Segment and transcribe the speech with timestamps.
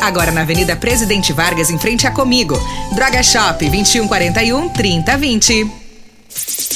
[0.00, 2.58] Agora na Avenida Presidente Vargas, em frente a Comigo.
[2.94, 5.70] Droga Shop 2141 3020.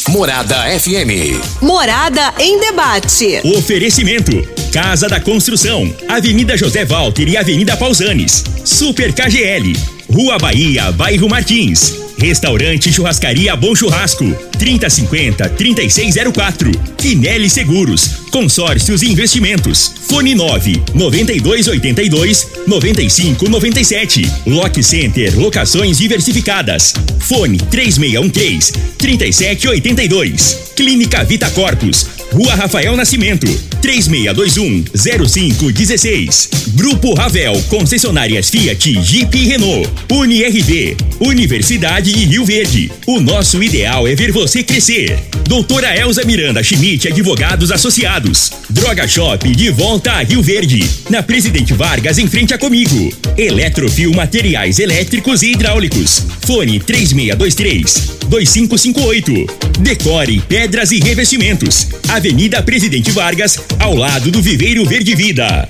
[0.09, 1.63] Morada FM.
[1.63, 3.41] Morada em debate.
[3.57, 4.33] Oferecimento:
[4.73, 8.45] Casa da Construção, Avenida José Walter e Avenida Pausanes.
[8.65, 9.73] Super KGL,
[10.13, 12.02] Rua Bahia, Bairro Martins.
[12.23, 14.25] Restaurante Churrascaria Bom Churrasco,
[14.57, 16.71] 3050 3604.
[16.97, 19.93] Quinelli Seguros, Consórcios e Investimentos.
[20.09, 24.31] Fone 9 9282 9597.
[24.47, 26.95] Lock Center, locações diversificadas.
[27.19, 30.73] Fone 3613 3782.
[30.77, 33.47] Clínica Vita Corpus, Rua Rafael Nascimento,
[33.83, 36.49] 3621 0516.
[36.75, 39.91] Grupo Ravel, concessionárias Fiat, Jeep e Renault.
[40.11, 42.91] UniRV, Universidade de Rio Verde.
[43.07, 45.19] O nosso ideal é ver você crescer.
[45.47, 48.51] Doutora Elza Miranda Schmidt, advogados associados.
[48.71, 50.89] Droga Shop, de volta a Rio Verde.
[51.11, 53.13] Na Presidente Vargas, em frente a Comigo.
[53.37, 56.25] Eletrofil Materiais Elétricos e Hidráulicos.
[56.47, 59.73] Fone 3623 2558.
[59.81, 61.89] Decore Pedras e Revestimentos.
[62.23, 65.69] Avenida Presidente Vargas, ao lado do Viveiro Verde Vida.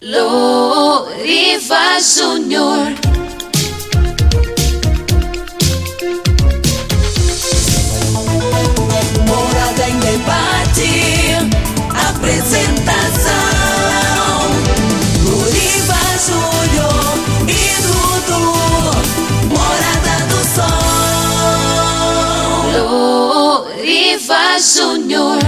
[0.00, 1.18] Loriva
[2.00, 2.92] Júnior.
[9.26, 10.90] Morada em debate.
[12.08, 13.34] Apresentação.
[15.24, 18.46] Loriva Júnior e Dudu.
[19.48, 20.78] Morada do Sol.
[23.74, 25.47] Loriva Júnior.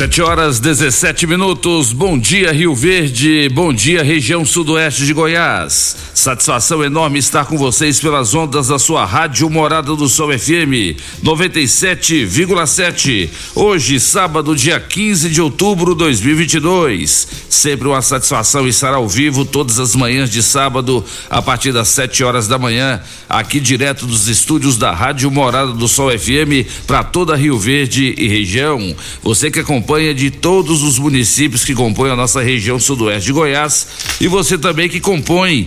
[0.00, 1.92] Sete horas 17 minutos.
[1.92, 3.50] Bom dia, Rio Verde.
[3.50, 5.94] Bom dia, região sudoeste de Goiás.
[6.20, 13.30] Satisfação enorme estar com vocês pelas ondas da sua rádio Morada do Sol FM 97,7.
[13.54, 17.26] Hoje, sábado, dia 15 de outubro de 2022.
[17.48, 22.22] Sempre uma satisfação estar ao vivo todas as manhãs de sábado, a partir das 7
[22.22, 27.34] horas da manhã, aqui direto dos estúdios da Rádio Morada do Sol FM para toda
[27.34, 28.94] Rio Verde e região.
[29.22, 33.86] Você que acompanha de todos os municípios que compõem a nossa região sudoeste de Goiás
[34.20, 35.66] e você também que compõe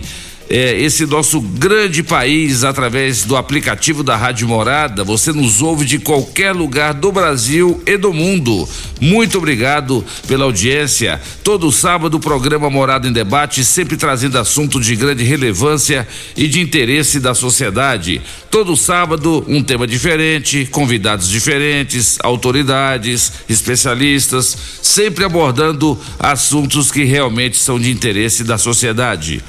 [0.56, 5.02] é, esse nosso grande país através do aplicativo da Rádio Morada.
[5.02, 8.68] Você nos ouve de qualquer lugar do Brasil e do mundo.
[9.00, 11.20] Muito obrigado pela audiência.
[11.42, 16.06] Todo sábado o programa Morada em Debate, sempre trazendo assuntos de grande relevância
[16.36, 18.22] e de interesse da sociedade.
[18.48, 27.76] Todo sábado um tema diferente, convidados diferentes, autoridades, especialistas, sempre abordando assuntos que realmente são
[27.76, 29.42] de interesse da sociedade.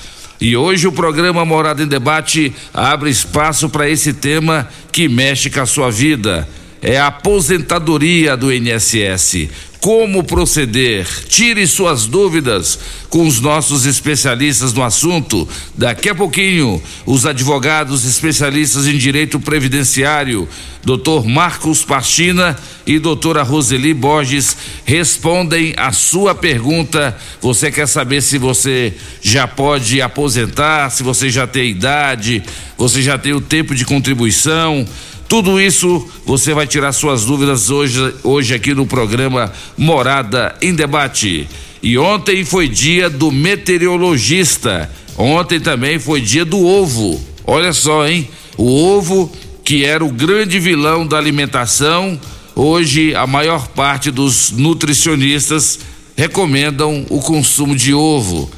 [0.47, 5.59] E hoje o programa Morada em Debate abre espaço para esse tema que mexe com
[5.59, 6.47] a sua vida.
[6.83, 9.49] É a aposentadoria do INSS.
[9.85, 11.05] Como proceder?
[11.27, 15.47] Tire suas dúvidas com os nossos especialistas no assunto.
[15.77, 20.49] Daqui a pouquinho, os advogados especialistas em direito previdenciário,
[20.83, 21.27] Dr.
[21.27, 27.15] Marcos Pastina e doutora Roseli Borges, respondem a sua pergunta.
[27.39, 28.91] Você quer saber se você
[29.21, 32.41] já pode aposentar, se você já tem idade,
[32.75, 34.83] você já tem o tempo de contribuição?
[35.27, 41.47] Tudo isso você vai tirar suas dúvidas hoje, hoje aqui no programa Morada em Debate.
[41.81, 44.89] E ontem foi dia do meteorologista.
[45.17, 47.19] Ontem também foi dia do ovo.
[47.45, 48.27] Olha só, hein?
[48.57, 49.31] O ovo,
[49.63, 52.19] que era o grande vilão da alimentação,
[52.55, 55.79] hoje a maior parte dos nutricionistas
[56.15, 58.49] recomendam o consumo de ovo.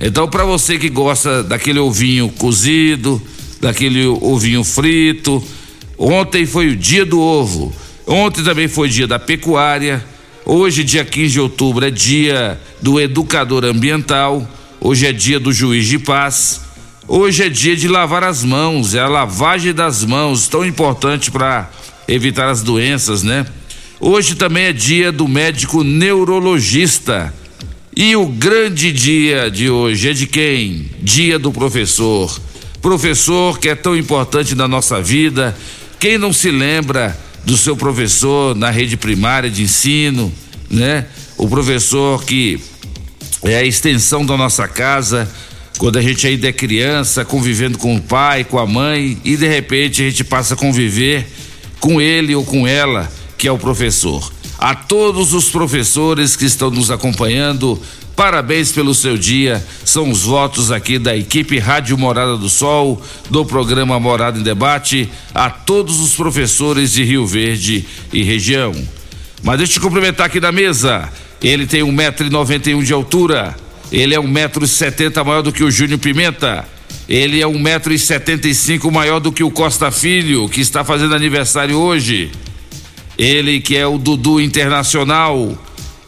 [0.00, 3.20] Então, para você que gosta daquele ovinho cozido,
[3.60, 5.42] daquele ovinho frito,
[6.02, 7.70] Ontem foi o dia do ovo.
[8.06, 10.02] Ontem também foi dia da pecuária.
[10.46, 14.48] Hoje, dia 15 de outubro, é dia do educador ambiental.
[14.80, 16.62] Hoje é dia do juiz de paz.
[17.06, 21.70] Hoje é dia de lavar as mãos, é a lavagem das mãos, tão importante para
[22.08, 23.44] evitar as doenças, né?
[24.00, 27.34] Hoje também é dia do médico neurologista.
[27.94, 30.90] E o grande dia de hoje é de quem?
[31.02, 32.40] Dia do professor.
[32.80, 35.54] Professor que é tão importante na nossa vida,
[36.00, 40.32] quem não se lembra do seu professor na rede primária de ensino,
[40.70, 41.06] né?
[41.36, 42.58] O professor que
[43.42, 45.30] é a extensão da nossa casa,
[45.76, 49.46] quando a gente ainda é criança, convivendo com o pai, com a mãe, e de
[49.46, 51.26] repente a gente passa a conviver
[51.78, 54.32] com ele ou com ela, que é o professor.
[54.58, 57.80] A todos os professores que estão nos acompanhando,
[58.20, 59.64] Parabéns pelo seu dia.
[59.82, 63.00] São os votos aqui da equipe Rádio Morada do Sol,
[63.30, 68.74] do programa Morada em Debate, a todos os professores de Rio Verde e região.
[69.42, 71.10] Mas deixa eu te cumprimentar aqui da mesa.
[71.42, 73.56] Ele tem um metro e noventa e um de altura,
[73.90, 76.68] Ele é 1,70m maior do que o Júnior Pimenta.
[77.08, 82.30] Ele é 1,75m maior do que o Costa Filho, que está fazendo aniversário hoje.
[83.16, 85.58] Ele que é o Dudu Internacional.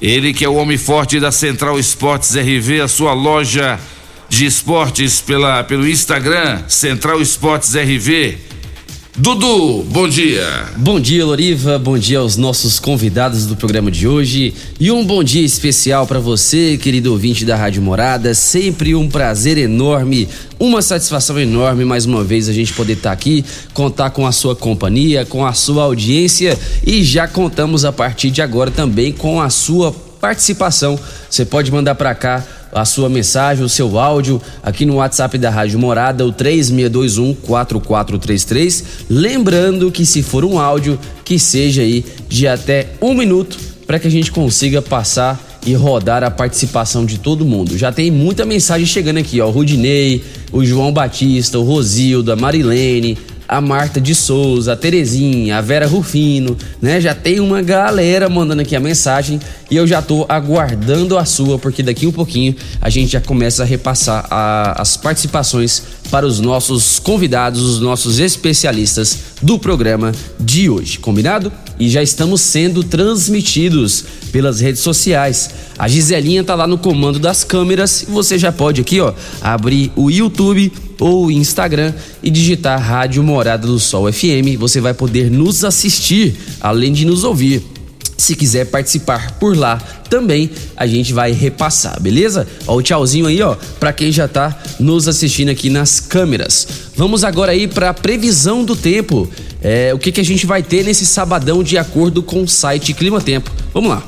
[0.02, 3.78] Ele que é o homem forte da Central Esportes RV, a sua loja
[4.28, 8.37] de esportes pela, pelo Instagram, Central Esportes RV.
[9.14, 10.47] Dudu, bom dia.
[10.79, 11.79] Bom dia, Loriva.
[11.79, 14.55] Bom dia aos nossos convidados do programa de hoje.
[14.81, 18.32] E um bom dia especial para você, querido ouvinte da Rádio Morada.
[18.32, 23.12] Sempre um prazer enorme, uma satisfação enorme mais uma vez a gente poder estar tá
[23.12, 23.44] aqui,
[23.75, 28.41] contar com a sua companhia, com a sua audiência e já contamos a partir de
[28.41, 30.99] agora também com a sua participação.
[31.29, 35.50] Você pode mandar para cá a sua mensagem, o seu áudio aqui no WhatsApp da
[35.50, 38.84] Rádio Morada, o 3621 4433.
[39.10, 44.08] Lembrando que se for um áudio, que seja aí de até um minuto para que
[44.08, 47.76] a gente consiga passar e rodar a participação de todo mundo.
[47.76, 49.46] Já tem muita mensagem chegando aqui, ó.
[49.46, 53.16] O Rudinei, o João Batista, o Rosildo, a Marilene,
[53.46, 57.00] a Marta de Souza, a Terezinha, a Vera Rufino, né?
[57.00, 59.38] Já tem uma galera mandando aqui a mensagem
[59.72, 63.62] e eu já tô aguardando a sua, porque daqui um pouquinho a gente já começa
[63.62, 70.69] a repassar a, as participações para os nossos convidados, os nossos especialistas do programa de
[70.69, 71.50] hoje, combinado?
[71.78, 75.48] E já estamos sendo transmitidos pelas redes sociais.
[75.78, 79.90] A Giselinha tá lá no comando das câmeras e você já pode aqui, ó, abrir
[79.96, 80.70] o YouTube
[81.00, 84.58] ou Instagram e digitar Rádio Morada do Sol FM.
[84.58, 87.71] Você vai poder nos assistir, além de nos ouvir.
[88.22, 89.78] Se quiser participar por lá
[90.08, 92.46] também, a gente vai repassar, beleza?
[92.69, 96.69] Ó, o tchauzinho aí, ó, para quem já tá nos assistindo aqui nas câmeras.
[96.94, 99.28] Vamos agora aí para previsão do tempo.
[99.60, 102.92] É, o que, que a gente vai ter nesse sabadão de acordo com o site
[102.92, 103.50] Clima Tempo.
[103.74, 104.04] Vamos lá.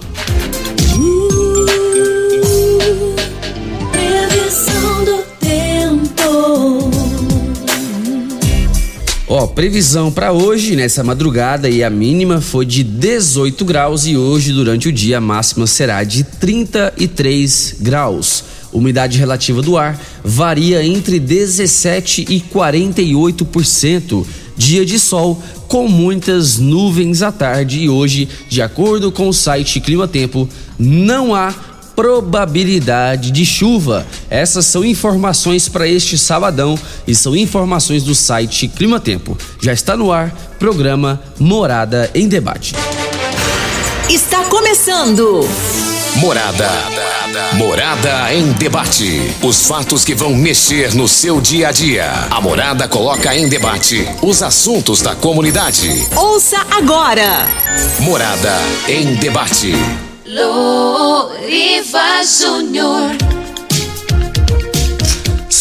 [9.36, 14.52] Ó, previsão para hoje, nessa madrugada, e a mínima foi de 18 graus e hoje,
[14.52, 18.44] durante o dia, a máxima será de 33 graus.
[18.72, 24.24] Umidade relativa do ar varia entre 17 e 48%.
[24.56, 29.80] Dia de sol com muitas nuvens à tarde e hoje, de acordo com o site
[29.80, 30.48] Clima Tempo,
[30.78, 31.52] não há
[31.94, 34.06] probabilidade de chuva.
[34.28, 39.36] Essas são informações para este sabadão e são informações do site Clima Tempo.
[39.60, 42.74] Já está no ar, programa Morada em Debate.
[44.08, 45.48] Está começando.
[46.16, 46.70] Morada.
[47.54, 49.34] Morada em debate.
[49.42, 52.08] Os fatos que vão mexer no seu dia a dia.
[52.30, 56.06] A Morada coloca em debate os assuntos da comunidade.
[56.14, 57.48] Ouça agora.
[58.00, 58.52] Morada
[58.88, 59.72] em debate.
[60.26, 63.33] Loriva Júnior.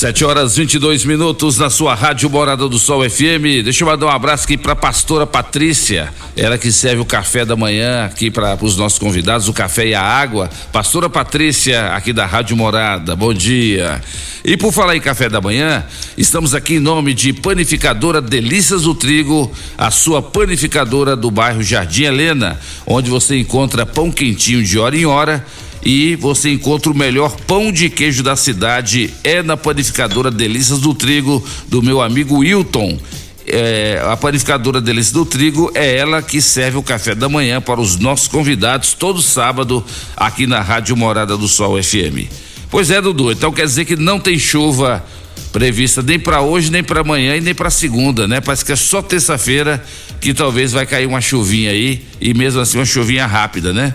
[0.03, 3.63] 7 horas 22 minutos na sua rádio Morada do Sol FM.
[3.63, 7.55] Deixa eu mandar um abraço aqui para pastora Patrícia, ela que serve o café da
[7.55, 10.49] manhã aqui para os nossos convidados, o café e a água.
[10.73, 13.15] Pastora Patrícia, aqui da Rádio Morada.
[13.15, 14.01] Bom dia.
[14.43, 15.85] E por falar em café da manhã,
[16.17, 22.03] estamos aqui em nome de Panificadora Delícias do Trigo, a sua panificadora do bairro Jardim
[22.03, 25.45] Helena, onde você encontra pão quentinho de hora em hora
[25.85, 30.93] e você encontra o melhor pão de queijo da cidade é na panificadora Delícias do
[30.93, 32.97] Trigo do meu amigo Wilton.
[33.45, 37.81] É, a panificadora Delícias do Trigo é ela que serve o café da manhã para
[37.81, 39.83] os nossos convidados todo sábado
[40.15, 42.31] aqui na Rádio Morada do Sol FM.
[42.71, 45.03] Pois é, Dudu, então quer dizer que não tem chuva
[45.51, 48.41] prevista nem para hoje, nem para amanhã e nem para segunda, né?
[48.41, 49.83] Parece que é só terça-feira
[50.19, 53.93] que talvez vai cair uma chuvinha aí e mesmo assim uma chuvinha rápida, né?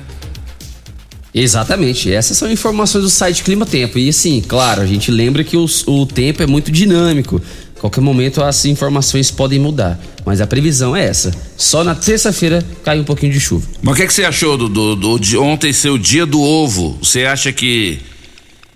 [1.41, 3.97] Exatamente, essas são informações do site Clima Tempo.
[3.99, 7.41] E assim, claro, a gente lembra que os, o tempo é muito dinâmico.
[7.79, 10.01] Qualquer momento as informações podem mudar.
[10.27, 11.33] Mas a previsão é essa.
[11.57, 13.65] Só na terça-feira cai um pouquinho de chuva.
[13.81, 16.27] Mas o que, é que você achou do, do, do, de ontem ser o dia
[16.27, 16.99] do ovo?
[17.01, 18.01] Você acha que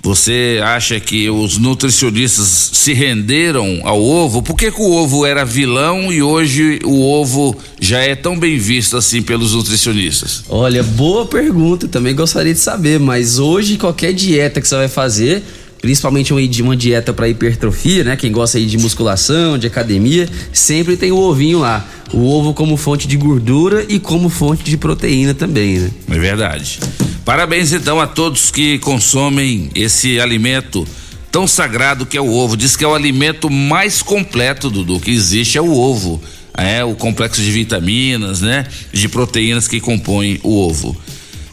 [0.03, 4.43] você acha que os nutricionistas se renderam ao ovo?
[4.43, 8.59] Por que, que, o ovo era vilão e hoje o ovo já é tão bem
[8.59, 10.43] visto assim pelos nutricionistas?
[10.49, 15.41] Olha, boa pergunta, também gostaria de saber, mas hoje qualquer dieta que você vai fazer,
[15.81, 16.33] principalmente
[16.63, 18.17] uma dieta para hipertrofia, né?
[18.17, 21.89] Quem gosta aí de musculação, de academia, sempre tem o ovinho lá.
[22.13, 25.91] O ovo como fonte de gordura e como fonte de proteína também, né?
[26.11, 26.81] É verdade.
[27.25, 30.87] Parabéns então a todos que consomem esse alimento
[31.31, 32.57] tão sagrado que é o ovo.
[32.57, 36.21] Diz que é o alimento mais completo do que existe é o ovo.
[36.55, 38.67] É o complexo de vitaminas, né?
[38.93, 40.97] De proteínas que compõem o ovo.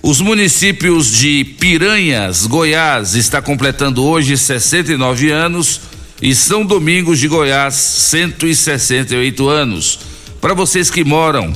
[0.01, 5.81] Os municípios de Piranhas, Goiás, está completando hoje 69 anos
[6.21, 9.99] e São Domingos de Goiás, 168 anos.
[10.41, 11.53] Para vocês que moram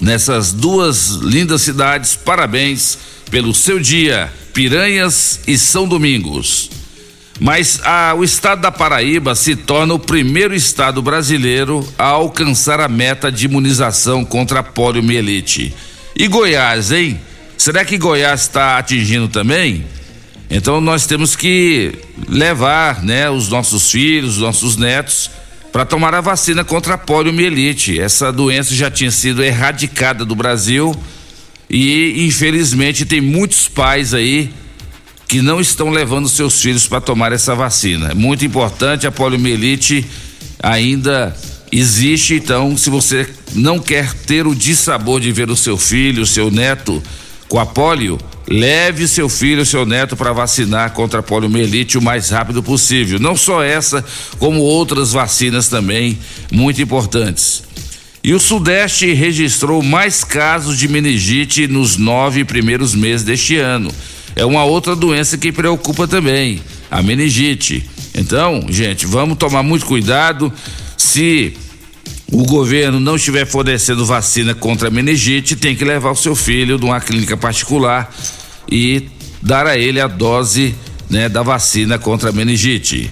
[0.00, 2.98] nessas duas lindas cidades, parabéns
[3.30, 6.70] pelo seu dia, Piranhas e São Domingos.
[7.38, 12.88] Mas ah, o estado da Paraíba se torna o primeiro estado brasileiro a alcançar a
[12.88, 15.74] meta de imunização contra a poliomielite.
[16.14, 17.20] E Goiás, hein?
[17.58, 19.84] Será que Goiás está atingindo também?
[20.48, 21.92] Então nós temos que
[22.28, 25.30] levar, né, os nossos filhos, os nossos netos
[25.72, 27.98] para tomar a vacina contra a poliomielite.
[28.00, 30.94] Essa doença já tinha sido erradicada do Brasil
[31.68, 34.50] e infelizmente tem muitos pais aí
[35.28, 38.12] que não estão levando seus filhos para tomar essa vacina.
[38.12, 40.06] É muito importante, a poliomielite
[40.62, 41.36] ainda
[41.72, 46.26] existe, então se você não quer ter o dissabor de ver o seu filho, o
[46.26, 47.02] seu neto
[47.48, 52.30] com a polio, leve seu filho, seu neto para vacinar contra a poliomielite o mais
[52.30, 53.18] rápido possível.
[53.18, 54.04] Não só essa,
[54.38, 56.18] como outras vacinas também
[56.50, 57.64] muito importantes.
[58.22, 63.90] E o Sudeste registrou mais casos de meningite nos nove primeiros meses deste ano.
[64.34, 66.60] É uma outra doença que preocupa também,
[66.90, 67.88] a meningite.
[68.14, 70.52] Então, gente, vamos tomar muito cuidado.
[70.96, 71.56] Se
[72.32, 76.78] o governo não estiver fornecendo vacina contra a meningite, tem que levar o seu filho
[76.78, 78.12] de uma clínica particular
[78.70, 79.08] e
[79.40, 80.74] dar a ele a dose
[81.08, 83.10] né, da vacina contra a meningite.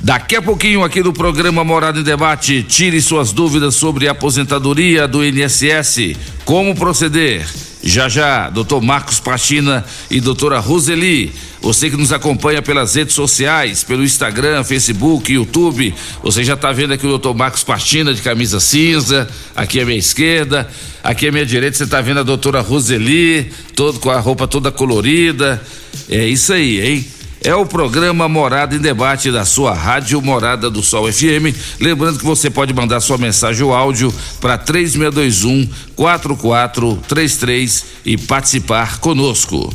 [0.00, 5.08] Daqui a pouquinho aqui no programa Morada em Debate, tire suas dúvidas sobre a aposentadoria
[5.08, 7.46] do INSS, como proceder.
[7.82, 11.32] Já já, doutor Marcos Pachina e doutora Roseli.
[11.66, 15.92] Você que nos acompanha pelas redes sociais, pelo Instagram, Facebook, YouTube,
[16.22, 19.98] você já está vendo aqui o doutor Marcos Pachina de camisa cinza, aqui à minha
[19.98, 20.68] esquerda,
[21.02, 24.70] aqui à minha direita você está vendo a doutora Roseli, todo com a roupa toda
[24.70, 25.60] colorida.
[26.08, 27.04] É isso aí, hein?
[27.42, 31.52] É o programa Morada em Debate da sua Rádio Morada do Sol FM.
[31.80, 39.74] Lembrando que você pode mandar sua mensagem ou áudio para 3621 4433 e participar conosco.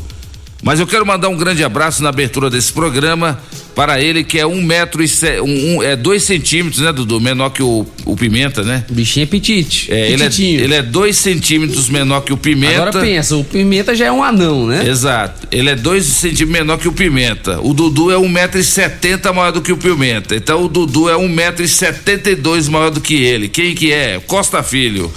[0.62, 3.40] Mas eu quero mandar um grande abraço na abertura desse programa
[3.74, 7.20] para ele que é um metro e se, um, um, é dois centímetros, né, Dudu?
[7.20, 8.84] Menor que o, o Pimenta, né?
[8.88, 9.90] O bichinho é petite.
[9.90, 12.76] É, ele, é, ele é dois centímetros menor que o Pimenta.
[12.76, 14.86] Agora pensa, o Pimenta já é um anão, né?
[14.88, 15.48] Exato.
[15.50, 17.58] Ele é dois centímetros menor que o Pimenta.
[17.60, 20.36] O Dudu é um metro e setenta maior do que o Pimenta.
[20.36, 23.48] Então o Dudu é um metro e setenta e dois maior do que ele.
[23.48, 24.20] Quem que é?
[24.24, 25.12] Costa Filho.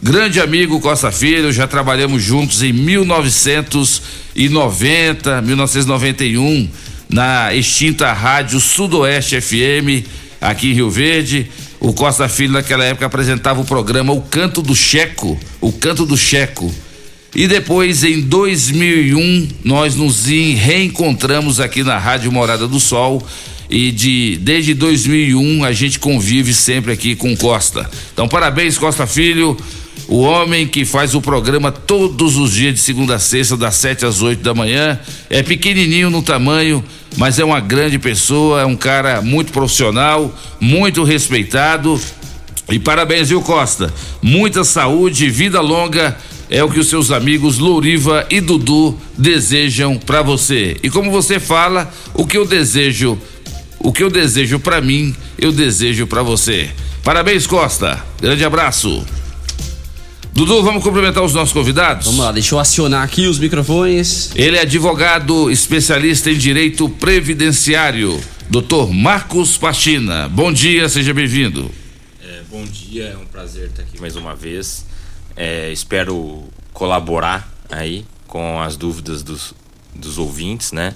[0.00, 2.72] Grande amigo Costa Filho, já trabalhamos juntos em
[4.38, 6.68] 1990, 1991,
[7.10, 10.06] na extinta Rádio Sudoeste FM,
[10.40, 11.50] aqui em Rio Verde.
[11.80, 16.16] O Costa Filho, naquela época, apresentava o programa O Canto do Checo, O Canto do
[16.16, 16.72] Checo.
[17.34, 23.26] E depois, em 2001, nós nos reencontramos aqui na Rádio Morada do Sol
[23.70, 27.88] e de desde 2001 a gente convive sempre aqui com Costa.
[28.12, 29.56] Então, parabéns, Costa Filho
[30.08, 34.06] o homem que faz o programa todos os dias de segunda a sexta, das 7
[34.06, 34.98] às 8 da manhã,
[35.28, 36.82] é pequenininho no tamanho,
[37.18, 42.00] mas é uma grande pessoa, é um cara muito profissional, muito respeitado.
[42.70, 43.92] E parabéns, viu, Costa?
[44.22, 46.16] Muita saúde, vida longa
[46.48, 50.78] é o que os seus amigos Louriva e Dudu desejam para você.
[50.82, 53.18] E como você fala, o que eu desejo,
[53.78, 56.70] o que eu desejo para mim, eu desejo para você.
[57.04, 58.02] Parabéns, Costa.
[58.20, 59.04] Grande abraço.
[60.38, 62.06] Dudu, vamos cumprimentar os nossos convidados?
[62.06, 64.30] Vamos lá, deixa eu acionar aqui os microfones.
[64.36, 70.28] Ele é advogado especialista em direito previdenciário, doutor Marcos Pachina.
[70.28, 71.68] Bom dia, seja bem-vindo.
[72.22, 74.86] É, bom dia, é um prazer estar aqui mais uma vez.
[75.34, 79.52] É, espero colaborar aí com as dúvidas dos,
[79.92, 80.94] dos ouvintes, né?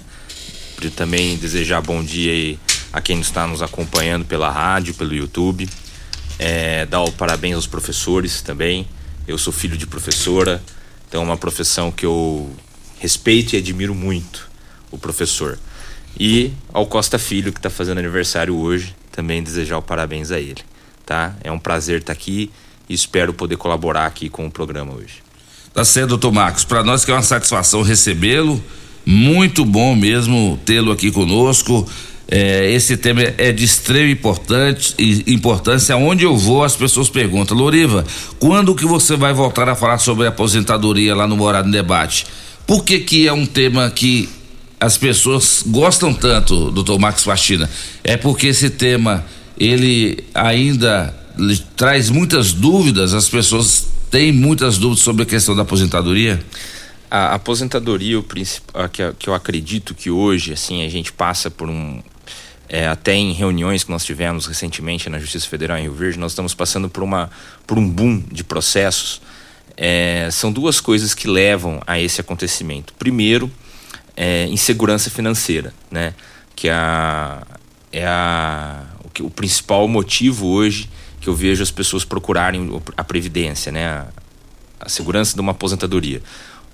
[0.81, 2.57] E também desejar bom dia
[2.93, 5.67] a quem está nos acompanhando pela rádio, pelo YouTube.
[6.39, 8.87] É, dar o parabéns aos professores também
[9.27, 10.61] eu sou filho de professora,
[11.07, 12.51] então é uma profissão que eu
[12.99, 14.49] respeito e admiro muito,
[14.91, 15.57] o professor.
[16.19, 20.61] E ao Costa Filho, que está fazendo aniversário hoje, também desejar o parabéns a ele.
[21.05, 21.35] Tá?
[21.43, 22.51] É um prazer estar tá aqui
[22.87, 25.23] e espero poder colaborar aqui com o programa hoje.
[25.73, 26.63] Tá certo, doutor Marcos.
[26.63, 28.63] Para nós que é uma satisfação recebê-lo.
[29.05, 31.87] Muito bom mesmo tê-lo aqui conosco.
[32.35, 34.09] É, esse tema é de extrema
[35.27, 35.95] importância.
[35.95, 38.03] Onde eu vou, as pessoas perguntam, Loriva,
[38.39, 42.25] quando que você vai voltar a falar sobre a aposentadoria lá no Morado em Debate?
[42.65, 44.27] Por que que é um tema que
[44.79, 47.69] as pessoas gostam tanto, doutor Max Faxina?
[48.03, 49.23] É porque esse tema,
[49.55, 51.15] ele ainda
[51.77, 56.43] traz muitas dúvidas, as pessoas têm muitas dúvidas sobre a questão da aposentadoria?
[57.11, 58.25] a aposentadoria, o
[59.19, 62.01] que eu acredito que hoje, assim, a gente passa por um,
[62.73, 66.31] é, até em reuniões que nós tivemos recentemente na Justiça Federal em Rio Verde, nós
[66.31, 67.29] estamos passando por, uma,
[67.67, 69.21] por um boom de processos.
[69.77, 72.91] É, são duas coisas que levam a esse acontecimento.
[72.95, 73.51] Primeiro,
[74.17, 76.15] é, insegurança financeira, né?
[76.55, 77.45] que a,
[77.91, 80.89] é a, o, que, o principal motivo hoje
[81.21, 83.85] que eu vejo as pessoas procurarem a previdência, né?
[83.85, 84.07] a,
[84.79, 86.23] a segurança de uma aposentadoria.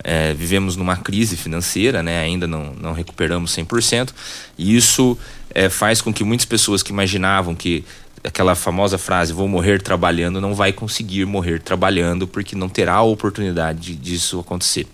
[0.04, 2.22] É, vivemos numa crise financeira, né?
[2.22, 4.14] ainda não, não recuperamos 100%,
[4.58, 5.18] e isso
[5.54, 7.84] é, faz com que muitas pessoas que imaginavam que
[8.24, 13.02] aquela famosa frase vou morrer trabalhando não vai conseguir morrer trabalhando porque não terá a
[13.02, 14.88] oportunidade disso acontecer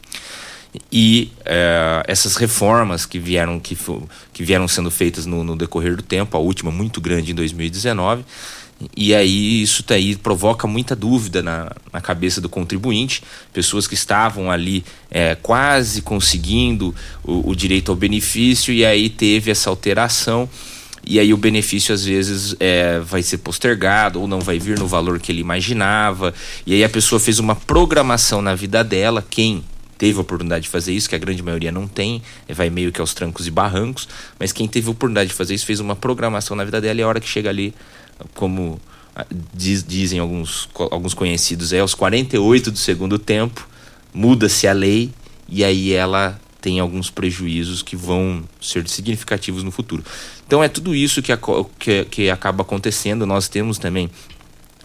[0.91, 3.77] e é, essas reformas que vieram que,
[4.33, 8.24] que vieram sendo feitas no, no decorrer do tempo a última muito grande em 2019
[8.96, 14.51] e aí isso daí provoca muita dúvida na, na cabeça do contribuinte, pessoas que estavam
[14.51, 20.50] ali é, quase conseguindo o, o, direito ao benefício e aí teve essa alteração
[21.08, 24.88] e aí o benefício às vezes é, vai ser postergado ou não vai vir no
[24.88, 26.34] valor que ele imaginava
[26.65, 29.63] e aí a pessoa fez uma programação na vida dela, quem
[29.98, 33.00] teve a oportunidade de fazer isso, que a grande maioria não tem, vai meio que
[33.00, 36.58] aos trancos e barrancos, mas quem teve a oportunidade de fazer isso fez uma programação
[36.58, 37.74] na vida dela e a hora que chega ali
[38.34, 38.79] como
[39.15, 43.67] ah, diz, dizem alguns, alguns conhecidos, é aos 48 do segundo tempo,
[44.13, 45.12] muda-se a lei
[45.48, 50.03] e aí ela tem alguns prejuízos que vão ser significativos no futuro.
[50.48, 51.31] Então é tudo isso que,
[51.77, 53.25] que, que acaba acontecendo.
[53.25, 54.10] Nós temos também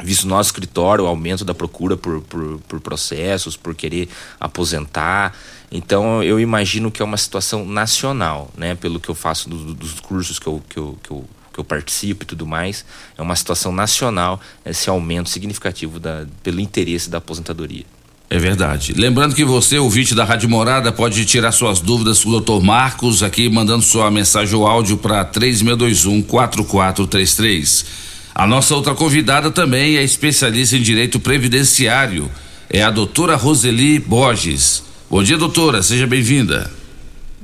[0.02, 4.08] visto no nosso escritório o aumento da procura por, por, por, processos, por querer
[4.38, 5.34] aposentar.
[5.72, 8.74] Então eu imagino que é uma situação nacional, né?
[8.74, 11.64] Pelo que eu faço do, dos cursos que eu, que eu, que eu que eu
[11.64, 12.84] participo e tudo mais,
[13.16, 17.84] é uma situação nacional esse aumento significativo da, pelo interesse da aposentadoria.
[18.32, 18.92] É verdade.
[18.96, 22.64] Lembrando que você, ouvinte da Rádio Morada, pode tirar suas dúvidas com o Dr.
[22.64, 27.84] Marcos aqui, mandando sua mensagem ou áudio para 3621 4433.
[28.32, 32.30] A nossa outra convidada também é especialista em direito previdenciário,
[32.70, 34.84] é a doutora Roseli Borges.
[35.10, 36.79] Bom dia, doutora, seja bem-vinda.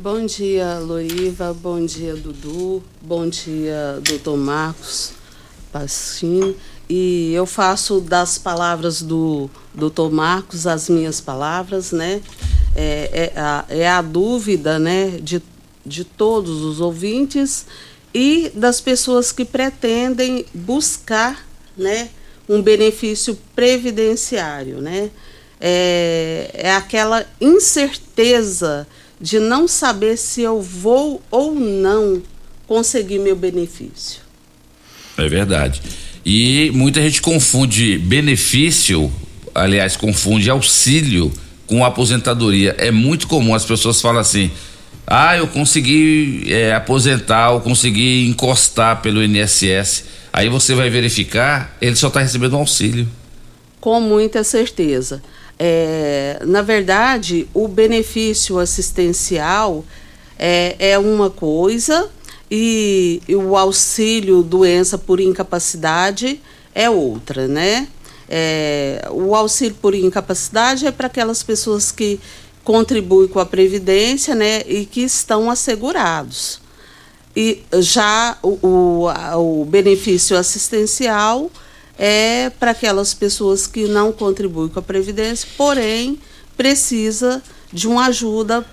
[0.09, 1.53] Bom dia, Loiva.
[1.53, 2.81] Bom dia, Dudu.
[3.03, 5.11] Bom dia, doutor Marcos
[5.73, 6.55] Passim.
[6.89, 12.23] E eu faço das palavras do doutor Marcos as minhas palavras, né?
[12.77, 15.43] É, é, a, é a dúvida, né, de,
[15.85, 17.67] de todos os ouvintes
[18.15, 21.45] e das pessoas que pretendem buscar,
[21.77, 22.11] né,
[22.49, 25.11] um benefício previdenciário, né?
[25.61, 28.87] É, é aquela incerteza
[29.21, 32.23] de não saber se eu vou ou não
[32.67, 34.21] conseguir meu benefício.
[35.17, 35.81] É verdade.
[36.25, 39.13] E muita gente confunde benefício,
[39.55, 41.33] aliás, confunde auxílio
[41.67, 42.75] com aposentadoria.
[42.79, 44.51] É muito comum as pessoas falam assim:
[45.07, 50.05] ah, eu consegui é, aposentar, eu consegui encostar pelo INSS.
[50.33, 53.09] Aí você vai verificar, ele só está recebendo um auxílio.
[53.81, 55.23] Com muita certeza.
[55.59, 59.85] É, na verdade, o benefício assistencial
[60.39, 62.11] é, é uma coisa
[62.51, 66.41] e, e, o auxílio doença por incapacidade
[66.75, 67.89] é outra, né?
[68.29, 72.21] É, o auxílio por incapacidade é para aquelas pessoas que
[72.63, 76.61] contribuem com a previdência, né, e que estão assegurados.
[77.35, 81.49] E já o, o, o benefício assistencial
[81.99, 86.19] é para aquelas pessoas que não contribuem com a previdência, porém
[86.57, 88.65] precisa de uma ajuda,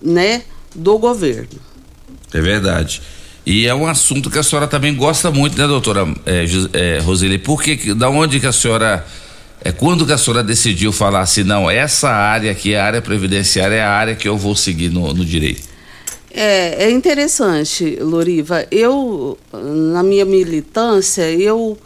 [0.00, 0.42] né,
[0.74, 1.60] do governo.
[2.32, 3.02] É verdade.
[3.44, 7.38] E é um assunto que a senhora também gosta muito, né, doutora é, é, Roseli?
[7.38, 9.04] Por que, da onde que a senhora,
[9.62, 13.76] é, quando que a senhora decidiu falar assim, não, essa área aqui, a área previdenciária,
[13.76, 15.68] é a área que eu vou seguir no, no direito?
[16.32, 18.64] É, é interessante, Loriva.
[18.70, 21.76] Eu, na minha militância, eu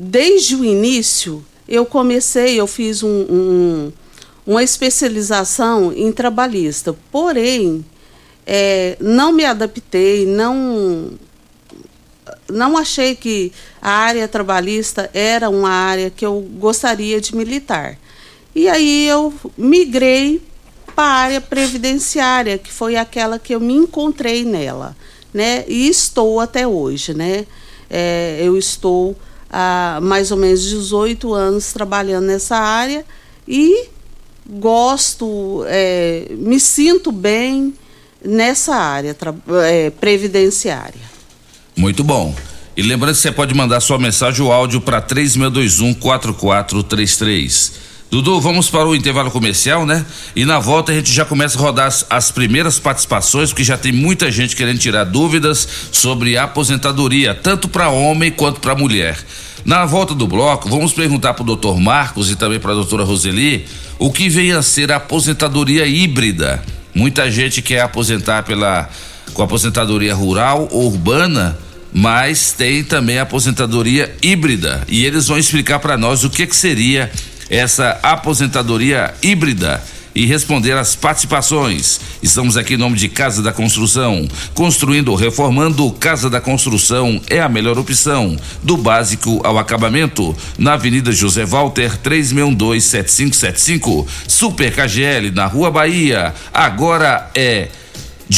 [0.00, 3.92] desde o início, eu comecei, eu fiz um, um,
[4.46, 7.84] uma especialização em trabalhista, porém,
[8.46, 11.10] é, não me adaptei, não,
[12.48, 17.98] não achei que a área trabalhista era uma área que eu gostaria de militar.
[18.54, 20.40] E aí eu migrei
[20.94, 24.96] para a área previdenciária, que foi aquela que eu me encontrei nela,
[25.34, 25.64] né?
[25.66, 27.46] E estou até hoje, né?
[27.90, 29.16] É, eu estou
[29.50, 33.04] há mais ou menos 18 anos trabalhando nessa área
[33.46, 33.88] e
[34.48, 37.74] gosto, é, me sinto bem
[38.24, 39.16] nessa área
[39.66, 41.00] é, previdenciária.
[41.76, 42.34] Muito bom.
[42.76, 47.87] E lembrando que você pode mandar sua mensagem ou áudio para 3621 4433.
[48.10, 50.04] Dudu, vamos para o intervalo comercial, né?
[50.34, 53.76] E na volta a gente já começa a rodar as, as primeiras participações, porque já
[53.76, 59.18] tem muita gente querendo tirar dúvidas sobre aposentadoria, tanto para homem quanto para mulher.
[59.62, 63.04] Na volta do bloco, vamos perguntar para o doutor Marcos e também para a doutora
[63.04, 63.66] Roseli
[63.98, 66.62] o que vem a ser a aposentadoria híbrida.
[66.94, 68.88] Muita gente quer aposentar pela
[69.34, 71.58] com aposentadoria rural ou urbana,
[71.92, 76.56] mas tem também a aposentadoria híbrida e eles vão explicar para nós o que que
[76.56, 77.10] seria
[77.50, 79.82] essa aposentadoria híbrida
[80.14, 82.00] e responder às participações.
[82.20, 84.26] Estamos aqui em nome de Casa da Construção.
[84.52, 88.36] Construindo ou reformando, Casa da Construção é a melhor opção.
[88.60, 90.36] Do básico ao acabamento.
[90.58, 94.08] Na Avenida José Walter, 3612-7575.
[94.26, 96.34] Super KGL, na Rua Bahia.
[96.52, 97.68] Agora é.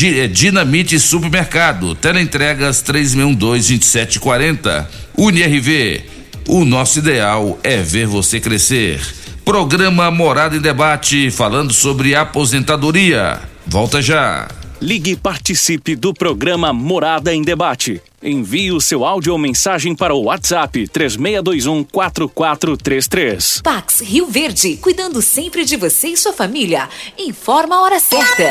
[0.02, 4.86] É Dinamite Supermercado, teleentregas 3612-2740.
[5.16, 6.04] UniRV,
[6.48, 9.00] o nosso ideal é ver você crescer.
[9.44, 13.40] Programa Morada em Debate, falando sobre aposentadoria.
[13.66, 14.48] Volta já.
[14.80, 18.00] Ligue e participe do programa Morada em Debate.
[18.22, 23.60] Envie o seu áudio ou mensagem para o WhatsApp 3621 4433.
[23.62, 26.88] Pax Rio Verde, cuidando sempre de você e sua família.
[27.18, 28.50] Informa a hora certa.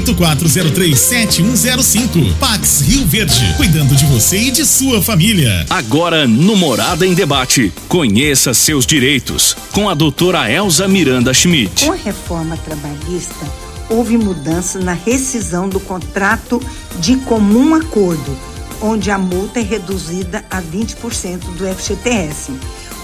[0.00, 2.34] 984037105.
[2.38, 5.66] Pax Rio Verde, cuidando de você e de sua família.
[5.68, 7.70] Agora no Morada em Debate.
[7.88, 11.84] Conheça seus direitos com a doutora Elza Miranda Schmidt.
[11.84, 13.46] Com a reforma trabalhista,
[13.88, 16.62] houve mudança na rescisão do contrato
[16.98, 18.38] de comum acordo,
[18.80, 22.52] onde a multa é reduzida a 20% do FGTS.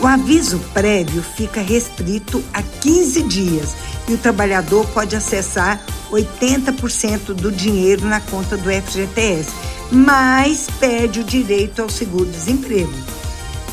[0.01, 3.75] O aviso prévio fica restrito a 15 dias
[4.09, 9.51] e o trabalhador pode acessar 80% do dinheiro na conta do FGTS,
[9.91, 12.93] mas perde o direito ao seguro-desemprego.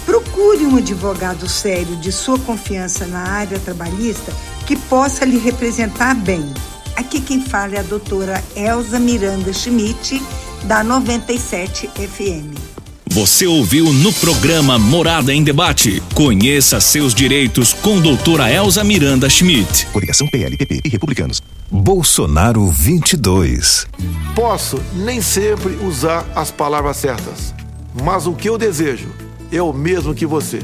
[0.06, 4.34] Procure um advogado sério de sua confiança na área trabalhista
[4.65, 6.52] que possa lhe representar bem.
[6.96, 10.22] Aqui quem fala é a doutora Elza Miranda Schmidt,
[10.63, 12.71] da 97 FM.
[13.13, 16.02] Você ouviu no programa Morada em Debate.
[16.15, 19.86] Conheça seus direitos com doutora Elza Miranda Schmidt.
[19.88, 21.41] Coligação PLPP e Republicanos.
[21.69, 23.86] Bolsonaro 22.
[24.34, 27.54] Posso nem sempre usar as palavras certas,
[28.02, 29.10] mas o que eu desejo
[29.52, 30.60] é o mesmo que você: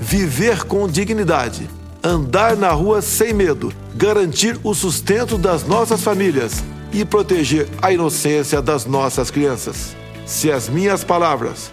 [0.00, 1.68] viver com dignidade,
[2.00, 8.62] andar na rua sem medo, garantir o sustento das nossas famílias e proteger a inocência
[8.62, 9.96] das nossas crianças.
[10.24, 11.72] Se as minhas palavras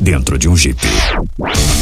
[0.00, 0.80] dentro de um Jeep.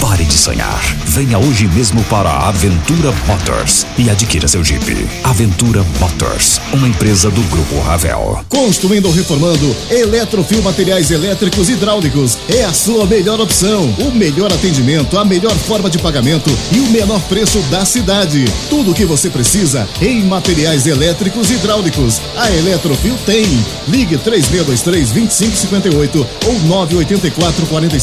[0.01, 0.83] Pare de sonhar.
[1.07, 5.09] Venha hoje mesmo para a Aventura Motors e adquira seu Jeep.
[5.25, 8.45] Aventura Motors, uma empresa do Grupo Ravel.
[8.49, 13.85] Construindo ou reformando, Eletrofil Materiais Elétricos e Hidráulicos é a sua melhor opção.
[13.99, 18.45] O melhor atendimento, a melhor forma de pagamento e o menor preço da cidade.
[18.69, 22.21] Tudo o que você precisa em materiais elétricos e hidráulicos.
[22.37, 23.47] A Eletrofil tem.
[23.89, 26.59] Ligue 3623-2558 ou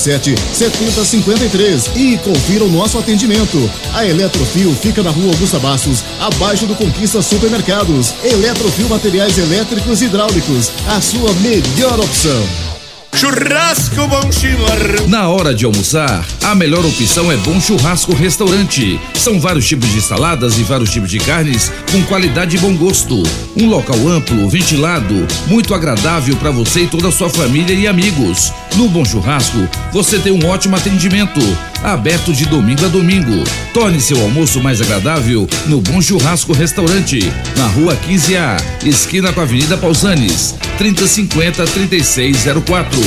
[0.03, 3.69] 984-47-7053 e confira o nosso atendimento.
[3.93, 8.13] A Eletrofil fica na rua Augusta Bastos, abaixo do Conquista Supermercados.
[8.23, 12.72] Eletrofil Materiais Elétricos e Hidráulicos, a sua melhor opção.
[13.15, 15.07] Churrasco Bom Chimarrão.
[15.07, 18.99] Na hora de almoçar, a melhor opção é Bom Churrasco Restaurante.
[19.13, 23.21] São vários tipos de saladas e vários tipos de carnes com qualidade e bom gosto.
[23.55, 28.51] Um local amplo, ventilado, muito agradável para você e toda a sua família e amigos.
[28.75, 31.39] No Bom Churrasco, você tem um ótimo atendimento,
[31.83, 33.43] aberto de domingo a domingo.
[33.73, 37.19] Torne seu almoço mais agradável no Bom Churrasco Restaurante,
[37.57, 42.99] na Rua 15A, esquina com a Avenida Pausanes, 3050 3604.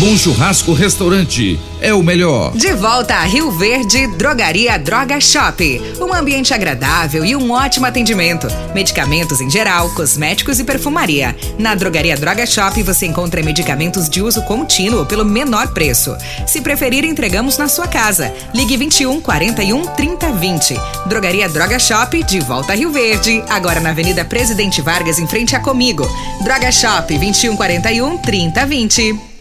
[0.00, 2.52] Bom Churrasco Restaurante é o melhor.
[2.52, 5.82] De volta a Rio Verde, Drogaria Droga Shop.
[6.00, 8.48] Um ambiente agradável e um ótimo atendimento.
[8.74, 11.36] Medicamentos em geral, cosméticos e perfumaria.
[11.58, 16.16] Na Drogaria Droga Shop você encontra medicamentos de uso contínuo pelo menor preço.
[16.46, 18.32] Se preferir, entregamos na sua casa.
[18.54, 20.76] Ligue 21 41 30 20.
[21.06, 23.44] Drogaria Droga Shop, de volta a Rio Verde.
[23.50, 26.08] Agora na Avenida Presidente Vargas, em frente a Comigo.
[26.42, 29.33] Droga Shop 21 41 30 20.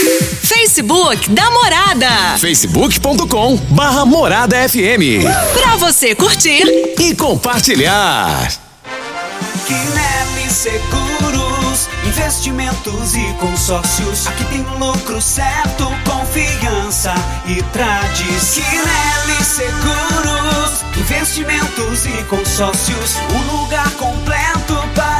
[0.00, 2.38] Facebook da Morada.
[2.38, 5.24] facebook.com barra Morada FM.
[5.52, 6.62] Pra você curtir
[6.98, 8.50] e compartilhar.
[9.66, 14.26] Quinelli Seguros, investimentos e consórcios.
[14.26, 17.14] Aqui tem lucro certo, confiança
[17.46, 18.64] e tradição.
[18.64, 23.16] Quinelli Seguros, investimentos e consórcios.
[23.34, 25.19] Um lugar completo para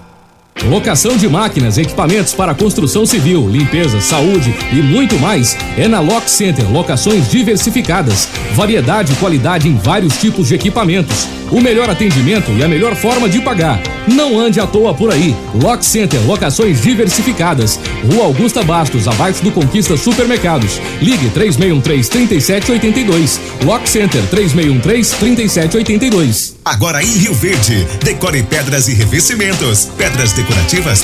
[0.69, 6.29] Locação de máquinas, equipamentos para construção civil, limpeza, saúde e muito mais é na Lock
[6.29, 6.71] Center.
[6.71, 11.27] Locações diversificadas, variedade e qualidade em vários tipos de equipamentos.
[11.51, 13.81] O melhor atendimento e a melhor forma de pagar.
[14.07, 15.35] Não ande à toa por aí.
[15.53, 17.79] Lock Center, locações diversificadas.
[18.09, 20.79] Rua Augusta Bastos, abaixo do Conquista Supermercados.
[21.01, 23.39] Ligue 3613-3782.
[23.65, 26.53] Lock Center 3613-3782.
[26.63, 29.89] Agora em Rio Verde, decore pedras e revestimentos.
[29.97, 30.50] Pedras decorativas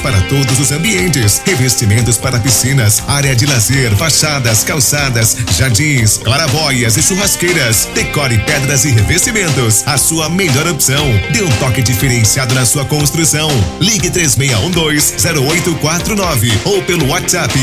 [0.01, 1.39] para todos os ambientes.
[1.45, 7.87] Revestimentos para piscinas, área de lazer, fachadas, calçadas, jardins, claraboias e churrasqueiras.
[7.93, 9.83] Decore pedras e revestimentos.
[9.85, 11.05] A sua melhor opção.
[11.31, 13.49] Dê um toque diferenciado na sua construção.
[13.79, 17.53] Ligue 3612-0849 ou pelo WhatsApp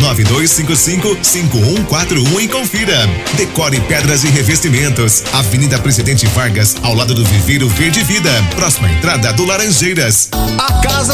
[0.00, 3.06] 99255-5141 e confira.
[3.36, 5.22] Decore pedras e revestimentos.
[5.32, 8.30] Avenida Presidente Vargas, ao lado do Viveiro Verde Vida.
[8.56, 10.28] Próxima entrada do Laranjeiras.
[10.32, 11.13] A Casa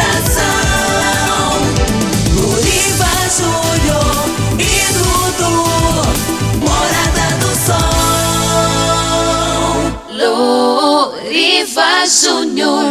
[0.00, 1.60] Apresentação.
[2.34, 4.16] Luriva Júnior
[4.58, 5.54] e Dudu.
[6.58, 7.84] Morada do Sol.
[11.12, 12.88] Luriva Júnior.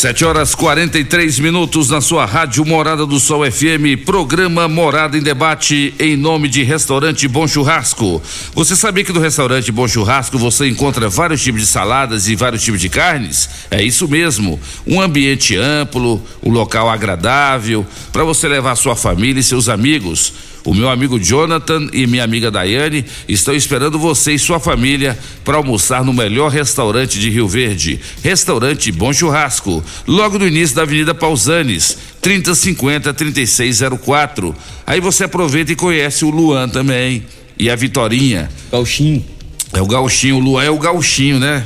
[0.00, 5.92] Sete horas 43 minutos na sua rádio Morada do Sol FM, programa Morada em Debate,
[5.98, 8.22] em nome de Restaurante Bom Churrasco.
[8.54, 12.62] Você sabia que no restaurante Bom Churrasco você encontra vários tipos de saladas e vários
[12.62, 13.50] tipos de carnes?
[13.70, 14.58] É isso mesmo.
[14.86, 20.32] Um ambiente amplo, um local agradável, para você levar sua família e seus amigos.
[20.64, 25.56] O meu amigo Jonathan e minha amiga Daiane estão esperando você e sua família para
[25.56, 31.14] almoçar no melhor restaurante de Rio Verde, Restaurante Bom Churrasco, logo no início da Avenida
[31.14, 34.54] Pausanes, 3050 3604.
[34.86, 37.24] Aí você aproveita e conhece o Luan também
[37.58, 38.50] e a Vitorinha.
[38.70, 39.24] Gauchinho.
[39.72, 41.64] É o Gauchinho, o Luan é o Gauchinho, né?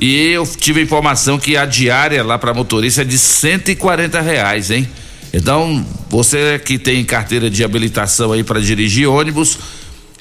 [0.00, 4.70] e eu tive a informação que a diária lá para motorista é de 140 reais,
[4.70, 4.88] hein?
[5.30, 9.58] Então, você que tem carteira de habilitação aí para dirigir ônibus,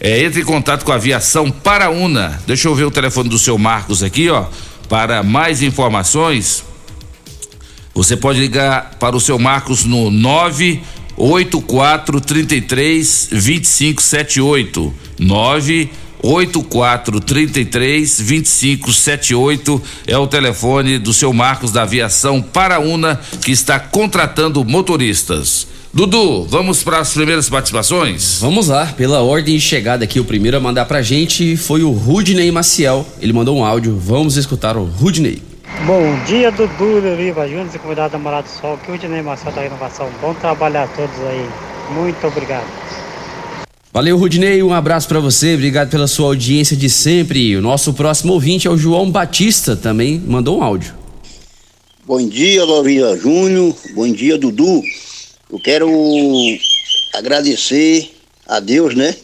[0.01, 2.41] é, entre em contato com a aviação Paraúna.
[2.45, 4.47] Deixa eu ver o telefone do seu Marcos aqui, ó.
[4.89, 6.61] Para mais informações,
[7.93, 14.93] você pode ligar para o seu Marcos no 984 33 2578.
[15.19, 15.89] 9
[16.21, 25.67] 8433 2578 é o telefone do seu Marcos da Aviação Paraúna que está contratando motoristas.
[25.91, 28.37] Dudu, vamos para as primeiras participações?
[28.39, 31.91] Vamos lá, pela ordem de chegada aqui, o primeiro a mandar pra gente foi o
[31.91, 33.07] Rudney Maciel.
[33.19, 35.48] Ele mandou um áudio, vamos escutar o Rudney.
[35.85, 39.53] Bom dia, Dudu, Viva Júnior e convidado da Morada do Sol, que o Rudney Maciel
[39.53, 40.09] da Inovação.
[40.19, 41.49] Bom trabalho a todos aí.
[41.93, 42.65] Muito obrigado.
[43.91, 47.55] Valeu, Rudney, um abraço para você, obrigado pela sua audiência de sempre.
[47.55, 50.93] O nosso próximo ouvinte é o João Batista, também mandou um áudio.
[52.05, 54.81] Bom dia, Lorinha Júnior, bom dia, Dudu.
[55.51, 55.89] Eu quero
[57.15, 58.11] agradecer
[58.47, 59.15] a Deus, né?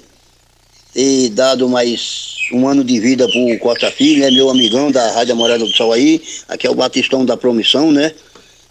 [0.93, 4.31] Ter dado mais um ano de vida pro Costa Filho, né?
[4.31, 8.13] Meu amigão da Rádio Morada do Sol aí, aqui é o Batistão da Promissão, né?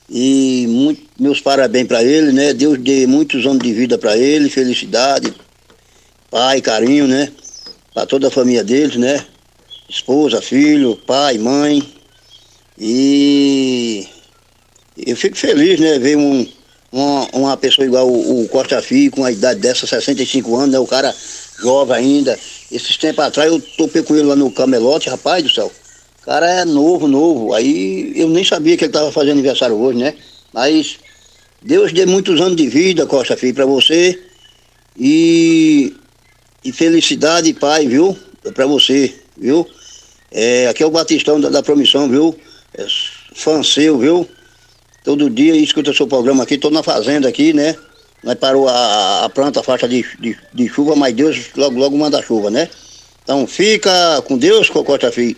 [0.08, 2.52] E muito, meus parabéns para ele, né?
[2.52, 5.32] Deus dê muitos anos de vida para ele, felicidade,
[6.30, 7.32] pai, carinho, né?
[7.92, 9.24] Para toda a família deles, né?
[9.88, 11.82] Esposa, filho, pai, mãe.
[12.78, 14.06] E
[15.06, 15.98] eu fico feliz, né?
[15.98, 16.46] Ver um,
[16.92, 20.78] uma, uma pessoa igual o, o Costa Filho, com a idade dessa, 65 anos, né?
[20.78, 21.14] O cara
[21.60, 22.38] jovem ainda.
[22.74, 25.70] Esses tempos atrás eu topei com ele lá no camelote, rapaz do céu.
[26.20, 27.54] O cara é novo, novo.
[27.54, 30.14] Aí eu nem sabia que ele estava fazendo aniversário hoje, né?
[30.52, 30.98] Mas
[31.62, 34.20] Deus dê muitos anos de vida, Costa Filho, para você.
[34.98, 35.94] E
[36.64, 38.16] e felicidade, pai, viu?
[38.42, 39.68] É pra você, viu?
[40.30, 42.34] É, aqui é o Batistão da, da Promissão, viu?
[42.72, 42.87] É
[43.34, 44.26] fã seu, viu?
[45.04, 47.76] Todo dia escuta seu programa aqui, tô na fazenda aqui, né?
[48.24, 51.96] Nós parou a, a planta, a faixa de, de, de, chuva, mas Deus logo, logo
[51.96, 52.68] manda chuva, né?
[53.22, 55.37] Então fica com Deus, Cocosta Filho.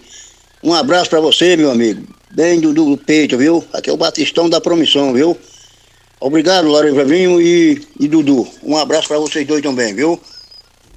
[0.62, 2.06] Um abraço para você, meu amigo.
[2.30, 3.64] Bem do, do peito, viu?
[3.72, 5.36] Aqui é o Batistão da Promissão, viu?
[6.20, 8.46] Obrigado, Laura Flavinho e, e Dudu.
[8.62, 10.20] Um abraço para vocês dois também, viu?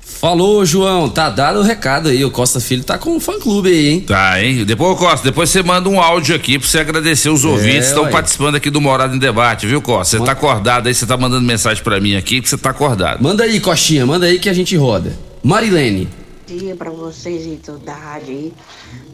[0.09, 1.09] Falou, João.
[1.09, 2.25] Tá dado o recado aí.
[2.25, 4.01] O Costa Filho tá com um fã clube aí, hein?
[4.01, 4.65] Tá, hein?
[4.65, 8.09] Depois, Costa, depois você manda um áudio aqui pra você agradecer os ouvintes que estão
[8.09, 10.17] participando aqui do Morado em Debate, viu, Costa?
[10.17, 13.21] Você tá acordado aí, você tá mandando mensagem pra mim aqui que você tá acordado.
[13.21, 15.17] Manda aí, Costinha, manda aí que a gente roda.
[15.43, 16.09] Marilene.
[16.49, 18.53] Bom dia pra vocês e tudo da rádio aí.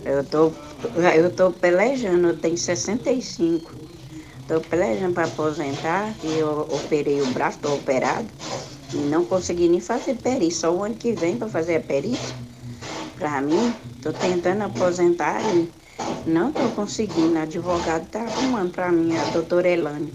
[0.06, 0.52] Eu tô,
[1.16, 3.72] eu tô pelejando, eu tenho 65.
[4.48, 8.26] Tô pelejando pra aposentar, e eu operei o braço, tô operado.
[8.92, 12.36] E não consegui nem fazer perícia, só o ano que vem para fazer a perícia.
[13.16, 15.74] Para mim, estou tentando aposentar e
[16.26, 17.38] não estou conseguindo.
[17.38, 20.14] A advogada está arrumando para mim, a doutora Elane.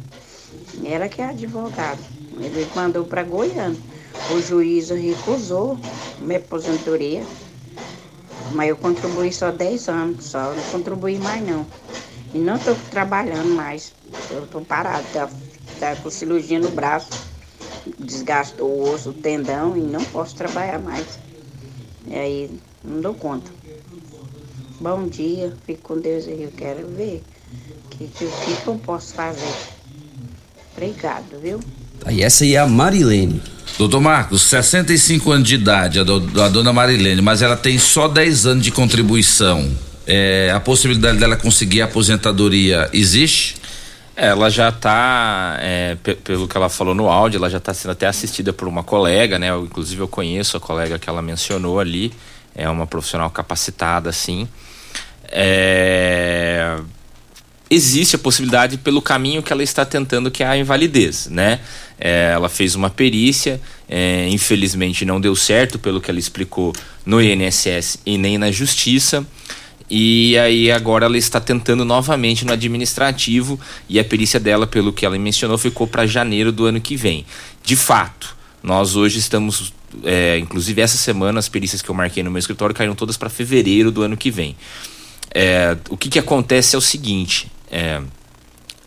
[0.84, 2.02] Ela que é advogada.
[2.40, 3.82] Ele mandou para Goiânia.
[4.28, 5.78] O juiz recusou
[6.18, 7.28] minha aposentadoria.
[8.48, 11.66] Mas eu contribuí só 10 anos, só não contribuí mais não.
[12.32, 13.94] E não estou trabalhando mais.
[14.28, 15.28] Eu estou parado, tá,
[15.78, 17.29] tá com cirurgia no braço
[17.98, 21.18] desgastou o osso, o tendão e não posso trabalhar mais.
[22.06, 22.50] E aí
[22.84, 23.50] não dou conta.
[24.80, 27.22] Bom dia, fico com Deus aí, eu quero ver
[27.84, 29.54] o que, que, que eu posso fazer.
[30.74, 31.60] Obrigado, viu?
[32.04, 33.42] Aí essa aí é a Marilene.
[33.76, 38.08] Doutor Marcos, 65 anos de idade, a, do, a dona Marilene, mas ela tem só
[38.08, 39.70] 10 anos de contribuição.
[40.06, 43.59] É, a possibilidade dela conseguir a aposentadoria existe?
[44.22, 48.06] Ela já está, é, pelo que ela falou no áudio, ela já está sendo até
[48.06, 49.48] assistida por uma colega, né?
[49.48, 52.12] Eu, inclusive eu conheço a colega que ela mencionou ali,
[52.54, 54.46] é uma profissional capacitada, assim.
[55.26, 56.76] É...
[57.70, 61.58] Existe a possibilidade pelo caminho que ela está tentando, que é a invalidez, né?
[61.98, 63.58] É, ela fez uma perícia,
[63.88, 66.74] é, infelizmente não deu certo, pelo que ela explicou
[67.06, 69.26] no INSS e nem na justiça.
[69.90, 75.04] E aí agora ela está tentando novamente no administrativo e a perícia dela, pelo que
[75.04, 77.26] ela mencionou, ficou para janeiro do ano que vem.
[77.64, 79.72] De fato, nós hoje estamos,
[80.04, 83.28] é, inclusive essa semana as perícias que eu marquei no meu escritório caíram todas para
[83.28, 84.54] fevereiro do ano que vem.
[85.34, 88.00] É, o que, que acontece é o seguinte: é,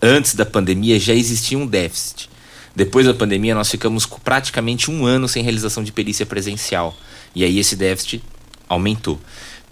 [0.01, 2.30] antes da pandemia já existia um déficit
[2.76, 6.95] Depois da pandemia, nós ficamos praticamente um ano sem realização de perícia presencial.
[7.36, 8.24] E aí esse déficit
[8.70, 9.20] aumentou.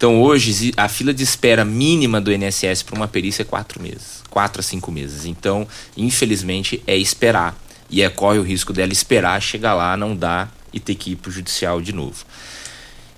[0.01, 4.23] Então hoje a fila de espera mínima do INSS para uma perícia é quatro meses,
[4.31, 5.27] quatro a cinco meses.
[5.27, 7.55] Então, infelizmente, é esperar
[7.87, 11.17] e é, corre o risco dela esperar chegar lá, não dar e ter que ir
[11.17, 12.25] para o judicial de novo.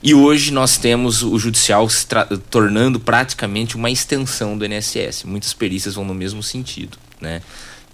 [0.04, 2.06] E hoje nós temos o judicial se
[2.50, 5.24] tornando praticamente uma extensão do INSS.
[5.24, 7.42] Muitas perícias vão no mesmo sentido, né?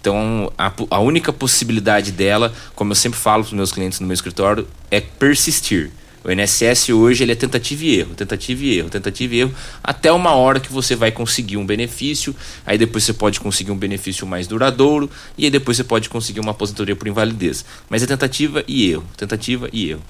[0.00, 4.06] Então, a, a única possibilidade dela, como eu sempre falo para os meus clientes no
[4.08, 5.92] meu escritório, é persistir.
[6.22, 10.12] O INSS hoje ele é tentativa e erro, tentativa e erro, tentativa e erro, até
[10.12, 14.26] uma hora que você vai conseguir um benefício, aí depois você pode conseguir um benefício
[14.26, 17.64] mais duradouro, e aí depois você pode conseguir uma aposentadoria por invalidez.
[17.88, 20.02] Mas é tentativa e erro, tentativa e erro.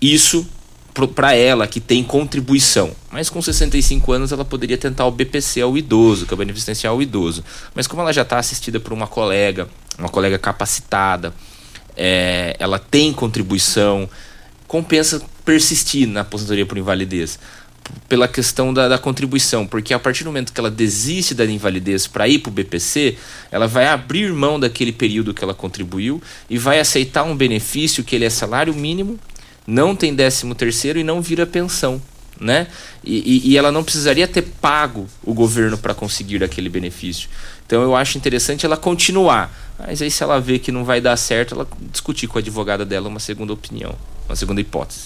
[0.00, 0.46] Isso
[1.14, 2.94] para ela que tem contribuição.
[3.10, 6.88] Mas com 65 anos ela poderia tentar o BPC ao idoso, que é o benefício
[6.88, 7.42] ao idoso.
[7.74, 9.68] Mas como ela já está assistida por uma colega,
[9.98, 11.34] uma colega capacitada,
[11.96, 14.08] é, ela tem contribuição,
[14.66, 17.38] compensa persistir na aposentadoria por invalidez
[18.08, 22.06] pela questão da, da, contribuição, porque a partir do momento que ela desiste da invalidez
[22.06, 23.18] para ir para o BPC,
[23.52, 28.16] ela vai abrir mão daquele período que ela contribuiu e vai aceitar um benefício que
[28.16, 29.20] ele é salário mínimo
[29.66, 32.00] não tem décimo terceiro e não vira pensão,
[32.38, 32.66] né?
[33.02, 37.28] E, e, e ela não precisaria ter pago o governo para conseguir aquele benefício.
[37.66, 39.63] Então eu acho interessante ela continuar.
[39.78, 42.84] Mas aí se ela vê que não vai dar certo, ela discutir com a advogada
[42.84, 43.94] dela uma segunda opinião,
[44.28, 45.00] uma segunda hipótese.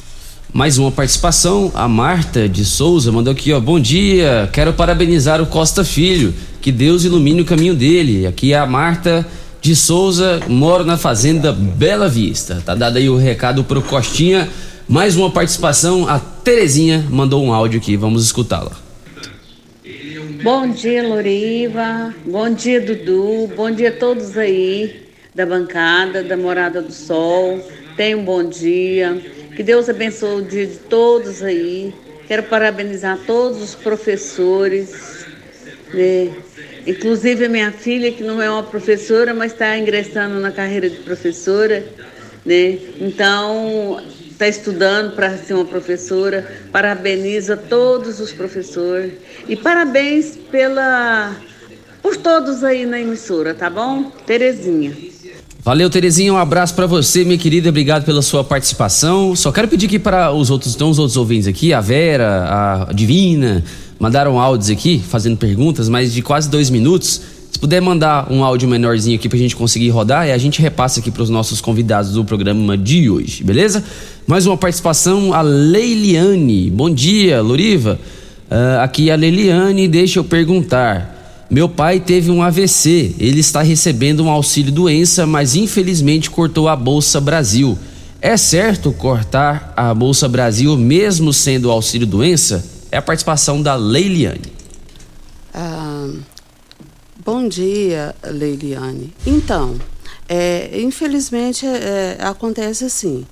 [0.52, 5.46] Mais uma participação, a Marta de Souza mandou aqui, ó, bom dia, quero parabenizar o
[5.46, 8.26] Costa Filho, que Deus ilumine o caminho dele.
[8.26, 9.26] Aqui é a Marta
[9.60, 12.62] de Souza, moro na fazenda Bela Vista.
[12.64, 14.48] Tá dado aí o recado pro Costinha.
[14.88, 18.87] Mais uma participação, a Terezinha mandou um áudio aqui, vamos escutá-la.
[20.50, 22.14] Bom dia, Loriva.
[22.24, 23.48] Bom dia, Dudu.
[23.54, 27.60] Bom dia a todos aí da bancada, da Morada do Sol.
[27.98, 29.20] Tenham um bom dia.
[29.54, 31.92] Que Deus abençoe o dia de todos aí.
[32.26, 35.26] Quero parabenizar todos os professores,
[35.92, 36.30] né?
[36.86, 40.96] Inclusive a minha filha, que não é uma professora, mas está ingressando na carreira de
[40.96, 41.84] professora,
[42.46, 42.78] né?
[42.98, 44.02] Então,
[44.38, 46.46] está estudando para ser uma professora.
[46.70, 49.14] Parabeniza todos os professores
[49.48, 51.34] e parabéns pela
[52.00, 54.12] por todos aí na emissora, tá bom?
[54.24, 54.96] Terezinha.
[55.60, 56.32] Valeu, Terezinha.
[56.32, 57.68] Um abraço para você, minha querida.
[57.68, 59.34] Obrigado pela sua participação.
[59.34, 62.92] Só quero pedir aqui para os outros, então, os outros ouvintes aqui, a Vera, a
[62.92, 63.64] Divina,
[63.98, 67.20] mandaram áudios aqui, fazendo perguntas, mas de quase dois minutos.
[67.58, 71.00] Se puder mandar um áudio menorzinho aqui pra gente conseguir rodar, e a gente repassa
[71.00, 73.82] aqui para os nossos convidados do programa de hoje, beleza?
[74.28, 76.70] Mais uma participação, a Leiliane.
[76.70, 77.98] Bom dia, Loriva.
[78.48, 81.44] Uh, aqui a Leiliane, deixa eu perguntar.
[81.50, 86.76] Meu pai teve um AVC, ele está recebendo um auxílio doença, mas infelizmente cortou a
[86.76, 87.76] Bolsa Brasil.
[88.22, 92.64] É certo cortar a Bolsa Brasil mesmo sendo auxílio doença?
[92.92, 94.52] é a participação da Leiliane.
[95.52, 96.08] Ah,
[97.28, 99.12] bom dia, Leiliane.
[99.26, 99.78] Então,
[100.26, 103.26] é, infelizmente é, acontece assim.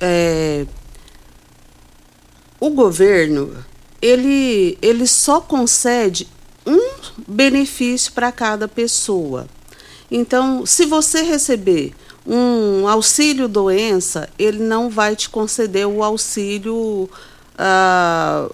[0.00, 0.64] É,
[2.60, 3.52] o governo
[4.00, 6.28] ele, ele só concede
[6.64, 6.78] um
[7.26, 9.48] benefício para cada pessoa.
[10.08, 11.92] Então, se você receber
[12.24, 17.10] um auxílio doença, ele não vai te conceder o auxílio
[17.58, 18.48] ah,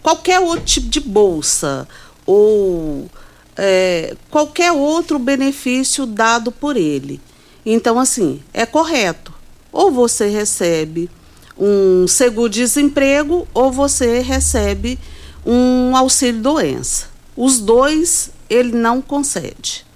[0.00, 1.88] qualquer outro tipo de bolsa
[2.24, 3.10] ou
[3.58, 7.20] é, qualquer outro benefício dado por ele.
[7.66, 9.34] Então, assim, é correto.
[9.72, 11.10] Ou você recebe
[11.58, 14.98] um seguro-desemprego ou você recebe
[15.44, 17.08] um auxílio-doença.
[17.36, 19.86] Os dois ele não concede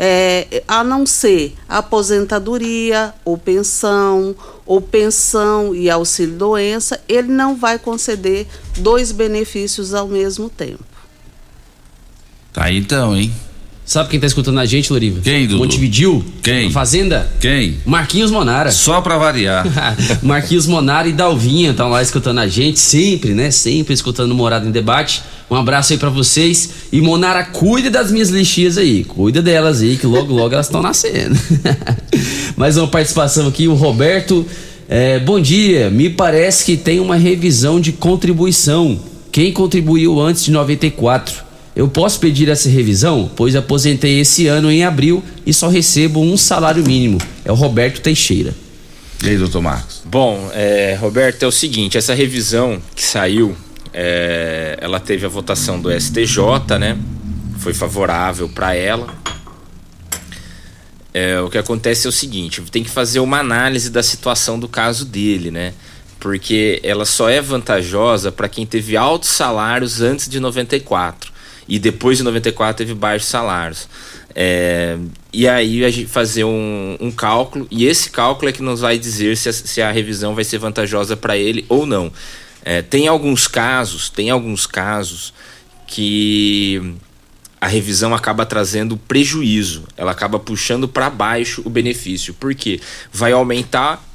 [0.00, 4.34] é, a não ser aposentadoria ou pensão,
[4.64, 10.84] ou pensão e auxílio doença, ele não vai conceder dois benefícios ao mesmo tempo.
[12.52, 13.32] Tá aí então, hein?
[13.88, 15.22] Sabe quem tá escutando a gente, Loriva?
[15.22, 15.60] Quem, Dudu?
[15.60, 16.22] Montevidil?
[16.42, 16.70] Quem?
[16.70, 17.26] Fazenda?
[17.40, 17.78] Quem?
[17.86, 18.70] Marquinhos Monara.
[18.70, 19.66] Só pra variar.
[20.22, 23.50] Marquinhos Monara e Dalvinha estão lá escutando a gente, sempre, né?
[23.50, 25.22] Sempre escutando Morada em Debate.
[25.50, 26.68] Um abraço aí para vocês.
[26.92, 29.04] E Monara, cuide das minhas lixinhas aí.
[29.04, 31.34] Cuida delas aí, que logo, logo elas estão nascendo.
[32.58, 34.44] Mais uma participação aqui, o Roberto.
[34.86, 39.00] É, bom dia, me parece que tem uma revisão de contribuição.
[39.32, 41.47] Quem contribuiu antes de 94?
[41.78, 46.36] Eu posso pedir essa revisão, pois aposentei esse ano em abril e só recebo um
[46.36, 47.18] salário mínimo.
[47.44, 48.52] É o Roberto Teixeira.
[49.22, 50.02] E aí, doutor Marcos?
[50.04, 53.56] Bom, é, Roberto, é o seguinte: essa revisão que saiu,
[53.94, 56.98] é, ela teve a votação do STJ, né?
[57.58, 59.14] Foi favorável para ela.
[61.14, 64.66] É, o que acontece é o seguinte: tem que fazer uma análise da situação do
[64.66, 65.72] caso dele, né?
[66.18, 71.37] Porque ela só é vantajosa para quem teve altos salários antes de 94
[71.68, 73.88] e depois de 94 teve baixos salários.
[74.34, 74.96] É,
[75.32, 78.98] e aí a gente fazer um, um, cálculo, e esse cálculo é que nos vai
[78.98, 82.12] dizer se a, se a revisão vai ser vantajosa para ele ou não.
[82.64, 85.34] É, tem alguns casos, tem alguns casos
[85.86, 86.94] que
[87.60, 92.80] a revisão acaba trazendo prejuízo, ela acaba puxando para baixo o benefício, porque
[93.12, 94.07] vai aumentar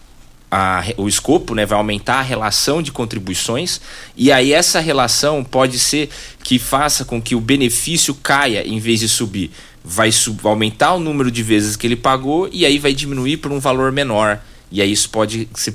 [0.55, 3.81] a, o escopo, né, vai aumentar a relação de contribuições,
[4.15, 6.11] e aí essa relação pode ser
[6.43, 9.49] que faça com que o benefício caia em vez de subir.
[9.83, 13.51] Vai sub, aumentar o número de vezes que ele pagou e aí vai diminuir por
[13.51, 14.39] um valor menor.
[14.71, 15.73] E aí isso pode ser,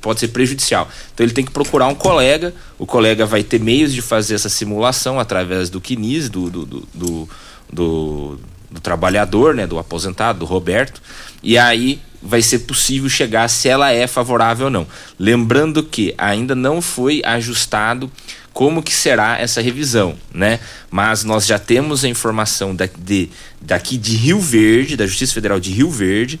[0.00, 0.88] pode ser prejudicial.
[1.12, 4.48] Então ele tem que procurar um colega, o colega vai ter meios de fazer essa
[4.48, 7.28] simulação através do do, do, do, do,
[7.72, 11.02] do, do trabalhador, né, do aposentado, do Roberto,
[11.42, 14.86] e aí vai ser possível chegar se ela é favorável ou não.
[15.18, 18.10] Lembrando que ainda não foi ajustado
[18.52, 20.60] como que será essa revisão, né?
[20.90, 25.60] Mas nós já temos a informação da, de, daqui de Rio Verde, da Justiça Federal
[25.60, 26.40] de Rio Verde,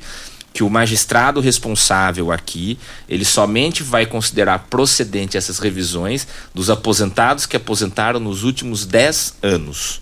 [0.52, 2.76] que o magistrado responsável aqui,
[3.08, 10.00] ele somente vai considerar procedente essas revisões dos aposentados que aposentaram nos últimos 10 anos.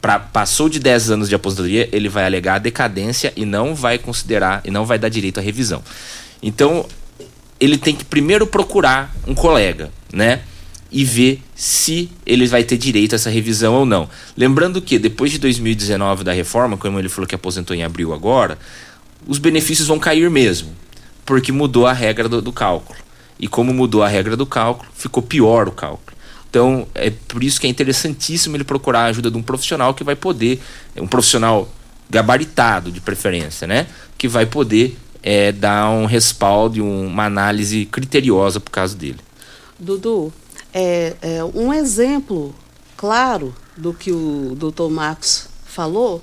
[0.00, 4.60] Pra, passou de 10 anos de aposentadoria, ele vai alegar decadência e não vai considerar
[4.64, 5.82] e não vai dar direito à revisão.
[6.42, 6.86] Então,
[7.58, 10.40] ele tem que primeiro procurar um colega, né?
[10.90, 14.08] E ver se ele vai ter direito a essa revisão ou não.
[14.36, 18.56] Lembrando que depois de 2019 da reforma, como ele falou que aposentou em abril agora,
[19.26, 20.70] os benefícios vão cair mesmo,
[21.26, 22.98] porque mudou a regra do, do cálculo.
[23.38, 26.16] E como mudou a regra do cálculo, ficou pior o cálculo.
[26.50, 30.02] Então, é por isso que é interessantíssimo ele procurar a ajuda de um profissional que
[30.02, 30.60] vai poder,
[30.96, 31.68] um profissional
[32.08, 33.86] gabaritado de preferência, né?
[34.16, 39.18] Que vai poder é, dar um respaldo e uma análise criteriosa para o caso dele.
[39.78, 40.32] Dudu,
[40.72, 42.54] é, é, um exemplo
[42.96, 46.22] claro do que o doutor Marcos falou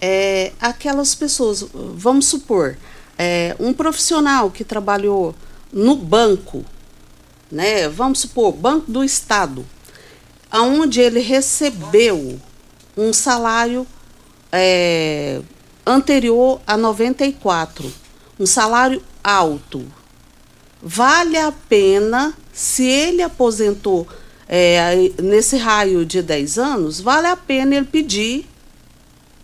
[0.00, 2.76] é, aquelas pessoas, vamos supor,
[3.18, 5.34] é, um profissional que trabalhou
[5.72, 6.64] no banco,
[7.52, 9.64] né, vamos supor, Banco do Estado,
[10.50, 12.40] aonde ele recebeu
[12.96, 13.86] um salário
[14.50, 15.42] é,
[15.86, 17.92] anterior a 94,
[18.40, 19.84] um salário alto.
[20.82, 24.08] Vale a pena, se ele aposentou
[24.48, 28.46] é, nesse raio de 10 anos, vale a pena ele pedir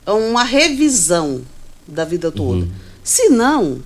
[0.06, 1.42] uma revisão
[1.86, 2.64] da vida toda.
[2.64, 2.72] Uhum.
[3.04, 3.82] Se não,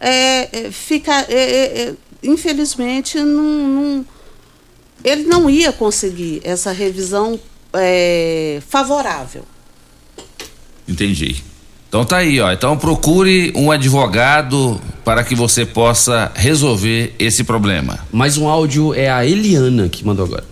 [0.00, 1.26] é, é, fica.
[1.28, 4.06] É, é, é, infelizmente, não, não,
[5.04, 7.38] ele não ia conseguir essa revisão
[7.72, 9.42] é, favorável.
[10.86, 11.42] Entendi.
[11.88, 12.52] Então tá aí, ó.
[12.52, 17.98] Então procure um advogado para que você possa resolver esse problema.
[18.12, 20.44] Mais um áudio é a Eliana que mandou agora.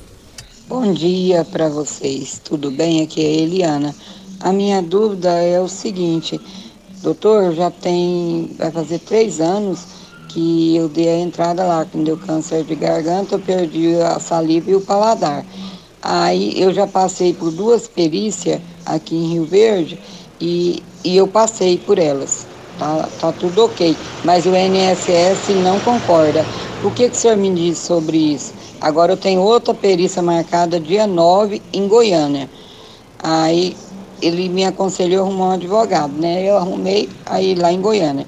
[0.69, 2.41] Bom dia para vocês.
[2.43, 3.03] Tudo bem?
[3.03, 3.95] Aqui é a Eliana.
[4.41, 6.41] A minha dúvida é o seguinte,
[7.03, 9.95] doutor, já tem, vai fazer três anos
[10.37, 14.20] que eu dei a entrada lá, que me deu câncer de garganta, eu perdi a
[14.20, 15.43] saliva e o paladar.
[16.03, 19.99] Aí eu já passei por duas perícias aqui em Rio Verde
[20.39, 22.47] e, e eu passei por elas.
[22.78, 23.97] Tá, tá tudo ok.
[24.22, 26.45] Mas o NSS não concorda.
[26.84, 28.53] O que, que o senhor me diz sobre isso?
[28.78, 32.51] Agora eu tenho outra perícia marcada dia 9 em Goiânia.
[33.22, 33.74] Aí
[34.20, 36.43] ele me aconselhou a arrumar um advogado, né?
[36.43, 38.26] Eu arrumei aí lá em Goiânia.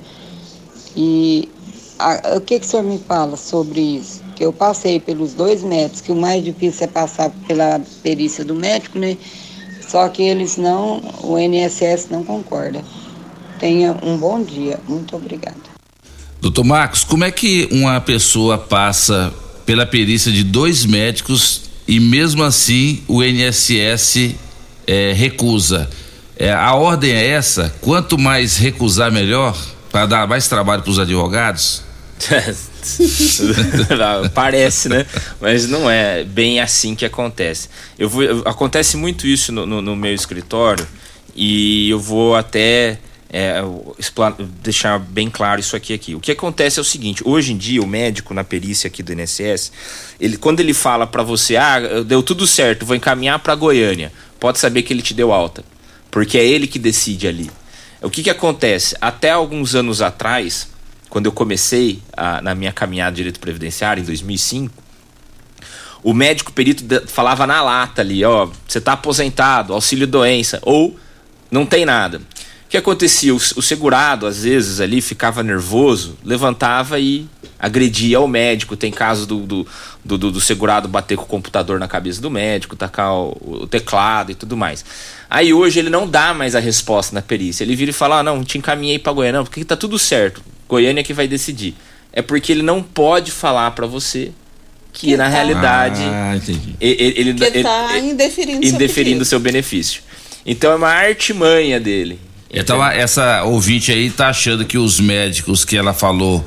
[0.96, 1.57] E
[1.98, 4.22] a, o que, que o senhor me fala sobre isso?
[4.36, 8.54] Que eu passei pelos dois médicos, que o mais difícil é passar pela perícia do
[8.54, 9.16] médico, né?
[9.86, 12.84] Só que eles não, o NSS não concorda.
[13.58, 14.78] Tenha um bom dia.
[14.86, 15.56] Muito obrigada.
[16.40, 19.32] Doutor Marcos, como é que uma pessoa passa
[19.66, 24.36] pela perícia de dois médicos e mesmo assim o NSS
[24.86, 25.90] é, recusa.
[26.38, 29.56] É, a ordem é essa: quanto mais recusar, melhor,
[29.90, 31.87] para dar mais trabalho para os advogados?
[34.34, 35.06] Parece, né?
[35.40, 37.68] Mas não é bem assim que acontece.
[37.98, 40.86] Eu vou, acontece muito isso no, no, no meu escritório
[41.34, 42.98] e eu vou até
[43.30, 43.60] é,
[44.62, 46.14] deixar bem claro isso aqui aqui.
[46.14, 49.12] O que acontece é o seguinte: hoje em dia o médico na perícia aqui do
[49.12, 49.70] INSS,
[50.20, 54.58] ele quando ele fala para você, ah, deu tudo certo, vou encaminhar para Goiânia pode
[54.58, 55.64] saber que ele te deu alta,
[56.10, 57.50] porque é ele que decide ali.
[58.00, 58.96] O que, que acontece?
[59.00, 60.68] Até alguns anos atrás,
[61.08, 64.82] quando eu comecei a, na minha caminhada de direito previdenciário, em 2005,
[66.02, 70.98] o médico perito falava na lata ali, ó, você está aposentado, auxílio doença, ou
[71.50, 72.18] não tem nada.
[72.18, 73.32] O que acontecia?
[73.32, 77.26] O, o segurado, às vezes, ali ficava nervoso, levantava e
[77.58, 78.76] agredia o médico.
[78.76, 79.66] Tem casos do, do,
[80.04, 83.66] do, do, do segurado bater com o computador na cabeça do médico, tacar o, o,
[83.66, 84.84] teclado e tudo mais.
[85.30, 87.64] Aí hoje ele não dá mais a resposta na perícia.
[87.64, 90.42] Ele vira e fala: ah, não, te encaminhei pra Goiânia, não, porque tá tudo certo.
[90.68, 91.74] Goiânia é que vai decidir.
[92.12, 94.32] É porque ele não pode falar para você
[94.92, 96.74] que, Que na tá- realidade Ah, entendi.
[96.80, 99.24] ele, ele, Que ele- tá ele- indeferindo seu indeferindo pedido.
[99.24, 100.02] seu benefício.
[100.44, 102.18] Então é uma artimanha dele.
[102.52, 106.44] Então a- essa ouvinte aí tá achando que os médicos que ela falou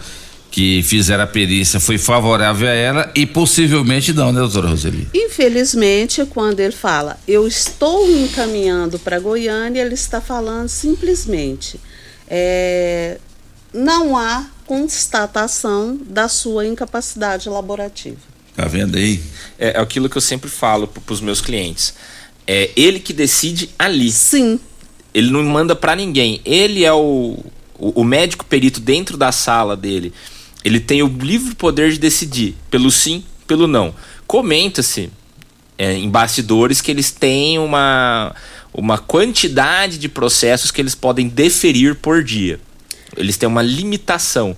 [0.49, 5.07] que fizeram a perícia foi favorável a ela e possivelmente não, né, doutora Roseli?
[5.13, 11.79] Infelizmente, quando ele fala, eu estou me encaminhando para Goiânia, ele está falando simplesmente,
[12.27, 13.17] é,
[13.73, 18.19] não há constatação da sua incapacidade laborativa.
[18.55, 19.21] Tá vendo aí?
[19.57, 21.93] É, é aquilo que eu sempre falo para os meus clientes.
[22.45, 24.11] É ele que decide ali.
[24.11, 24.59] Sim.
[25.13, 26.41] Ele não manda para ninguém.
[26.45, 27.37] Ele é o,
[27.77, 30.13] o, o médico perito dentro da sala dele.
[30.63, 33.95] Ele tem o livre poder de decidir pelo sim, pelo não.
[34.27, 35.09] Comenta-se
[35.77, 38.35] é, em bastidores que eles têm uma,
[38.73, 42.59] uma quantidade de processos que eles podem deferir por dia.
[43.17, 44.55] Eles têm uma limitação.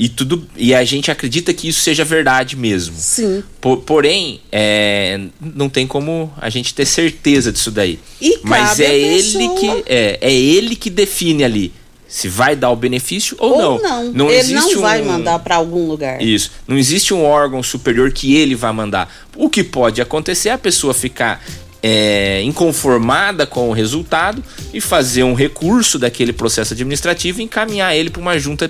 [0.00, 2.94] E, tudo, e a gente acredita que isso seja verdade mesmo.
[2.96, 3.42] Sim.
[3.60, 7.98] Po- porém, é, não tem como a gente ter certeza disso daí.
[8.22, 11.72] E Mas é ele que é, é ele que define ali
[12.06, 14.12] se vai dar o benefício ou, Ou não.
[14.12, 14.26] não.
[14.30, 16.22] ele existe não vai um- mandar para algum lugar.
[16.22, 16.52] Isso.
[16.66, 19.12] Não existe um órgão superior que ele vai mandar.
[19.36, 21.44] O que pode acontecer é a pessoa ficar
[21.82, 28.10] é, inconformada com o resultado e fazer um recurso daquele processo administrativo e encaminhar ele
[28.10, 28.68] para uma junta,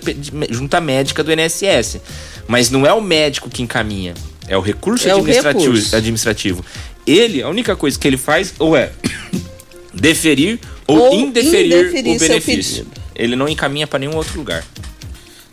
[0.51, 2.01] junta médica do INSS.
[2.47, 4.15] Mas não é o médico que encaminha,
[4.47, 5.97] é o recurso É o administrativo, recurso.
[5.97, 6.65] administrativo.
[7.07, 8.93] Ele, a única coisa que ele faz ou é
[9.95, 12.87] deferir ou, Ou indeferir, indeferir o benefício.
[13.15, 14.65] Ele não encaminha para nenhum outro lugar.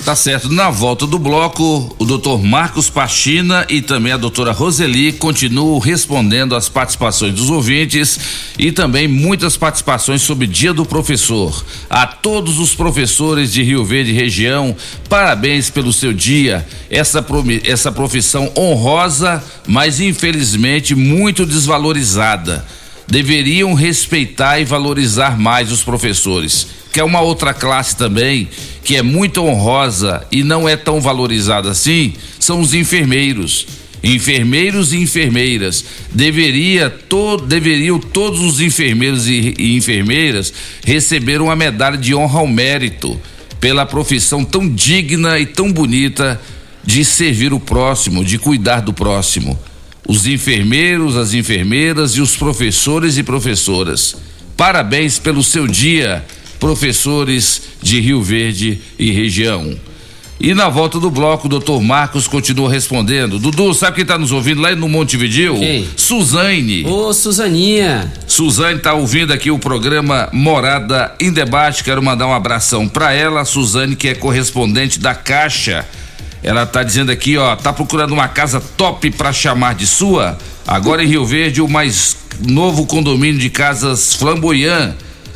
[0.05, 0.51] Tá certo.
[0.51, 6.55] Na volta do bloco, o doutor Marcos Pachina e também a doutora Roseli continuam respondendo
[6.55, 8.19] às participações dos ouvintes
[8.59, 11.65] e também muitas participações sobre Dia do Professor.
[11.89, 14.75] A todos os professores de Rio Verde região,
[15.09, 16.63] parabéns pelo seu dia.
[16.87, 17.25] Essa,
[17.63, 22.63] essa profissão honrosa, mas infelizmente muito desvalorizada
[23.07, 26.67] deveriam respeitar e valorizar mais os professores.
[26.91, 28.47] Que é uma outra classe também
[28.83, 33.67] que é muito honrosa e não é tão valorizada assim, são os enfermeiros.
[34.03, 35.83] Enfermeiros e enfermeiras.
[36.11, 40.53] Deveria to, deveriam todos os enfermeiros e, e enfermeiras
[40.85, 43.19] receber uma medalha de honra ao mérito
[43.59, 46.39] pela profissão tão digna e tão bonita
[46.83, 49.57] de servir o próximo, de cuidar do próximo
[50.07, 54.15] os enfermeiros, as enfermeiras e os professores e professoras.
[54.55, 56.23] Parabéns pelo seu dia,
[56.59, 59.75] professores de Rio Verde e região.
[60.39, 63.39] E na volta do bloco, o doutor Marcos continua respondendo.
[63.39, 65.57] Dudu, sabe quem está nos ouvindo lá no Montevideo?
[65.57, 65.87] Quem?
[65.95, 66.85] Suzane.
[66.85, 68.11] Ô, Suzaninha.
[68.27, 71.85] Suzane tá ouvindo aqui o programa Morada em Debate.
[71.85, 75.85] Quero mandar um abração para ela, Suzane, que é correspondente da Caixa.
[76.45, 80.37] Ela tá dizendo aqui, ó, tá procurando uma casa top para chamar de sua?
[80.67, 84.93] Agora em Rio Verde, o mais novo condomínio de casas flamboyant.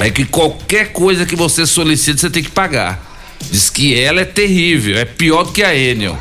[0.00, 3.38] É que qualquer coisa que você solicite, você tem que pagar.
[3.52, 6.18] Diz que ela é terrível, é pior do que a Enel.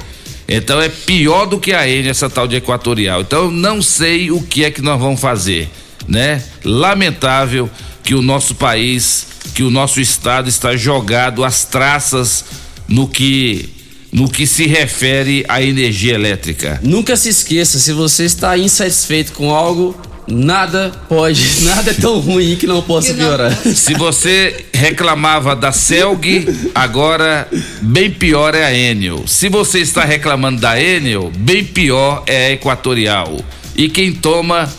[0.54, 3.22] Então é pior do que a Enel essa tal de Equatorial.
[3.22, 5.70] Então eu não sei o que é que nós vamos fazer,
[6.08, 6.43] né?
[6.66, 7.70] Lamentável
[8.04, 12.43] que o nosso país, que o nosso estado está jogado às traças
[12.88, 13.70] no que
[14.12, 16.82] no que se refere à energia elétrica.
[16.84, 19.95] Nunca se esqueça, se você está insatisfeito com algo,
[20.28, 23.51] nada pode, nada é tão ruim que não possa piorar.
[23.55, 27.47] Se você reclamava da Celg, agora
[27.82, 29.24] bem pior é a Enel.
[29.28, 33.39] Se você está reclamando da Enel, bem pior é a Equatorial.
[33.76, 34.69] E quem toma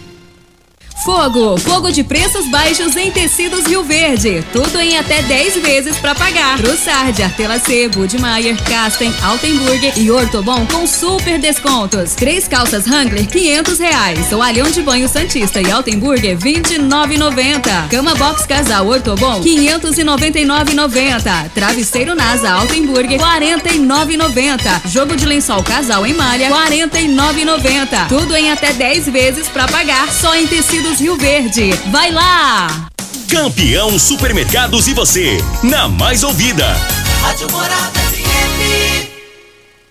[1.01, 4.41] Fogo, fogo de preços baixos em tecidos Rio Verde.
[4.53, 6.57] Tudo em até 10 vezes para pagar.
[6.57, 12.15] Trussard, Artelacê, Budmeier, Casten, Altenburger e Ortobon com super descontos.
[12.15, 14.29] Três calças Wrangler, 500 reais.
[14.29, 17.89] Toalhão de banho Santista e Altenburger, 29,90.
[17.89, 21.49] Cama Box Casal Ortobon, 599,90.
[21.53, 24.87] Travesseiro NASA Altenburger, 49,90.
[24.87, 28.07] Jogo de lençol Casal em malha, 49,90.
[28.07, 30.47] Tudo em até 10 vezes para pagar só em
[30.83, 31.71] tecidos Rio Verde.
[31.91, 32.89] Vai lá!
[33.29, 36.67] Campeão Supermercados e você, na mais ouvida.
[37.21, 39.07] Rádio Morada FM.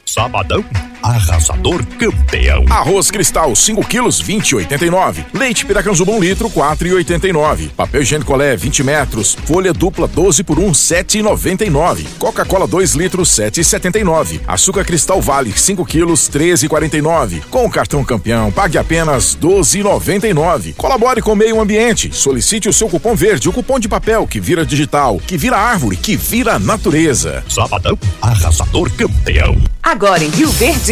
[0.04, 0.64] Sabadão,
[1.02, 2.64] arrasador campeão.
[2.70, 5.24] Arroz Cristal, 5 quilos, 20,89.
[5.34, 7.70] Leite Piracanjuba, 1 litro, 4,89.
[7.70, 9.36] Papel higiênico Colé, 20 metros.
[9.44, 12.06] Folha dupla, 12 por 1, 7,99.
[12.18, 14.40] Coca-Cola, 2 litros, 7,79.
[14.46, 17.42] Açúcar Cristal Vale, 5 quilos, 13,49.
[17.50, 20.74] Com o cartão campeão, pague apenas 12,99.
[20.76, 22.10] Colabore com o meio ambiente.
[22.14, 25.96] Solicite o seu cupom verde, o cupom de papel que vira digital, que vira árvore,
[25.96, 27.44] que vira natureza.
[27.48, 29.56] Sabadão, arrasador campeão.
[29.82, 30.91] Agora em Rio Verde,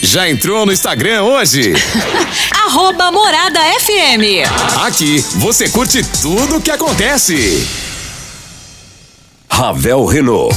[0.03, 1.73] Já entrou no Instagram hoje?
[2.67, 4.49] Arroba Morada FM.
[4.87, 7.67] Aqui você curte tudo o que acontece.
[9.49, 10.57] Ravel Renault.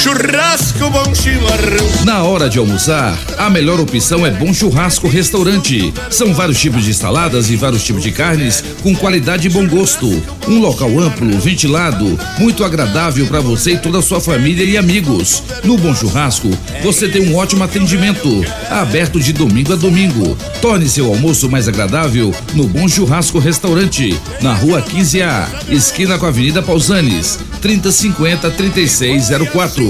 [0.00, 2.04] Churrasco Bom Chimarrão.
[2.06, 5.92] Na hora de almoçar, a melhor opção é Bom Churrasco Restaurante.
[6.08, 10.06] São vários tipos de saladas e vários tipos de carnes com qualidade e bom gosto.
[10.48, 15.42] Um local amplo, ventilado, muito agradável para você e toda a sua família e amigos.
[15.62, 16.48] No Bom Churrasco,
[16.82, 20.34] você tem um ótimo atendimento, aberto de domingo a domingo.
[20.62, 26.30] Torne seu almoço mais agradável no Bom Churrasco Restaurante, na Rua 15A, esquina com a
[26.30, 29.89] Avenida Pausanes, 3050 3604.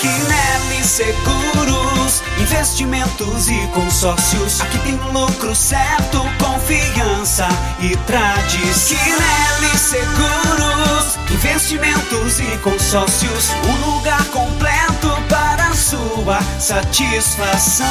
[0.00, 4.60] Quinelli Seguros, investimentos e consórcios.
[4.60, 7.48] Aqui tem lucro certo, confiança
[7.80, 8.96] e tradição.
[8.98, 13.50] Quinelli Seguros, investimentos e consórcios.
[13.64, 17.86] Um lugar completo para sua satisfação.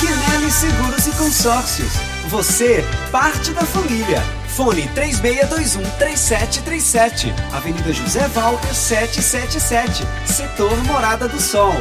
[0.00, 1.92] Quinelli Seguros e Consórcios.
[2.28, 4.41] Você, parte da família.
[4.56, 7.32] Fone 3621-3737.
[7.54, 10.04] Avenida José Walter 777.
[10.26, 11.72] Setor Morada do Sol.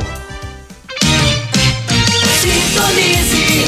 [2.39, 3.65] Sintonize.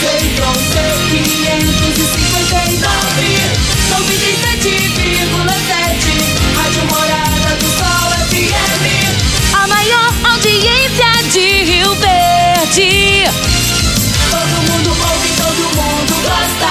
[0.00, 2.86] Feitron C559.
[3.88, 6.12] 97,7.
[6.56, 8.84] Rádio Morada do Sol FM.
[9.54, 13.24] A maior audiência de Rio Verde.
[14.30, 16.70] Todo mundo ouve, todo mundo gosta.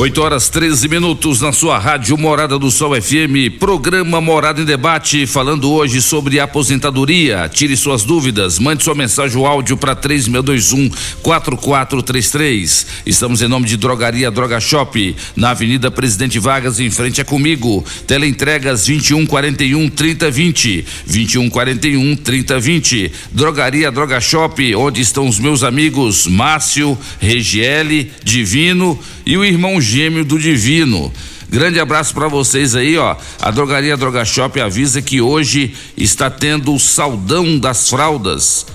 [0.00, 5.26] 8 horas 13 minutos na sua rádio Morada do Sol FM, programa Morada em Debate,
[5.26, 7.50] falando hoje sobre aposentadoria.
[7.52, 10.90] Tire suas dúvidas, mande sua mensagem ou áudio para 3621
[11.20, 12.86] 4433.
[13.04, 17.84] Estamos em nome de Drogaria Droga Shop, na Avenida Presidente Vargas, em frente a comigo.
[18.06, 20.86] Teleentregas 2141 3020.
[21.08, 23.12] 2141 3020.
[23.32, 30.24] Drogaria Droga Shop, onde estão os meus amigos Márcio, Regiele, Divino e o irmão gêmeo
[30.24, 31.12] do Divino.
[31.48, 33.16] Grande abraço para vocês aí, ó.
[33.40, 38.66] A Drogaria Droga Shop avisa que hoje está tendo o saldão das fraldas,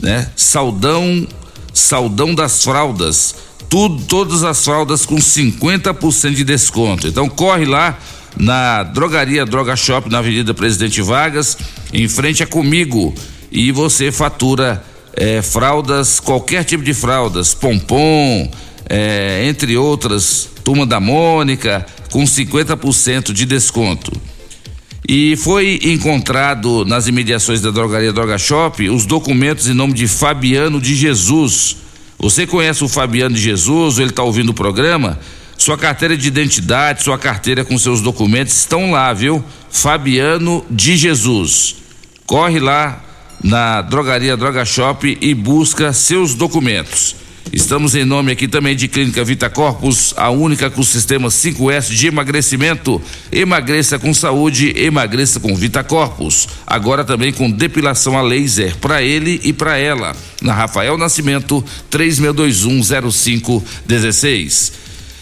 [0.00, 0.30] né?
[0.34, 1.26] Saldão,
[1.72, 3.36] saldão das fraldas.
[3.68, 7.06] Tudo, todas as fraldas com 50% de desconto.
[7.06, 7.98] Então corre lá
[8.36, 11.56] na Drogaria Droga Shop na Avenida Presidente Vargas,
[11.92, 13.14] em frente a comigo
[13.50, 14.82] e você fatura
[15.14, 18.50] eh, fraldas, qualquer tipo de fraldas, pompom,
[18.88, 24.12] é, entre outras, Turma da Mônica, com 50% de desconto.
[25.06, 30.80] E foi encontrado nas imediações da drogaria Droga Shop os documentos em nome de Fabiano
[30.80, 31.76] de Jesus.
[32.18, 33.98] Você conhece o Fabiano de Jesus?
[33.98, 35.18] Ele está ouvindo o programa?
[35.58, 39.44] Sua carteira de identidade, sua carteira com seus documentos estão lá, viu?
[39.70, 41.76] Fabiano de Jesus.
[42.26, 43.04] Corre lá
[43.42, 47.14] na Drogaria Droga Shop e busca seus documentos.
[47.52, 52.08] Estamos em nome aqui também de Clínica Vita Corpus, a única com sistema 5S de
[52.08, 53.00] emagrecimento.
[53.30, 56.48] Emagreça com saúde, emagreça com Vita Corpus.
[56.66, 60.16] Agora também com depilação a laser para ele e para ela.
[60.42, 64.72] Na Rafael Nascimento, 36210516.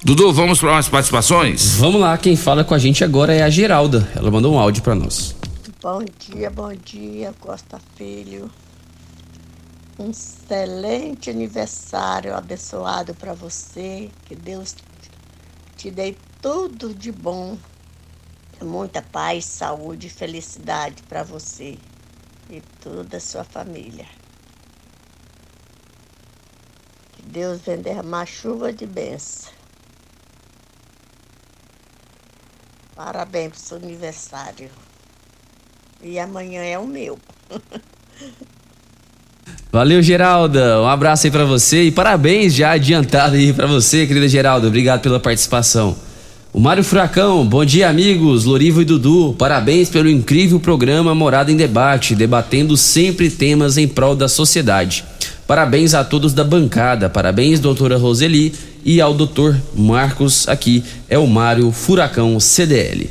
[0.03, 1.77] Dudu, vamos para umas participações?
[1.77, 4.07] Vamos lá, quem fala com a gente agora é a Geralda.
[4.15, 5.35] Ela mandou um áudio para nós.
[5.81, 8.49] Bom dia, bom dia, Costa Filho.
[9.97, 14.11] Um excelente aniversário abençoado para você.
[14.25, 14.75] Que Deus
[15.77, 17.57] te dê tudo de bom.
[18.61, 21.77] Muita paz, saúde e felicidade para você
[22.49, 24.05] e toda a sua família.
[27.13, 29.53] Que Deus venha derramar chuva de bênção.
[32.95, 34.69] Parabéns pro seu aniversário.
[36.01, 37.17] E amanhã é o meu.
[39.71, 40.81] Valeu, Geralda.
[40.81, 44.67] Um abraço aí para você e parabéns já adiantado aí para você, querida Geralda.
[44.67, 45.95] Obrigado pela participação.
[46.53, 48.45] O Mário Furacão, bom dia, amigos.
[48.45, 54.15] Lorivo e Dudu, parabéns pelo incrível programa Morada em Debate, debatendo sempre temas em prol
[54.15, 55.03] da sociedade.
[55.45, 57.09] Parabéns a todos da bancada.
[57.09, 58.53] Parabéns, doutora Roseli,
[58.85, 60.47] e ao doutor Marcos.
[60.47, 63.09] Aqui é o Mário Furacão CDL.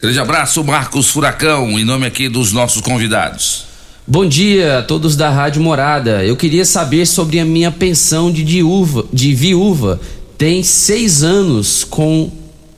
[0.00, 3.64] Grande abraço, Marcos Furacão, em nome aqui dos nossos convidados.
[4.06, 6.22] Bom dia a todos da Rádio Morada.
[6.22, 9.98] Eu queria saber sobre a minha pensão de, viúva, de viúva.
[10.36, 12.30] Tem seis anos com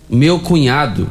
[0.08, 1.10] meu cunhado.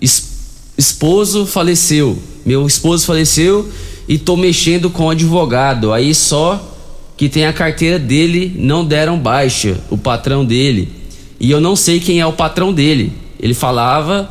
[0.00, 0.28] Es,
[0.76, 2.18] esposo faleceu.
[2.44, 3.70] Meu esposo faleceu
[4.08, 5.92] e tô mexendo com o advogado.
[5.92, 6.60] Aí só
[7.16, 10.90] que tem a carteira dele, não deram baixa, o patrão dele.
[11.38, 13.12] E eu não sei quem é o patrão dele.
[13.38, 14.28] Ele falava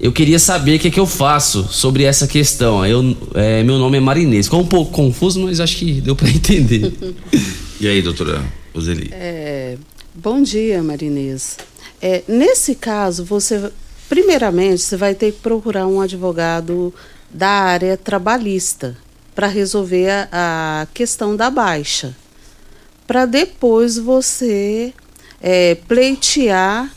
[0.00, 2.84] eu queria saber o que, é que eu faço sobre essa questão.
[2.84, 4.46] Eu, é, meu nome é Marinês.
[4.46, 6.92] Ficou um pouco confuso, mas acho que deu para entender.
[7.80, 9.10] e aí, doutora Roseli?
[9.12, 9.76] É,
[10.14, 11.56] bom dia, Marinês.
[12.02, 13.70] É, nesse caso, você,
[14.08, 16.92] primeiramente, você vai ter que procurar um advogado
[17.30, 18.96] da área trabalhista
[19.34, 20.28] para resolver a,
[20.82, 22.14] a, questão da baixa.
[23.06, 24.92] Para depois você
[25.40, 26.90] é, pleitear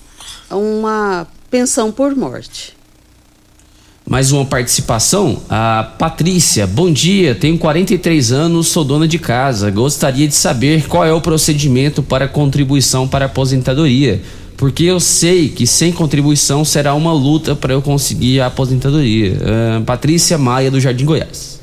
[0.49, 2.76] uma pensão por morte.
[4.10, 6.66] Mais uma participação, a Patrícia.
[6.66, 9.70] Bom dia, tenho 43 anos, sou dona de casa.
[9.70, 14.22] Gostaria de saber qual é o procedimento para contribuição para aposentadoria,
[14.55, 19.34] porque eu sei que sem contribuição será uma luta para eu conseguir a aposentadoria.
[19.34, 21.60] Uh, Patrícia Maia, do Jardim Goiás.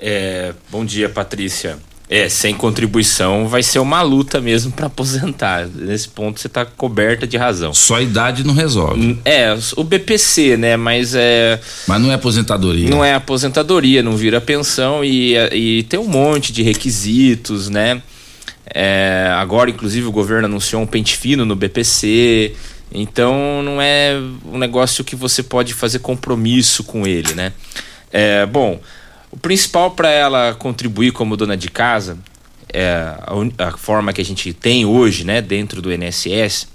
[0.00, 1.78] É, bom dia, Patrícia.
[2.08, 5.66] É, sem contribuição vai ser uma luta mesmo para aposentar.
[5.66, 7.74] Nesse ponto você está coberta de razão.
[7.74, 9.18] Só a idade não resolve.
[9.24, 10.76] É, o BPC, né?
[10.76, 11.60] Mas é.
[11.88, 12.88] Mas não é aposentadoria.
[12.88, 18.00] Não é aposentadoria, não vira pensão e, e tem um monte de requisitos, né?
[18.72, 22.54] É, agora, inclusive, o governo anunciou um pente fino no BPC.
[22.92, 27.52] Então não é um negócio que você pode fazer compromisso com ele, né?
[28.12, 28.80] É, bom,
[29.30, 32.18] o principal para ela contribuir como dona de casa,
[32.72, 33.14] é,
[33.58, 36.68] a, a, forma que a gente tem hoje, né, dentro do INSS,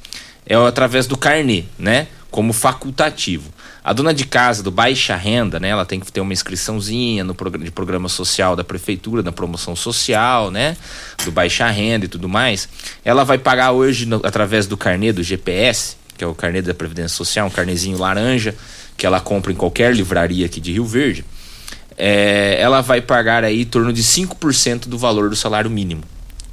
[0.46, 3.52] é através do carnê, né, como facultativo.
[3.84, 7.34] A dona de casa do baixa renda, né, ela tem que ter uma inscriçãozinha no
[7.34, 10.78] programa, de programa social da prefeitura, da promoção social, né,
[11.24, 12.70] do baixa renda e tudo mais.
[13.04, 16.74] Ela vai pagar hoje no, através do carnê do GPS, que é o carnê da
[16.74, 18.54] Previdência Social, um carnezinho laranja,
[18.96, 21.26] que ela compra em qualquer livraria aqui de Rio Verde
[21.98, 26.04] é, ela vai pagar aí em torno de 5% do valor do salário mínimo,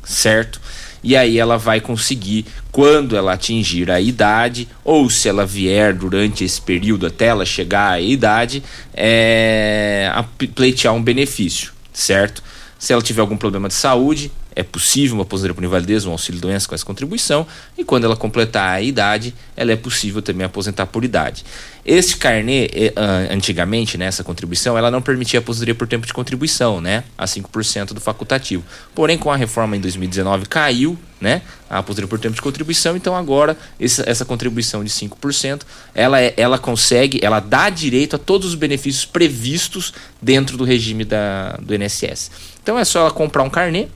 [0.04, 0.60] certo?
[1.02, 6.44] E aí ela vai conseguir, quando ela atingir a idade, ou se ela vier durante
[6.44, 8.62] esse período até ela chegar à idade,
[8.92, 10.24] é, a
[10.54, 12.42] pleitear um benefício, certo?
[12.78, 16.40] Se ela tiver algum problema de saúde, é possível uma aposentadoria por invalidez, um auxílio
[16.40, 17.46] doença com essa contribuição,
[17.76, 21.44] e quando ela completar a idade, ela é possível também aposentar por idade.
[21.86, 22.92] Este carnê, eh,
[23.30, 27.04] antigamente, nessa contribuição, ela não permitia aposentadoria por tempo de contribuição, né?
[27.16, 28.64] A 5% do facultativo.
[28.96, 31.40] Porém, com a reforma em 2019 caiu, né?
[31.70, 35.62] A aposentadoria por tempo de contribuição, então agora essa, essa contribuição de 5%,
[35.94, 41.04] ela, é, ela consegue, ela dá direito a todos os benefícios previstos dentro do regime
[41.04, 42.30] da, do INSS.
[42.60, 43.86] Então é só ela comprar um carnê,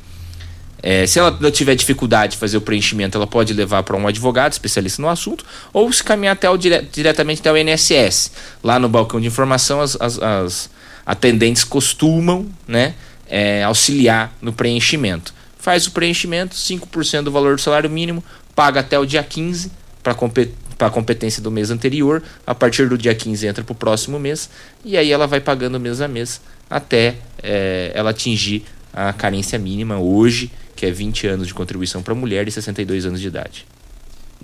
[0.83, 4.53] é, se ela tiver dificuldade de fazer o preenchimento, ela pode levar para um advogado
[4.53, 8.33] especialista no assunto ou se caminhar até o dire diretamente até o INSS.
[8.65, 10.71] Lá no balcão de informação, as, as, as
[11.07, 12.95] atendentes costumam né,
[13.29, 15.33] é, auxiliar no preenchimento.
[15.57, 19.71] Faz o preenchimento, 5% do valor do salário mínimo, paga até o dia 15
[20.03, 20.17] para
[20.81, 22.21] a competência do mês anterior.
[22.45, 24.51] A partir do dia 15 entra para o próximo mês
[24.85, 29.99] e aí ela vai pagando mês a mês até é, ela atingir a carência mínima
[29.99, 30.51] hoje
[30.83, 33.65] que é 20 anos de contribuição para mulher e 62 anos de idade.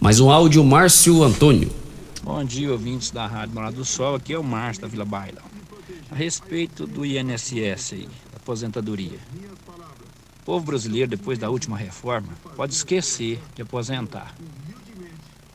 [0.00, 1.68] Mais um áudio, Márcio Antônio.
[2.22, 4.14] Bom dia, ouvintes da Rádio Morada do Sol.
[4.14, 5.42] Aqui é o Márcio da Vila Baila.
[6.08, 9.18] A respeito do INSS aposentadoria.
[10.40, 14.32] O povo brasileiro, depois da última reforma, pode esquecer de aposentar.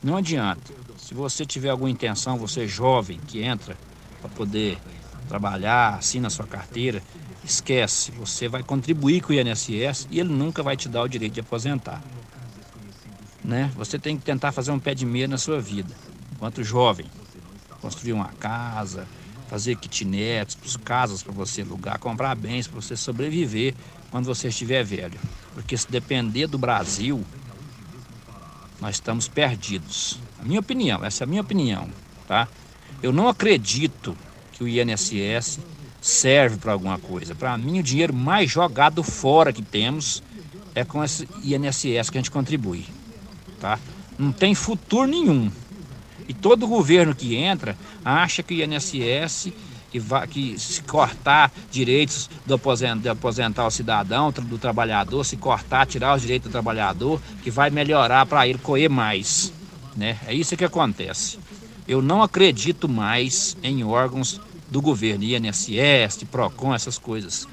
[0.02, 0.70] Não adianta.
[0.98, 3.74] Se você tiver alguma intenção, você jovem que entra
[4.20, 4.76] para poder
[5.30, 7.02] trabalhar, assina a sua carteira,
[7.44, 11.34] esquece, você vai contribuir com o INSS e ele nunca vai te dar o direito
[11.34, 12.02] de aposentar.
[13.44, 13.70] Né?
[13.76, 15.94] Você tem que tentar fazer um pé de meia na sua vida,
[16.32, 17.06] enquanto jovem.
[17.80, 19.06] Construir uma casa,
[19.48, 23.74] fazer kitnets, casas para você alugar, comprar bens para você sobreviver
[24.10, 25.18] quando você estiver velho.
[25.52, 27.22] Porque se depender do Brasil,
[28.80, 30.18] nós estamos perdidos.
[30.40, 31.88] A minha opinião, essa é a minha opinião,
[32.26, 32.48] tá?
[33.02, 34.16] Eu não acredito
[34.52, 35.58] que o INSS
[36.04, 37.34] serve para alguma coisa.
[37.34, 40.22] Para mim, o dinheiro mais jogado fora que temos
[40.74, 42.84] é com esse INSS que a gente contribui.
[43.58, 43.78] Tá?
[44.18, 45.50] Não tem futuro nenhum.
[46.28, 47.74] E todo governo que entra
[48.04, 49.50] acha que o INSS
[49.90, 55.38] que, vai, que se cortar direitos do aposent, de aposentar o cidadão, do trabalhador, se
[55.38, 59.54] cortar, tirar os direitos do trabalhador, que vai melhorar para ele correr mais.
[59.96, 60.18] Né?
[60.26, 61.38] É isso que acontece.
[61.88, 64.38] Eu não acredito mais em órgãos
[64.70, 67.46] do governo, INSS, PROCON, essas coisas.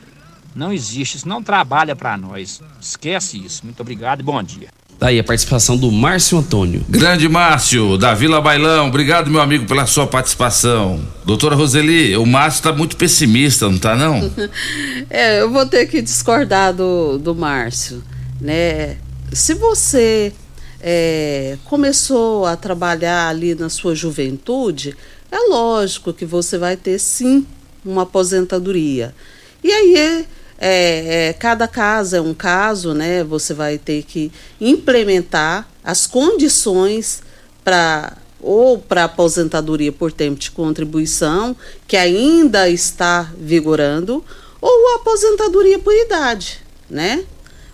[0.56, 2.62] Não existe, isso não trabalha para nós.
[2.80, 3.62] Esquece isso.
[3.64, 4.70] Muito obrigado e bom dia.
[5.02, 6.86] Daí a participação do Márcio Antônio.
[6.88, 8.88] Grande Márcio, da Vila Bailão.
[8.88, 11.02] Obrigado, meu amigo, pela sua participação.
[11.26, 14.32] Doutora Roseli, o Márcio está muito pessimista, não está não?
[15.10, 18.04] é, eu vou ter que discordar do, do Márcio.
[18.40, 18.98] Né?
[19.32, 20.34] Se você
[20.80, 24.96] é, começou a trabalhar ali na sua juventude,
[25.32, 27.48] é lógico que você vai ter sim
[27.84, 29.16] uma aposentadoria.
[29.64, 30.26] E aí é,
[30.60, 33.24] é, é, cada caso é um caso, né?
[33.24, 37.24] Você vai ter que implementar as condições
[37.64, 41.56] para ou para aposentadoria por tempo de contribuição,
[41.88, 44.26] que ainda está vigorando,
[44.60, 46.60] ou aposentadoria por idade,
[46.90, 47.24] né?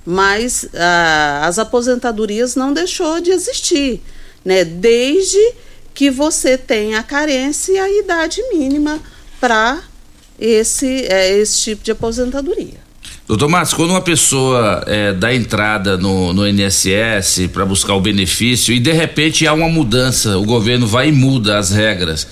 [0.05, 4.01] Mas ah, as aposentadorias não deixou de existir,
[4.43, 4.65] né?
[4.65, 5.39] Desde
[5.97, 8.99] que você tenha a carência e a idade mínima
[9.41, 9.81] para
[10.39, 12.75] esse, é, esse tipo de aposentadoria.
[13.27, 18.75] Doutor Márcio, quando uma pessoa é, dá entrada no, no INSS para buscar o benefício
[18.75, 22.27] e de repente há uma mudança, o governo vai e muda as regras.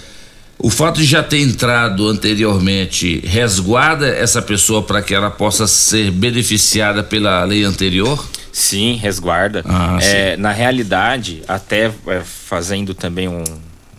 [0.57, 6.11] O fato de já ter entrado anteriormente resguarda essa pessoa para que ela possa ser
[6.11, 8.25] beneficiada pela lei anterior?
[8.51, 9.63] Sim, resguarda.
[9.67, 10.41] Ah, é, sim.
[10.41, 13.43] Na realidade, até é, fazendo também um,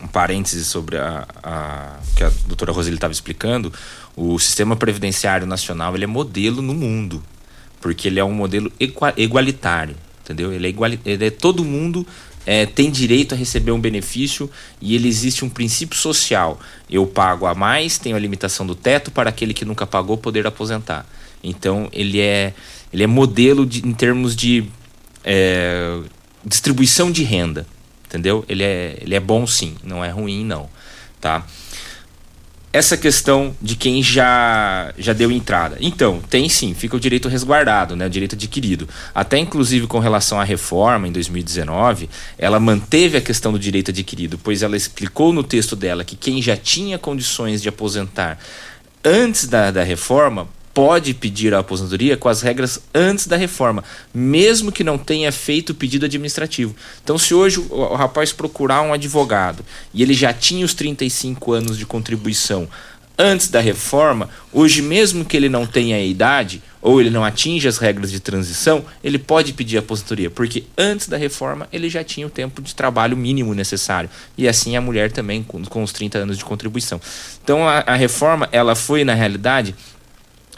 [0.03, 3.71] um parêntese sobre a, a que a doutora Roseli estava explicando,
[4.17, 7.23] o sistema previdenciário nacional ele é modelo no mundo,
[7.83, 8.73] porque ele é um modelo
[9.17, 9.95] igualitário,
[10.25, 10.51] entendeu?
[10.53, 12.07] Ele é, igual, ele é todo mundo
[12.47, 14.49] é, tem direito a receber um benefício
[14.81, 16.61] e ele existe um princípio social.
[16.89, 20.47] Eu pago a mais, tenho a limitação do teto para aquele que nunca pagou poder
[20.47, 21.05] aposentar.
[21.43, 22.55] Então ele é
[22.93, 24.65] ele é modelo de, em termos de
[25.25, 25.99] é,
[26.45, 27.67] distribuição de renda,
[28.07, 28.45] entendeu?
[28.49, 30.71] Ele é, ele é bom sim, não é ruim não,
[31.21, 31.45] tá?
[32.77, 35.79] Essa questão de quem já já deu entrada.
[35.81, 38.87] Então, tem sim, fica o direito resguardado, né, o direito adquirido.
[39.15, 44.39] Até inclusive com relação à reforma em 2019, ela manteve a questão do direito adquirido,
[44.45, 48.39] pois ela explicou no texto dela que quem já tinha condições de aposentar
[49.03, 50.47] antes da, da reforma
[50.77, 53.83] pode pedir a aposentadoria com as regras antes da reforma,
[54.13, 56.77] mesmo que não tenha feito o pedido administrativo.
[57.03, 61.79] Então, se hoje o, rapaz procurar um advogado e ele já tinha os 35 anos
[61.79, 62.69] de contribuição
[63.19, 67.71] antes da reforma, hoje mesmo que ele não tenha a idade ou ele não atinja
[67.71, 72.27] as regras de transição, ele pode pedir aposentadoria, porque antes da reforma ele já tinha
[72.27, 74.11] o tempo de trabalho mínimo necessário.
[74.37, 77.01] E assim a mulher também com, com os 30 anos de contribuição.
[77.43, 79.75] Então a, a reforma, ela foi na realidade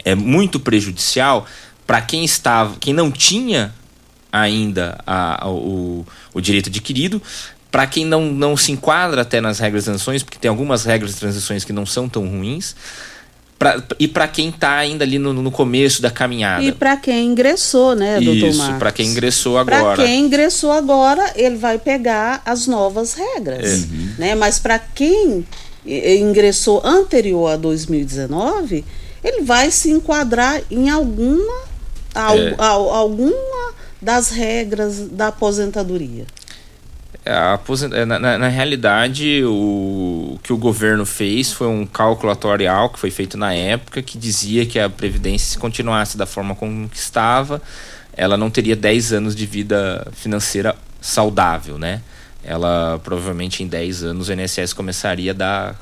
[0.04, 1.46] é muito prejudicial
[1.86, 3.74] para quem estava, quem não tinha
[4.30, 7.20] ainda a, a, o, o direito adquirido,
[7.70, 11.12] para quem não, não se enquadra até nas regras de transições, porque tem algumas regras
[11.12, 12.74] de transições que não são tão ruins,
[13.58, 16.62] pra, e para quem está ainda ali no, no, começo da caminhada.
[16.62, 19.96] E para quem ingressou, né, doutor Isso, para quem ingressou agora.
[19.96, 23.86] Para quem ingressou agora, ele vai pegar as novas regras, é.
[24.18, 24.34] né?
[24.34, 25.44] Mas para quem
[25.86, 28.84] ingressou anterior a 2019,
[29.22, 31.62] ele vai se enquadrar em alguma,
[32.14, 32.54] é.
[32.58, 36.26] alguma das regras da aposentadoria.
[37.24, 42.88] É, na, na, na, realidade, o, o, que o governo fez foi um cálculo atuarial
[42.88, 46.88] que foi feito na época que dizia que a Previdência, se continuasse da forma como
[46.94, 47.60] estava,
[48.16, 52.00] ela não teria 10 anos de vida financeira saudável, né?
[52.42, 55.80] Ela provavelmente em 10 anos o INSS começaria a dar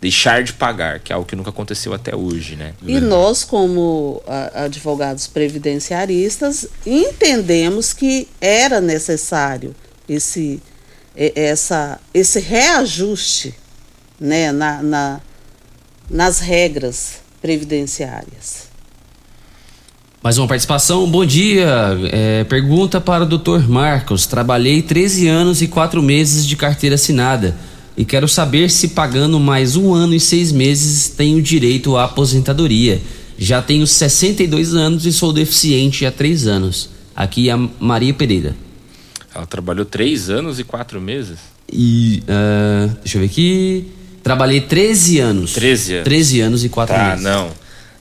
[0.00, 2.72] deixar de pagar, que é algo que nunca aconteceu até hoje, né?
[2.86, 4.22] E nós, como
[4.54, 9.74] advogados previdenciaristas, entendemos que era necessário
[10.08, 10.62] esse
[11.14, 13.54] essa, esse reajuste
[14.18, 15.20] né, na, na,
[16.08, 18.68] nas regras previdenciárias.
[20.22, 21.10] Mais uma participação.
[21.10, 21.66] Bom dia.
[22.12, 23.66] É, pergunta para o Dr.
[23.66, 24.26] Marcos.
[24.26, 27.56] Trabalhei 13 anos e 4 meses de carteira assinada
[28.00, 32.98] e quero saber se pagando mais um ano e seis meses tenho direito à aposentadoria.
[33.36, 36.88] Já tenho 62 anos e sou deficiente há 3 anos.
[37.14, 38.56] Aqui é a Maria Pereira.
[39.34, 41.40] Ela trabalhou três anos e quatro meses?
[41.70, 42.22] E.
[42.22, 43.92] Uh, deixa eu ver aqui.
[44.22, 45.52] Trabalhei 13 anos.
[45.52, 46.04] 13 anos.
[46.04, 47.22] 13 anos e quatro tá, meses.
[47.22, 47.50] não.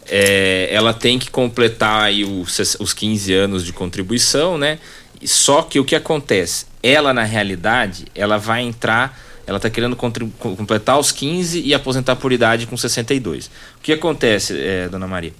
[0.09, 4.79] É, ela tem que completar aí os, os 15 anos de contribuição, né?
[5.25, 6.67] Só que o que acontece?
[6.81, 9.27] Ela, na realidade, ela vai entrar.
[9.49, 13.47] Ela está querendo completar os 15 e aposentar por idade com 62.
[13.47, 13.49] O
[13.81, 15.33] que acontece, é, dona Maria?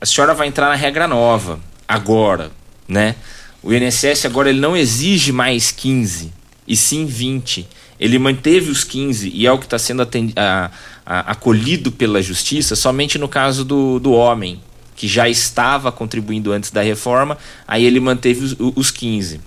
[0.00, 2.50] A senhora vai entrar na regra nova, agora,
[2.88, 3.14] né?
[3.62, 6.32] O INSS agora ele não exige mais 15,
[6.66, 7.68] e sim 20.
[8.00, 10.70] Ele manteve os 15 e é o que está sendo a,
[11.06, 14.60] a, acolhido pela justiça somente no caso do, do homem,
[14.96, 19.40] que já estava contribuindo antes da reforma, aí ele manteve os, os 15.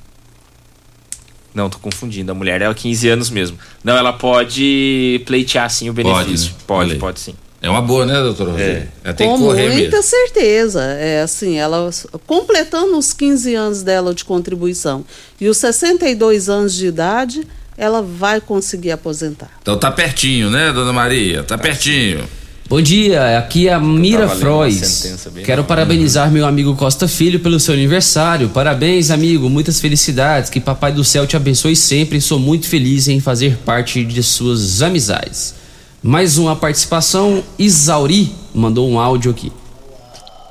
[1.58, 2.32] Não, tô confundindo.
[2.32, 3.58] A mulher é 15 anos mesmo.
[3.84, 6.54] Não, ela pode pleitear sim o benefício.
[6.68, 6.96] Pode, né?
[6.96, 7.34] pode, pode sim.
[7.60, 8.88] É uma boa, né, doutor Rogério?
[9.04, 9.12] É.
[9.12, 10.04] tem Com que correr muita mesmo.
[10.04, 10.84] certeza.
[10.84, 11.90] É assim, ela
[12.28, 15.04] completando os 15 anos dela de contribuição
[15.42, 19.50] e os 62 anos de idade, ela vai conseguir aposentar.
[19.60, 21.42] Então tá pertinho, né, dona Maria?
[21.42, 22.20] Tá, tá pertinho.
[22.20, 22.28] Sim.
[22.70, 25.18] Bom dia, aqui é a Mira Frois.
[25.46, 28.50] Quero parabenizar meu amigo Costa Filho pelo seu aniversário.
[28.50, 30.50] Parabéns, amigo, muitas felicidades.
[30.50, 32.20] Que Papai do Céu te abençoe sempre.
[32.20, 35.56] Sou muito feliz em fazer parte de suas amizades.
[36.04, 39.50] Mais uma participação, Isauri mandou um áudio aqui.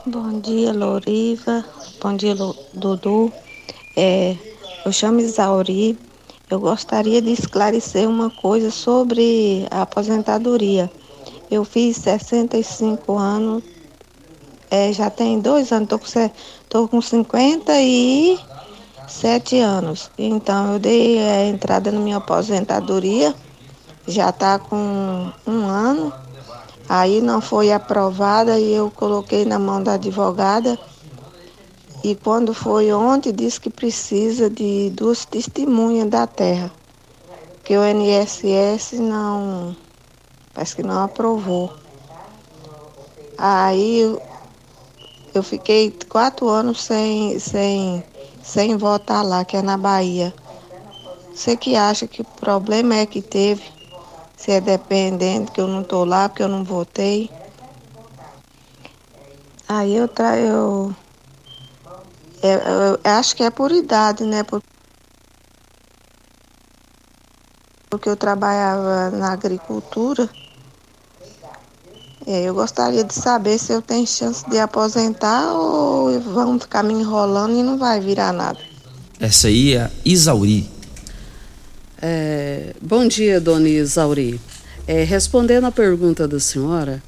[0.07, 1.63] Bom dia, Loriva.
[2.01, 2.35] Bom dia,
[2.73, 3.31] Dudu.
[3.95, 4.35] É,
[4.87, 5.99] eu chamo Isauri.
[6.51, 10.91] Eu gostaria de esclarecer uma coisa sobre a aposentadoria.
[11.51, 13.63] Eu fiz 65 anos,
[14.71, 16.07] é, já tem dois anos, tô com,
[16.69, 20.11] tô com 57 anos.
[20.19, 23.35] Então eu dei a é, entrada na minha aposentadoria
[24.07, 26.13] já está com um ano.
[26.89, 30.79] Aí não foi aprovada e eu coloquei na mão da advogada.
[32.05, 36.71] E quando foi ontem, disse que precisa de duas testemunhas da terra.
[37.65, 39.75] Que o NSS não.
[40.57, 41.71] Parece que não aprovou.
[43.37, 44.01] Aí
[45.35, 48.03] eu fiquei quatro anos sem, sem,
[48.43, 50.33] sem votar lá, que é na Bahia.
[51.35, 53.65] Você que acha que o problema é que teve
[54.35, 57.31] se é dependente, que eu não estou lá, porque eu não votei.
[59.69, 60.95] Aí eu, tra eu,
[62.43, 64.43] eu, eu, eu acho que é por idade, né?
[64.43, 64.63] Por,
[67.91, 70.31] porque eu trabalhava na agricultura.
[72.27, 76.93] É, eu gostaria de saber se eu tenho chance de aposentar ou vão ficar me
[76.93, 78.59] enrolando e não vai virar nada.
[79.21, 80.69] Essa aí é a Isauri.
[82.03, 84.41] É, bom dia, dona Isauri.
[84.89, 87.01] É, respondendo à pergunta da senhora,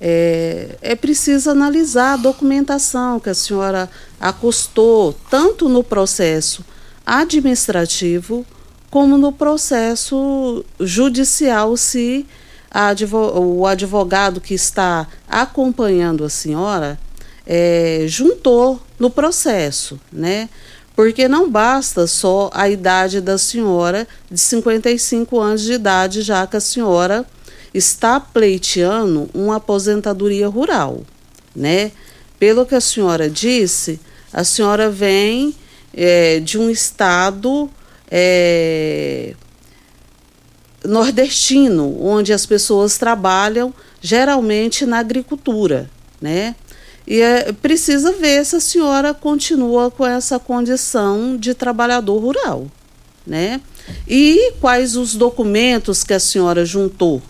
[0.00, 3.90] é, é preciso analisar a documentação que a senhora
[4.20, 6.64] acostou, tanto no processo
[7.04, 8.46] administrativo
[8.88, 12.24] como no processo judicial, se
[13.12, 16.98] o advogado que está acompanhando a senhora
[17.46, 20.48] é, juntou no processo, né?
[20.94, 26.56] Porque não basta só a idade da senhora de 55 anos de idade, já que
[26.56, 27.26] a senhora
[27.72, 31.00] está pleiteando uma aposentadoria rural,
[31.56, 31.90] né?
[32.38, 33.98] Pelo que a senhora disse,
[34.32, 35.54] a senhora vem
[35.92, 37.68] é, de um estado
[38.10, 39.34] é,
[40.84, 45.90] nordestino, onde as pessoas trabalham geralmente na agricultura,
[46.20, 46.54] né?
[47.06, 52.66] E é, precisa ver se a senhora continua com essa condição de trabalhador rural,
[53.26, 53.60] né?
[54.06, 57.20] E quais os documentos que a senhora juntou,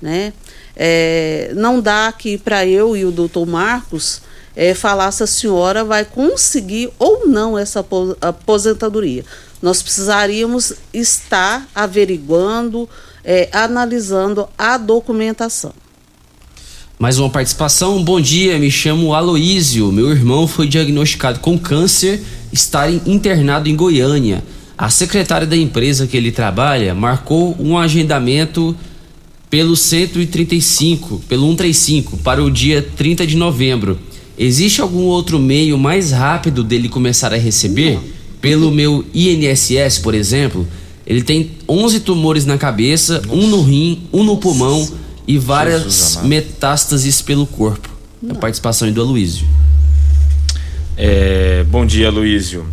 [0.00, 0.32] né?
[0.76, 4.20] É, não dá aqui para eu e o doutor Marcos
[4.54, 7.84] é, falar se a senhora vai conseguir ou não essa
[8.20, 9.24] aposentadoria.
[9.62, 12.88] Nós precisaríamos estar averiguando,
[13.24, 15.72] é, analisando a documentação.
[16.98, 18.02] Mais uma participação.
[18.02, 19.92] Bom dia, me chamo Aloísio.
[19.92, 22.22] Meu irmão foi diagnosticado com câncer,
[22.52, 24.42] está internado em Goiânia.
[24.78, 28.76] A secretária da empresa que ele trabalha marcou um agendamento
[29.48, 33.98] pelo 135, pelo 135, para o dia 30 de novembro.
[34.38, 37.98] Existe algum outro meio mais rápido dele começar a receber?
[38.40, 40.66] Pelo meu INSS, por exemplo,
[41.06, 44.88] ele tem 11 tumores na cabeça, um no rim, um no pulmão
[45.26, 47.88] e várias metástases pelo corpo.
[48.28, 49.46] A participação do Aloísio.
[50.96, 52.66] É, bom dia, Luísio.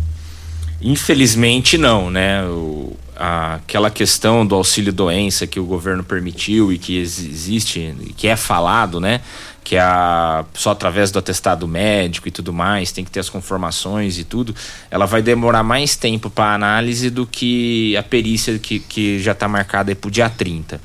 [0.80, 2.44] Infelizmente não, né?
[2.44, 8.26] O, a, aquela questão do auxílio doença que o governo permitiu e que existe, que
[8.26, 9.20] é falado, né?
[9.64, 13.30] Que é a, só através do atestado médico e tudo mais, tem que ter as
[13.30, 14.54] conformações e tudo,
[14.90, 19.48] ela vai demorar mais tempo para análise do que a perícia que, que já está
[19.48, 20.80] marcada para o dia 30.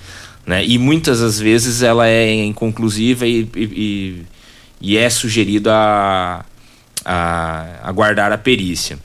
[0.45, 0.65] Né?
[0.65, 4.25] E muitas das vezes ela é inconclusiva e, e,
[4.81, 6.45] e é sugerido a,
[7.05, 8.97] a aguardar a perícia.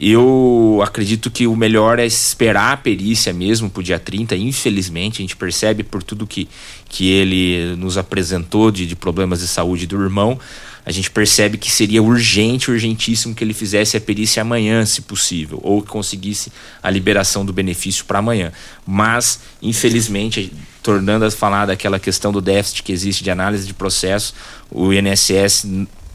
[0.00, 5.22] Eu acredito que o melhor é esperar a perícia mesmo pro dia 30, infelizmente, a
[5.22, 6.48] gente percebe por tudo que,
[6.88, 10.38] que ele nos apresentou de, de problemas de saúde do irmão,
[10.86, 15.58] a gente percebe que seria urgente, urgentíssimo que ele fizesse a perícia amanhã, se possível,
[15.64, 18.52] ou conseguisse a liberação do benefício para amanhã.
[18.86, 24.32] Mas, infelizmente, tornando a falar daquela questão do déficit que existe de análise de processo,
[24.70, 25.66] o INSS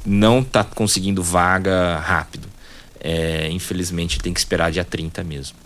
[0.06, 2.53] não está conseguindo vaga rápido.
[3.04, 5.58] É, infelizmente tem que esperar dia 30 mesmo.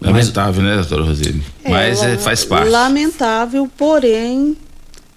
[0.00, 1.42] Lamentável, né, doutora Roseli?
[1.64, 2.70] É, Mas é, faz parte.
[2.70, 4.56] Lamentável, porém,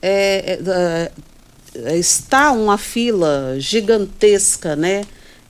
[0.01, 1.11] é, é,
[1.75, 5.03] é, está uma fila gigantesca, né?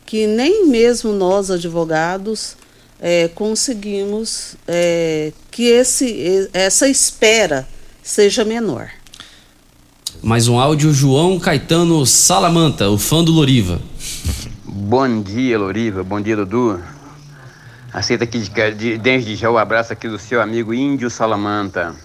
[0.05, 2.57] Que nem mesmo nós, advogados,
[2.99, 4.55] é, conseguimos
[5.49, 7.67] que esse, essa espera
[8.03, 8.89] seja menor.
[10.21, 13.81] Mais um áudio, João Caetano Salamanta, o fã do Loriva.
[14.83, 16.03] Bom dia, Loriva.
[16.03, 16.81] Bom dia, Dudu.
[17.93, 21.95] Aceita aqui de, de, desde já o abraço aqui do seu amigo Índio Salamanta.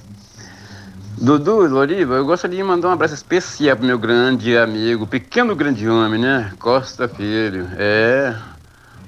[1.16, 5.88] Dudu, Loriva, eu gostaria de mandar um abraço especial pro meu grande amigo, pequeno grande
[5.88, 6.52] homem, né?
[6.58, 7.66] Costa Filho.
[7.78, 8.36] É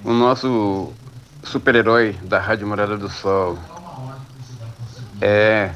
[0.03, 0.90] o nosso
[1.45, 3.59] super-herói da Rádio Morada do Sol.
[5.20, 5.73] É,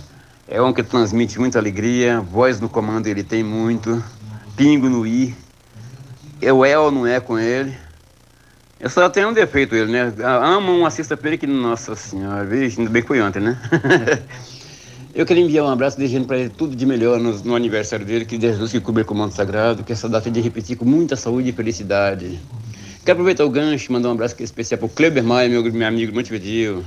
[0.49, 4.03] é um que transmite muita alegria, voz no comando ele tem muito,
[4.57, 5.37] pingo no i,
[6.43, 7.82] eu é ou não é com ele.
[8.89, 10.13] Só tenho um defeito ele, né?
[10.25, 13.57] Amo uma sexta-feira que, nossa senhora, ainda bem foi ontem, né?
[15.15, 18.25] eu queria enviar um abraço desejando para ele tudo de melhor no, no, aniversário dele,
[18.25, 21.15] que Jesus que cubra com o manto sagrado, que essa data de repetir com muita
[21.15, 22.41] saúde e felicidade.
[23.05, 25.87] Quero aproveitar o gancho e mandar um abraço especial para o Kleber Maia, meu, meu
[25.87, 26.85] amigo Montevideo.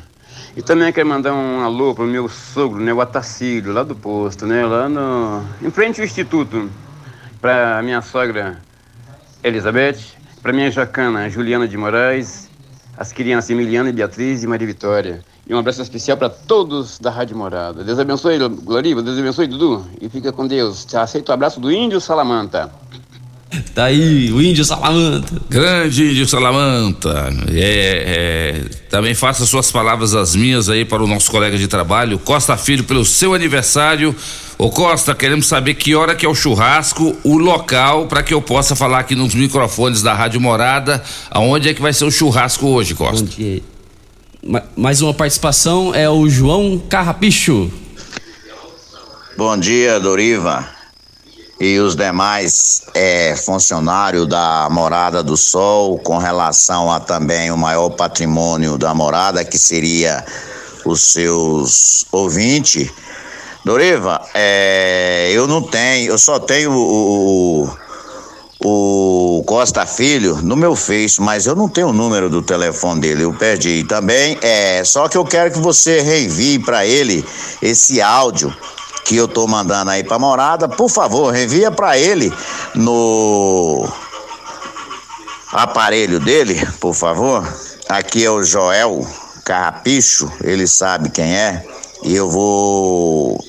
[0.57, 3.95] E também quero mandar um alô para o meu sogro, né, o Atacílio, lá do
[3.95, 5.43] posto, né, lá no...
[5.61, 6.69] em frente ao instituto,
[7.39, 8.57] para a minha sogra
[9.43, 10.15] Elizabeth,
[10.45, 12.51] para minha jacana Juliana de Moraes,
[12.95, 15.25] as crianças Emiliana, Beatriz e Maria Vitória.
[15.47, 17.83] E um abraço especial para todos da Rádio Morada.
[17.83, 19.83] Deus abençoe, Gloriva, Deus abençoe, Dudu.
[19.99, 20.85] E fica com Deus.
[20.93, 22.71] Aceito o abraço do Índio Salamanta.
[23.73, 25.41] Tá aí, o Índio Salamanta.
[25.49, 27.33] Grande Índio Salamanta.
[27.51, 32.19] É, é, também faça suas palavras as minhas aí para o nosso colega de trabalho,
[32.19, 34.15] Costa Filho, pelo seu aniversário.
[34.57, 38.41] Ô Costa, queremos saber que hora que é o churrasco, o local, para que eu
[38.41, 42.67] possa falar aqui nos microfones da Rádio Morada, aonde é que vai ser o churrasco
[42.67, 43.27] hoje, Costa?
[44.75, 47.71] Mais uma participação é o João Carrapicho.
[49.37, 50.74] Bom dia, Doriva.
[51.59, 57.89] E os demais é, funcionários da Morada do Sol, com relação a também o maior
[57.91, 60.25] patrimônio da morada, que seria
[60.85, 62.91] os seus ouvintes
[63.65, 67.67] Doriva, é, eu não tenho, eu só tenho o,
[68.63, 73.01] o, o Costa Filho no meu Face, mas eu não tenho o número do telefone
[73.01, 73.83] dele, eu perdi.
[73.83, 77.25] Também é, só que eu quero que você reenvie para ele
[77.59, 78.55] esse áudio
[79.05, 82.33] que eu tô mandando aí pra morada, por favor, envia para ele
[82.73, 83.87] no
[85.53, 87.47] aparelho dele, por favor.
[87.87, 89.07] Aqui é o Joel
[89.45, 91.63] Carrapicho, ele sabe quem é,
[92.03, 93.39] e eu vou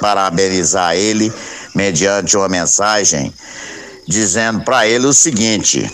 [0.00, 1.32] parabenizar ele
[1.76, 3.32] mediante uma mensagem
[4.04, 5.88] dizendo para ele o seguinte: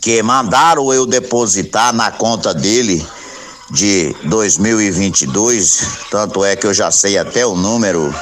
[0.00, 3.06] que mandaram eu depositar na conta dele
[3.70, 8.14] de 2022, tanto é que eu já sei até o número,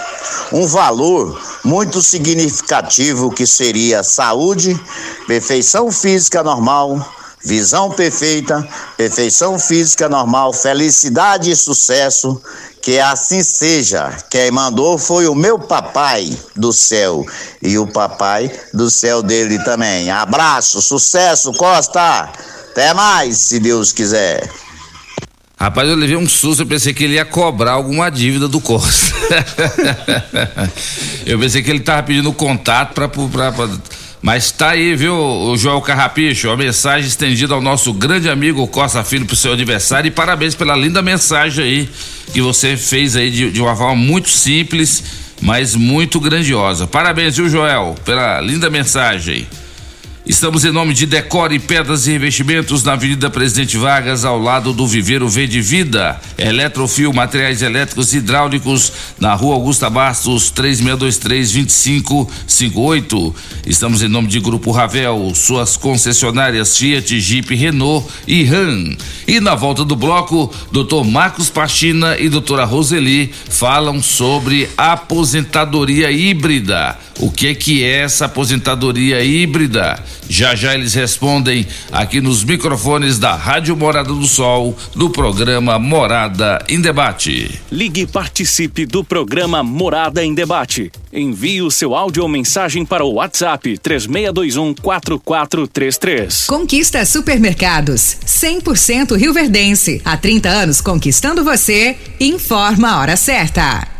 [0.52, 4.78] um valor muito significativo que seria saúde,
[5.26, 7.04] perfeição física normal,
[7.44, 8.66] visão perfeita,
[8.96, 12.42] perfeição física normal, felicidade e sucesso,
[12.82, 14.16] que assim seja.
[14.28, 17.24] Quem mandou foi o meu papai do céu
[17.62, 20.10] e o papai do céu dele também.
[20.10, 22.30] Abraço, sucesso, Costa.
[22.70, 24.65] Até mais, se Deus quiser.
[25.58, 29.14] Rapaz, eu levei um susto, eu pensei que ele ia cobrar alguma dívida do Costa.
[31.24, 33.08] eu pensei que ele tava pedindo contato para
[34.20, 39.04] mas tá aí, viu, o João Carrapicho, a mensagem estendida ao nosso grande amigo Costa
[39.04, 41.88] Filho pro seu aniversário e parabéns pela linda mensagem aí
[42.32, 45.04] que você fez aí de, de uma forma muito simples,
[45.40, 46.86] mas muito grandiosa.
[46.86, 49.46] Parabéns, viu, Joel, pela linda mensagem.
[50.28, 54.84] Estamos em nome de Decore Pedras e Revestimentos na Avenida Presidente Vargas, ao lado do
[54.84, 56.20] Viveiro Verde Vida.
[56.36, 63.34] Eletrofil, materiais elétricos e hidráulicos na Rua Augusta Bastos, 3623-2558.
[63.64, 68.96] Estamos em nome de Grupo Ravel, suas concessionárias Fiat, Jeep, Renault e Ram.
[69.28, 71.04] E na volta do bloco, Dr.
[71.04, 76.98] Marcos Pachina e doutora Roseli falam sobre aposentadoria híbrida.
[77.18, 79.98] O que que é essa aposentadoria híbrida?
[80.28, 86.64] Já já eles respondem aqui nos microfones da Rádio Morada do Sol, do programa Morada
[86.68, 87.60] em Debate.
[87.70, 90.90] Ligue e participe do programa Morada em Debate.
[91.12, 96.46] Envie o seu áudio ou mensagem para o WhatsApp 3621 4433.
[96.46, 100.02] Conquista Supermercados, 100% Rio Verdense.
[100.04, 101.96] Há 30 anos conquistando você.
[102.20, 103.95] Informa a hora certa.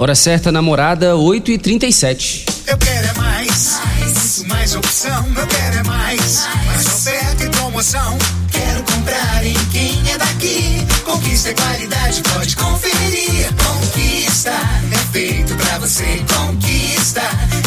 [0.00, 5.26] Hora certa, namorada, 8 e 37 Eu quero é mais, mais, mais opção.
[5.36, 8.16] Eu quero é mais, mais oferta e promoção.
[8.50, 10.86] Quero comprar em quem é daqui.
[11.04, 13.50] Conquista é qualidade, pode conferir.
[13.62, 14.52] Conquista
[14.90, 16.24] é feito pra você.
[16.34, 17.20] Conquista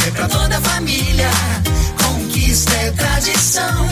[0.08, 1.30] é pra toda a família.
[2.54, 3.88] Conquista é tradição.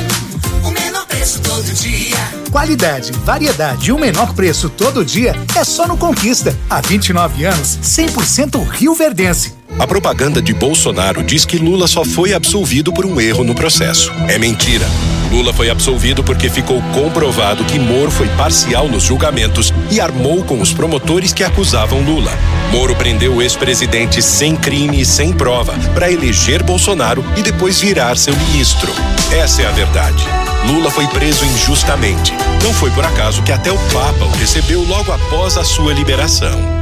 [0.64, 2.16] O menor preço todo dia.
[2.52, 6.56] Qualidade, variedade e o menor preço todo dia é só no Conquista.
[6.70, 9.61] Há 29 anos, 100% Rio Verdense.
[9.80, 14.12] A propaganda de Bolsonaro diz que Lula só foi absolvido por um erro no processo.
[14.28, 14.86] É mentira.
[15.32, 20.60] Lula foi absolvido porque ficou comprovado que Moro foi parcial nos julgamentos e armou com
[20.60, 22.32] os promotores que acusavam Lula.
[22.72, 28.18] Moro prendeu o ex-presidente sem crime e sem prova para eleger Bolsonaro e depois virar
[28.18, 28.92] seu ministro.
[29.32, 30.24] Essa é a verdade.
[30.68, 32.34] Lula foi preso injustamente.
[32.62, 36.81] Não foi por acaso que até o Papa o recebeu logo após a sua liberação.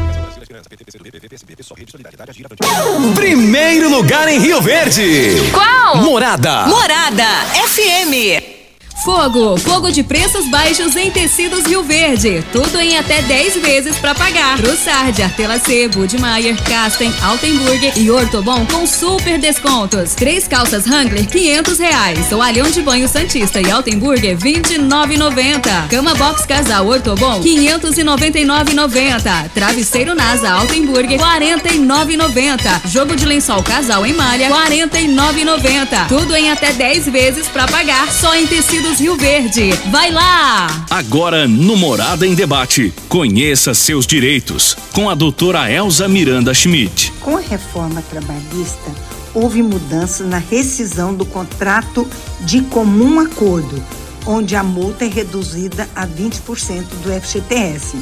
[3.14, 5.52] Primeiro lugar em Rio Verde.
[5.54, 5.98] Qual?
[5.98, 6.66] Morada.
[6.68, 7.26] Morada
[7.68, 8.59] FM.
[9.04, 12.44] Fogo, fogo de preços baixos em tecidos Rio Verde.
[12.52, 14.58] Tudo em até 10 vezes para pagar.
[14.58, 20.16] Trussard, Artelacê, Budmeier, Casten, Altenburger e Ortobon com super descontos.
[20.16, 22.28] Três calças Wrangler, 500 reais.
[22.28, 25.88] Toalhão de banho Santista e Altenburger, 29,90.
[25.90, 29.50] Cama Box Casal Ortobon, 599,90.
[29.54, 32.90] Travesseiro NASA Altenburger, 49,90.
[32.90, 36.10] Jogo de lençol Casal em malha, 49,90.
[36.10, 39.72] Tudo em até 10 vezes para pagar só em tecidos Rio Verde.
[39.92, 40.86] Vai lá!
[40.90, 42.94] Agora no Morada em Debate.
[43.08, 47.12] Conheça seus direitos com a doutora Elza Miranda Schmidt.
[47.22, 48.92] Com a reforma trabalhista,
[49.34, 52.08] houve mudanças na rescisão do contrato
[52.42, 53.84] de comum acordo,
[54.26, 57.98] onde a multa é reduzida a 20% do FGTS.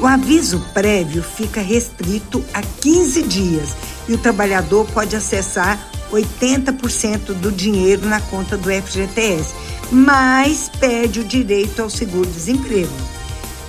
[0.00, 3.76] O aviso prévio fica restrito a 15 dias
[4.08, 5.78] e o trabalhador pode acessar
[6.10, 9.54] 80% do dinheiro na conta do FGTS,
[9.90, 12.92] mas perde o direito ao seguro-desemprego.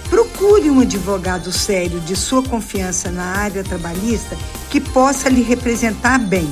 [0.09, 4.37] Procure um advogado sério de sua confiança na área trabalhista
[4.69, 6.47] que possa lhe representar bem.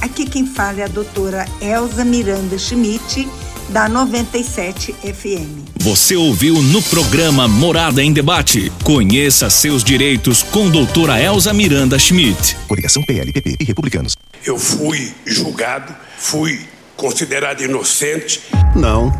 [0.00, 3.28] Aqui quem fala é a doutora Elza Miranda Schmidt,
[3.68, 5.62] da 97 FM.
[5.76, 8.72] Você ouviu no programa Morada em Debate.
[8.82, 12.56] Conheça seus direitos com doutora Elza Miranda Schmidt.
[12.66, 14.16] Coligação PLPP e Republicanos.
[14.44, 16.60] Eu fui julgado, fui
[17.02, 18.40] considerado inocente.
[18.76, 19.12] Não,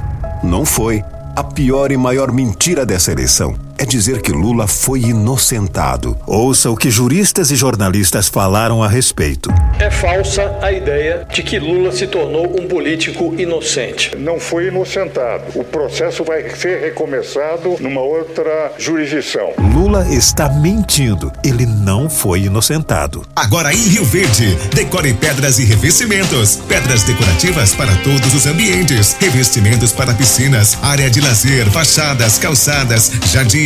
[0.44, 1.02] não foi.
[1.34, 6.16] A pior e maior mentira dessa eleição é dizer que Lula foi inocentado.
[6.24, 9.50] Ouça o que juristas e jornalistas falaram a respeito.
[9.80, 14.16] É falsa a ideia de que Lula se tornou um político inocente.
[14.16, 15.42] Não foi inocentado.
[15.56, 19.52] O processo vai ser recomeçado numa outra jurisdição.
[19.74, 21.32] Lula está mentindo.
[21.42, 23.26] Ele não foi inocentado.
[23.34, 26.60] Agora em Rio Verde, decore pedras e revestimentos.
[26.68, 29.16] Pedras decorativas para todos os ambientes.
[29.18, 33.10] Revestimentos para piscinas, área de lazer, fachadas, calçadas,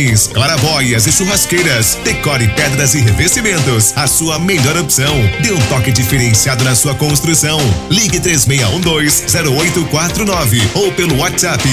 [0.07, 1.97] jardins, clarabóias e churrasqueiras.
[2.03, 3.93] Decore pedras e revestimentos.
[3.95, 5.13] A sua melhor opção.
[5.41, 7.59] Dê um toque diferenciado na sua construção.
[7.89, 11.63] Ligue 3612-0849 ou pelo WhatsApp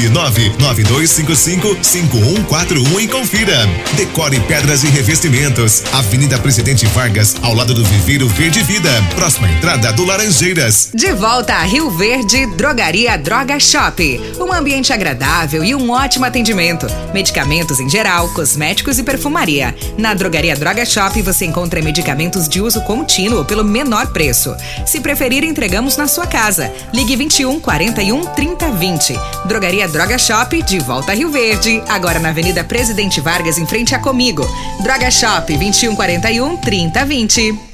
[0.59, 3.67] 99255-5141 e confira.
[3.97, 5.83] Decore pedras e revestimentos.
[5.93, 8.91] Avenida Presidente Vargas, ao lado do Viveiro Verde Vida.
[9.15, 10.91] Próxima entrada do Laranjeiras.
[10.95, 14.21] De volta a Rio Verde, Drogaria Droga Shop.
[14.39, 16.87] Um ambiente agradável e um ótimo atendimento.
[17.13, 19.75] Medicamentos em geral, cosméticos e perfumaria.
[19.99, 24.55] Na Drogaria Droga Shop você encontra medicamentos de uso contínuo pelo menor preço.
[24.87, 26.73] Se preferir, entregamos na sua casa.
[26.93, 29.15] Ligue 21 41 30 20.
[29.47, 31.83] Drogaria Droga Shop, de volta a Rio Verde.
[31.89, 34.47] Agora na Avenida Presidente Vargas, em frente a Comigo.
[34.83, 37.74] Droga Shop 21 41 30 20.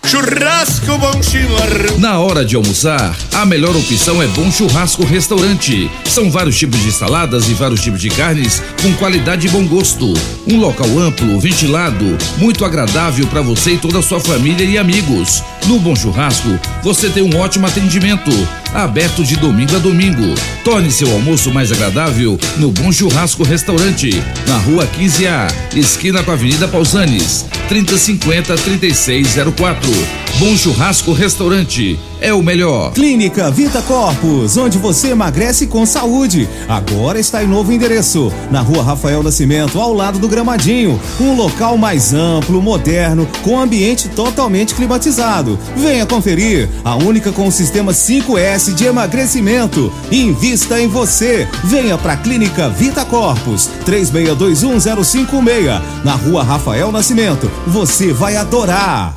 [0.08, 2.00] Churrasco Bom Chimarrão.
[2.00, 5.92] Na hora de almoçar, a melhor opção é Bom Churrasco Restaurante.
[6.06, 10.14] São vários tipos de saladas e vários tipos de carnes com qualidade e bom gosto.
[10.48, 15.44] Um local amplo, ventilado, muito agradável para você e toda a sua família e amigos.
[15.66, 18.32] No Bom Churrasco, você tem um ótimo atendimento,
[18.74, 20.36] aberto de domingo a domingo.
[20.64, 24.10] Torne seu almoço mais agradável no Bom Churrasco Restaurante,
[24.48, 30.27] na Rua 15A, esquina com a Avenida Pausanes, 3050 3604.
[30.40, 32.92] Bom Churrasco Restaurante é o melhor.
[32.92, 36.48] Clínica Vita Corpus, onde você emagrece com saúde.
[36.70, 41.02] Agora está em novo endereço, na rua Rafael Nascimento, ao lado do Gramadinho.
[41.20, 45.58] Um local mais amplo, moderno, com ambiente totalmente climatizado.
[45.76, 49.92] Venha conferir, a única com o sistema 5S de emagrecimento.
[50.12, 51.48] Invista em você.
[51.64, 57.50] Venha para Clínica Vita Corpus, 36210556, na rua Rafael Nascimento.
[57.66, 59.17] Você vai adorar.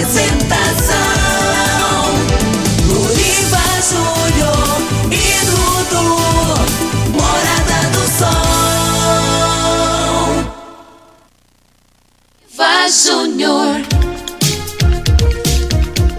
[0.00, 0.96] Apresentação:
[2.88, 4.80] Luriva Júnior
[5.12, 5.44] e.
[7.12, 8.40] Morada do Sol.
[12.56, 13.99] Vaz Júnior.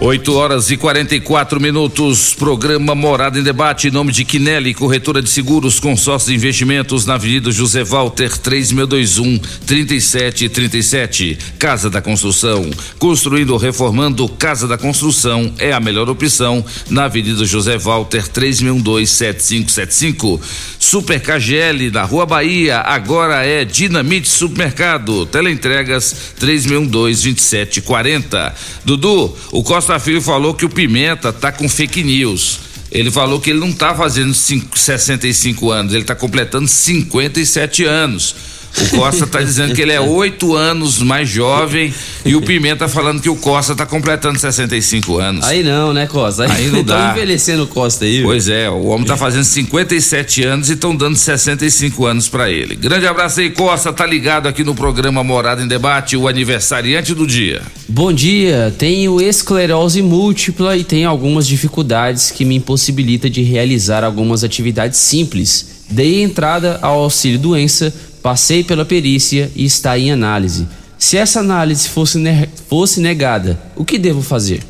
[0.04, 2.34] 8 horas e 44 minutos.
[2.34, 3.86] Programa Morada em Debate.
[3.86, 9.38] Em nome de Quinelli, corretora de seguros, consórcio de investimentos na Avenida José Walter, 3621
[9.64, 11.38] 3737.
[11.56, 12.68] Casa da Construção.
[12.98, 19.06] Construindo ou reformando, Casa da Construção é a melhor opção na Avenida José Walter, 3612
[19.06, 20.40] 7575.
[20.80, 25.26] Super KGL na Rua Bahia, agora é Dinamite Supermercado.
[25.26, 28.54] Teleentregas 3612 2740.
[28.84, 32.60] Dudu, o Costa Filho falou que o Pimenta tá com fake news.
[32.90, 38.34] Ele falou que ele não tá fazendo cinco- 65 anos, ele tá completando 57 anos.
[38.80, 41.92] O Costa tá dizendo que ele é oito anos mais jovem
[42.24, 45.44] e o Pimenta falando que o Costa tá completando 65 anos.
[45.44, 46.50] Aí não, né, Costa?
[46.50, 47.10] Aí não Tão dá.
[47.12, 48.22] envelhecendo o Costa aí.
[48.22, 52.74] Pois é, o homem tá fazendo 57 anos e estão dando 65 anos pra ele.
[52.74, 57.26] Grande abraço aí, Costa, tá ligado aqui no programa Morada em Debate, o aniversariante do
[57.26, 57.62] dia.
[57.88, 64.42] Bom dia, tenho esclerose múltipla e tenho algumas dificuldades que me impossibilita de realizar algumas
[64.42, 65.82] atividades simples.
[65.90, 67.92] Dei entrada ao auxílio doença,
[68.22, 70.68] passei pela perícia e está em análise.
[70.98, 74.62] Se essa análise fosse, ne- fosse negada, o que devo fazer?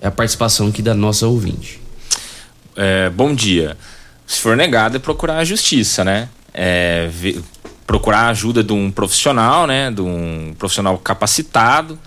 [0.00, 1.80] É a participação aqui da nossa ouvinte.
[2.76, 3.76] É, bom dia.
[4.26, 6.28] Se for negado, é procurar a justiça, né?
[6.52, 7.10] É,
[7.86, 9.90] procurar a ajuda de um profissional, né?
[9.90, 11.98] De um profissional capacitado,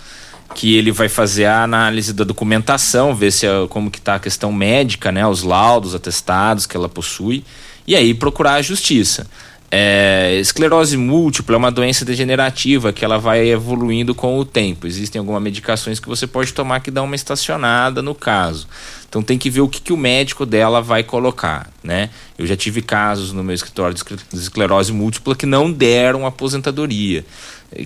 [0.55, 4.19] que ele vai fazer a análise da documentação, ver se é- como que tá a
[4.19, 5.27] questão médica, né?
[5.27, 7.43] Os laudos, atestados que ela possui,
[7.85, 9.27] e aí procurar a justiça.
[9.69, 14.88] É, esclerose múltipla é uma doença degenerativa que ela vai evoluindo com o tempo.
[14.88, 18.68] Existem algumas medicações que você pode tomar que dá uma estacionada no caso.
[19.10, 22.10] Então tem que ver o que, que o médico dela vai colocar, né?
[22.38, 26.26] Eu já tive casos no meu escritório de escler- de esclerose múltipla que não deram
[26.26, 27.26] aposentadoria,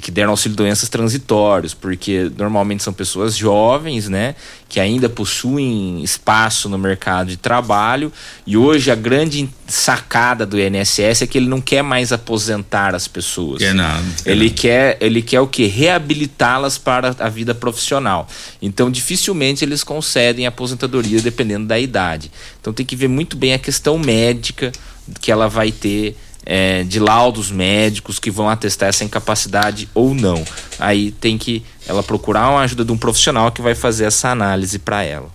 [0.02, 4.36] que deram auxílio doenças transitórios, porque normalmente são pessoas jovens, né,
[4.70, 8.14] que ainda possuem espaço no mercado de trabalho,
[8.46, 13.08] e hoje a grande sacada do INSS é que ele não quer mais aposentar as
[13.08, 13.60] pessoas.
[13.60, 15.66] Quer nada, quer ele quer, ele quer o que?
[15.66, 18.28] Reabilitá-las para a vida profissional.
[18.62, 22.32] Então, dificilmente eles concedem aposentadoria dependendo da idade.
[22.60, 24.72] Então, tem que ver muito bem a questão médica
[25.20, 26.16] que ela vai ter.
[26.46, 30.44] É, de laudos médicos que vão atestar essa incapacidade ou não.
[30.80, 34.80] Aí tem que ela procurar uma ajuda de um profissional que vai fazer essa análise
[34.80, 35.30] para ela.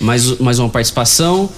[0.00, 1.48] Mais, mais uma participação.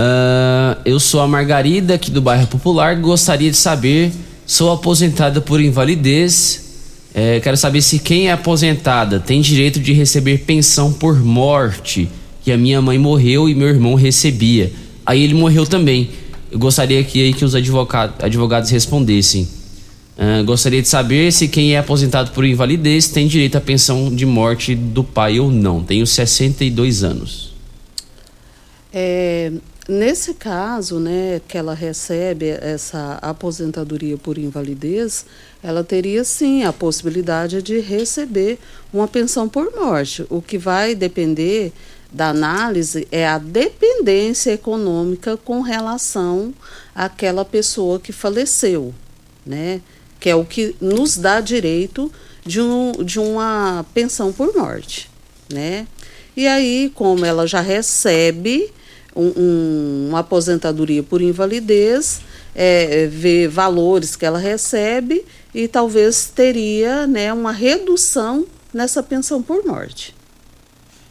[0.00, 2.94] Ah, eu sou a Margarida, aqui do bairro Popular.
[2.96, 4.12] Gostaria de saber,
[4.46, 6.68] sou aposentada por invalidez.
[7.12, 12.08] Eh, quero saber se quem é aposentada tem direito de receber pensão por morte,
[12.44, 14.72] que a minha mãe morreu e meu irmão recebia.
[15.04, 16.10] Aí ele morreu também.
[16.50, 19.48] Eu gostaria que, aí que os advogado, advogados respondessem.
[20.20, 24.26] Ah, gostaria de saber se quem é aposentado por invalidez tem direito à pensão de
[24.26, 25.84] morte do pai ou não.
[25.84, 27.54] Tenho 62 anos.
[28.92, 29.52] É,
[29.88, 35.24] nesse caso, né, que ela recebe essa aposentadoria por invalidez,
[35.62, 38.58] ela teria sim a possibilidade de receber
[38.92, 40.26] uma pensão por morte.
[40.28, 41.72] O que vai depender
[42.10, 46.54] da análise é a dependência econômica com relação
[46.94, 48.94] àquela pessoa que faleceu,
[49.44, 49.80] né?
[50.18, 52.10] Que é o que nos dá direito
[52.44, 55.10] de, um, de uma pensão por morte,
[55.52, 55.86] né?
[56.36, 58.72] E aí, como ela já recebe
[59.14, 62.20] um- um- uma aposentadoria por invalidez,
[62.54, 65.24] é, é, valores que ela recebe
[65.54, 70.14] e talvez teria né, uma redução nessa pensão por morte.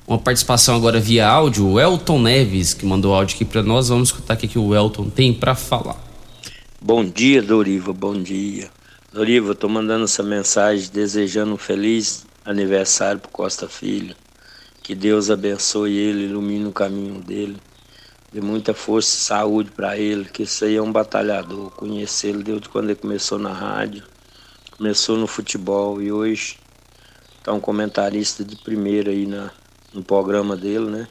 [0.08, 3.90] Uma participação agora via áudio, o Elton Neves, que mandou áudio aqui pra nós.
[3.90, 6.02] Vamos escutar o que o Elton tem pra falar.
[6.80, 8.70] Bom dia, Doriva, bom dia.
[9.12, 14.16] Doriva, tô mandando essa mensagem desejando um feliz aniversário pro Costa Filho.
[14.82, 17.58] Que Deus abençoe ele, ilumine o caminho dele.
[18.32, 21.72] Dê muita força e saúde para ele, que isso aí é um batalhador.
[21.72, 24.04] Conhecê-lo desde quando ele começou na rádio,
[24.78, 26.56] começou no futebol e hoje
[27.44, 29.52] tá um comentarista de primeira aí na
[29.94, 31.08] no programa dele, né?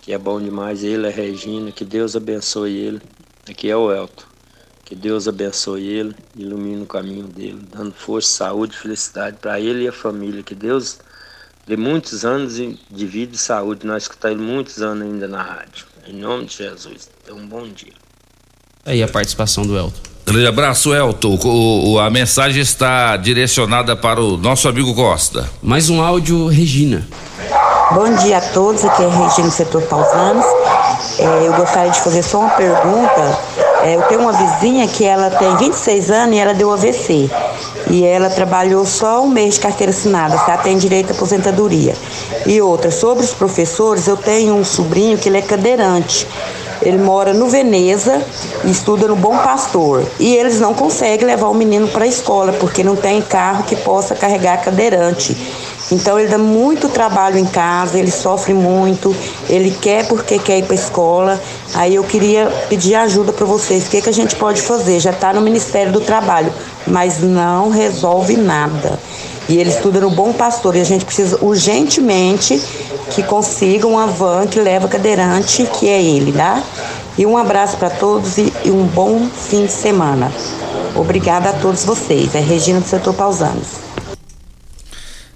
[0.00, 0.82] Que é bom demais.
[0.82, 3.02] Ele, a Regina, que Deus abençoe ele.
[3.48, 4.24] Aqui é o Elton.
[4.84, 9.84] Que Deus abençoe ele, ilumine o caminho dele, dando força, saúde e felicidade para ele
[9.84, 10.42] e a família.
[10.42, 10.98] Que Deus
[11.66, 13.86] dê muitos anos de vida e saúde.
[13.86, 15.86] Nós que estamos muitos anos ainda na rádio.
[16.06, 17.08] Em nome de Jesus.
[17.22, 17.94] Então, um bom dia.
[18.84, 20.11] Aí a participação do Elton.
[20.24, 21.38] Grande abraço, Elton.
[21.44, 25.50] O, o, a mensagem está direcionada para o nosso amigo Costa.
[25.62, 27.06] Mais um áudio, Regina.
[27.92, 30.46] Bom dia a todos, aqui é Regina Setor Pausanos.
[31.18, 33.38] É, eu gostaria de fazer só uma pergunta.
[33.82, 37.28] É, eu tenho uma vizinha que ela tem 26 anos e ela deu AVC.
[37.90, 40.56] E ela trabalhou só um mês de carteira assinada, tá?
[40.56, 41.94] Tem direito à aposentadoria.
[42.46, 46.26] E outra, sobre os professores, eu tenho um sobrinho que ele é cadeirante.
[46.84, 48.22] Ele mora no Veneza
[48.64, 50.04] e estuda no Bom Pastor.
[50.18, 53.76] E eles não conseguem levar o menino para a escola porque não tem carro que
[53.76, 55.36] possa carregar cadeirante.
[55.90, 59.14] Então ele dá muito trabalho em casa, ele sofre muito,
[59.48, 61.40] ele quer porque quer ir para a escola.
[61.74, 63.86] Aí eu queria pedir ajuda para vocês.
[63.86, 64.98] O que, que a gente pode fazer?
[65.00, 66.52] Já está no Ministério do Trabalho,
[66.86, 68.98] mas não resolve nada.
[69.48, 72.60] E ele estuda no Bom Pastor e a gente precisa urgentemente
[73.14, 76.62] que consiga uma van que leva cadeirante, que é ele, tá?
[77.18, 80.32] E um abraço para todos e, e, um bom fim de semana.
[80.94, 82.34] Obrigada a todos vocês.
[82.34, 83.82] É Regina do Setor Pausanos.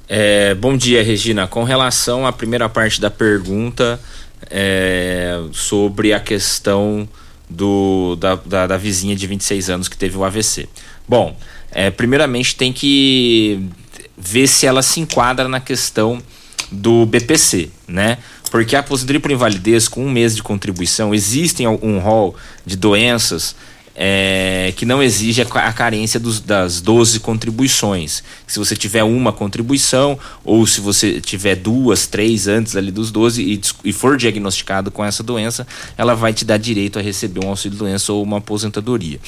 [0.09, 1.47] É, bom dia, Regina.
[1.47, 4.01] Com relação à primeira parte da pergunta
[4.49, 7.09] é, sobre a questão
[7.49, 10.69] do, da, da, da, vizinha de 26 anos que teve o AVC.
[11.09, 11.37] Bom,
[11.71, 13.69] é, primeiramente tem que
[14.17, 16.23] ver se ela se enquadra na questão
[16.71, 18.19] do BPC, né?
[18.51, 22.35] Porque a aposentadoria por invalidez com um mês de contribuição existem um rol
[22.65, 23.55] de doenças
[23.99, 28.23] é, que não exige a, carência dos, das 12 contribuições.
[28.47, 33.43] Se você tiver uma contribuição, ou se você tiver duas, três antes ali dos 12
[33.43, 35.67] e, e for diagnosticado com essa doença,
[35.97, 39.19] ela vai te dar direito a receber um auxílio doença ou uma aposentadoria.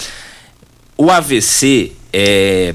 [0.99, 2.75] O AVC, é,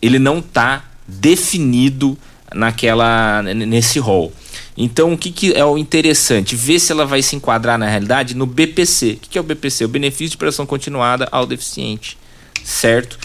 [0.00, 2.16] ele não está definido
[2.54, 4.32] naquela nesse rol.
[4.76, 6.56] Então, o que, que é o interessante?
[6.56, 9.12] Ver se ela vai se enquadrar na realidade no BPC.
[9.12, 9.84] O que, que é o BPC?
[9.84, 12.18] O benefício de prestação continuada ao deficiente,
[12.64, 13.18] certo?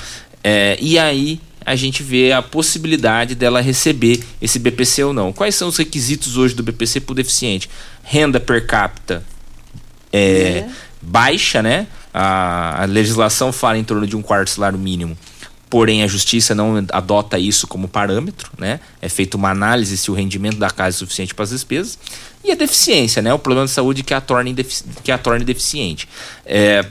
[0.43, 5.33] É, e aí a gente vê a possibilidade dela receber esse BPC ou não.
[5.33, 7.69] Quais são os requisitos hoje do BPC para o deficiente?
[8.03, 9.23] Renda per capita
[10.11, 10.69] é, é.
[11.01, 11.87] baixa, né?
[12.13, 15.17] A, a legislação fala em torno de um quarto salário mínimo
[15.69, 18.79] porém a justiça não adota isso como parâmetro, né?
[19.01, 21.99] É feita uma análise se o rendimento da casa é suficiente para as despesas.
[22.43, 23.33] E a deficiência, né?
[23.33, 24.55] O problema de saúde que a torne,
[25.03, 26.09] que a torne deficiente.
[26.45, 26.85] É,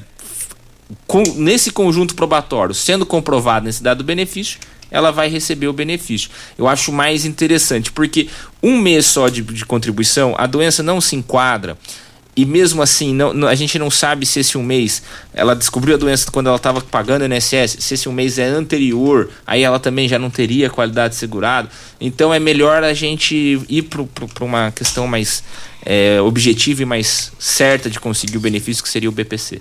[1.06, 4.60] com, nesse conjunto probatório, sendo comprovado nesse dado benefício,
[4.90, 6.30] ela vai receber o benefício.
[6.56, 8.28] Eu acho mais interessante, porque
[8.62, 11.76] um mês só de, de contribuição, a doença não se enquadra
[12.38, 15.02] e mesmo assim, não, não, a gente não sabe se esse um mês
[15.34, 19.28] ela descobriu a doença quando ela estava pagando INSS, se esse um mês é anterior,
[19.44, 21.68] aí ela também já não teria qualidade segurada.
[22.00, 25.42] Então é melhor a gente ir para uma questão mais
[25.84, 29.60] é, objetiva e mais certa de conseguir o benefício, que seria o BPC.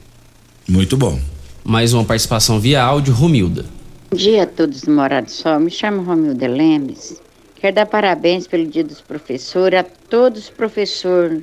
[0.67, 1.19] Muito bom.
[1.63, 3.65] Mais uma participação via áudio, Romilda.
[4.11, 5.59] Bom dia a todos do Morado Sol.
[5.59, 7.19] Me chamo Romilda Lemes.
[7.55, 11.41] Quero dar parabéns pelo Dia dos Professores a todos os professores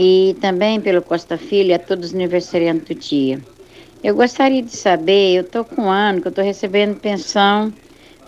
[0.00, 3.40] e também pelo Costa Filho a todos os aniversariantes do dia.
[4.00, 7.72] Eu gostaria de saber, eu estou com um ano que eu estou recebendo pensão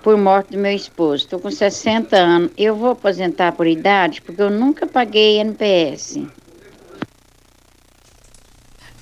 [0.02, 1.22] por morte do meu esposo.
[1.22, 2.50] Estou com 60 anos.
[2.58, 6.18] Eu vou aposentar por idade porque eu nunca paguei NPS.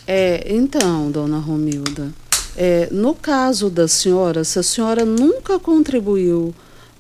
[0.06, 2.12] É, então, dona Romilda,
[2.54, 6.54] é, no caso da senhora, se a senhora nunca contribuiu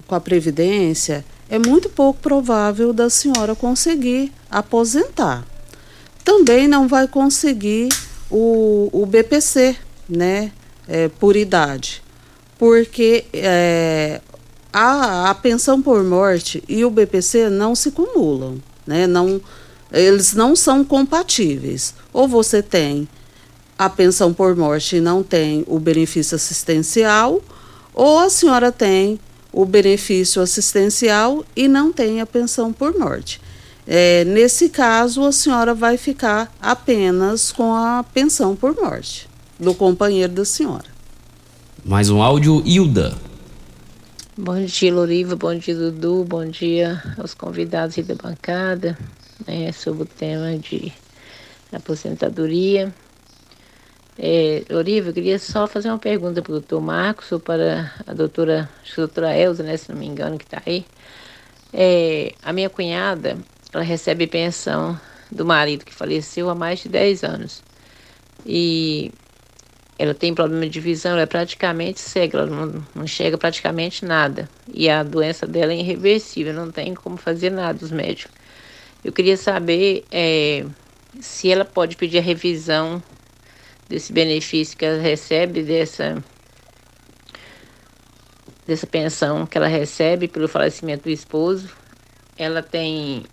[0.06, 5.44] com a Previdência, é muito pouco provável da senhora conseguir aposentar
[6.28, 7.88] também não vai conseguir
[8.30, 9.74] o, o BPC,
[10.06, 10.52] né,
[10.86, 12.02] é, por idade,
[12.58, 14.20] porque é,
[14.70, 19.40] a, a pensão por morte e o BPC não se cumulam, né, não,
[19.90, 21.94] eles não são compatíveis.
[22.12, 23.08] Ou você tem
[23.78, 27.40] a pensão por morte e não tem o benefício assistencial,
[27.94, 29.18] ou a senhora tem
[29.50, 33.40] o benefício assistencial e não tem a pensão por morte.
[33.90, 39.26] É, nesse caso, a senhora vai ficar apenas com a pensão por morte
[39.58, 40.84] do companheiro da senhora.
[41.82, 43.16] Mais um áudio, Hilda.
[44.36, 45.36] Bom dia, Loriva.
[45.36, 46.22] Bom dia, Dudu.
[46.22, 48.98] Bom dia aos convidados da bancada
[49.46, 50.92] né, sobre o tema de
[51.72, 52.92] aposentadoria.
[54.18, 58.12] É, Loriva, eu queria só fazer uma pergunta para o doutor Marcos ou para a
[58.12, 60.84] doutora, acho que a doutora Elza, né, se não me engano, que está aí.
[61.72, 63.38] É, a minha cunhada,
[63.72, 64.98] ela recebe pensão
[65.30, 67.62] do marido que faleceu há mais de 10 anos.
[68.46, 69.12] E
[69.98, 74.48] ela tem problema de visão, ela é praticamente cega, ela não, não enxerga praticamente nada.
[74.72, 78.32] E a doença dela é irreversível, não tem como fazer nada os médicos.
[79.04, 80.64] Eu queria saber é,
[81.20, 83.02] se ela pode pedir a revisão
[83.88, 86.22] desse benefício que ela recebe, dessa,
[88.66, 91.70] dessa pensão que ela recebe pelo falecimento do esposo.
[92.36, 93.24] Ela tem,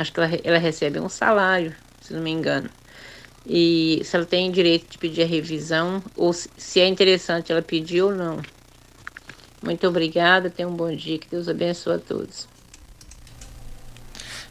[0.00, 2.70] acho que ela, ela recebe um salário, se não me engano
[3.46, 8.02] e se ela tem direito de pedir a revisão ou se é interessante ela pedir
[8.02, 8.40] ou não.
[9.62, 12.48] Muito obrigada, tenha um bom dia, que Deus abençoe a todos.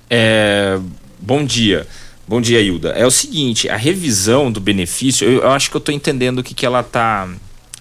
[0.09, 0.79] É,
[1.19, 1.87] bom dia.
[2.27, 2.89] Bom dia, Hilda.
[2.89, 6.43] É o seguinte, a revisão do benefício, eu, eu acho que eu estou entendendo o
[6.43, 7.27] que, que ela está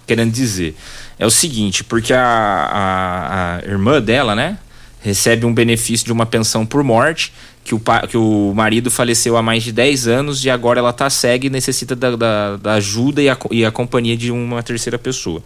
[0.07, 0.75] querendo dizer.
[1.19, 4.57] É o seguinte, porque a, a, a irmã dela, né,
[5.01, 7.31] recebe um benefício de uma pensão por morte
[7.63, 11.09] que o, que o marido faleceu há mais de 10 anos e agora ela está
[11.09, 14.97] cega e necessita da, da, da ajuda e a, e a companhia de uma terceira
[14.97, 15.43] pessoa.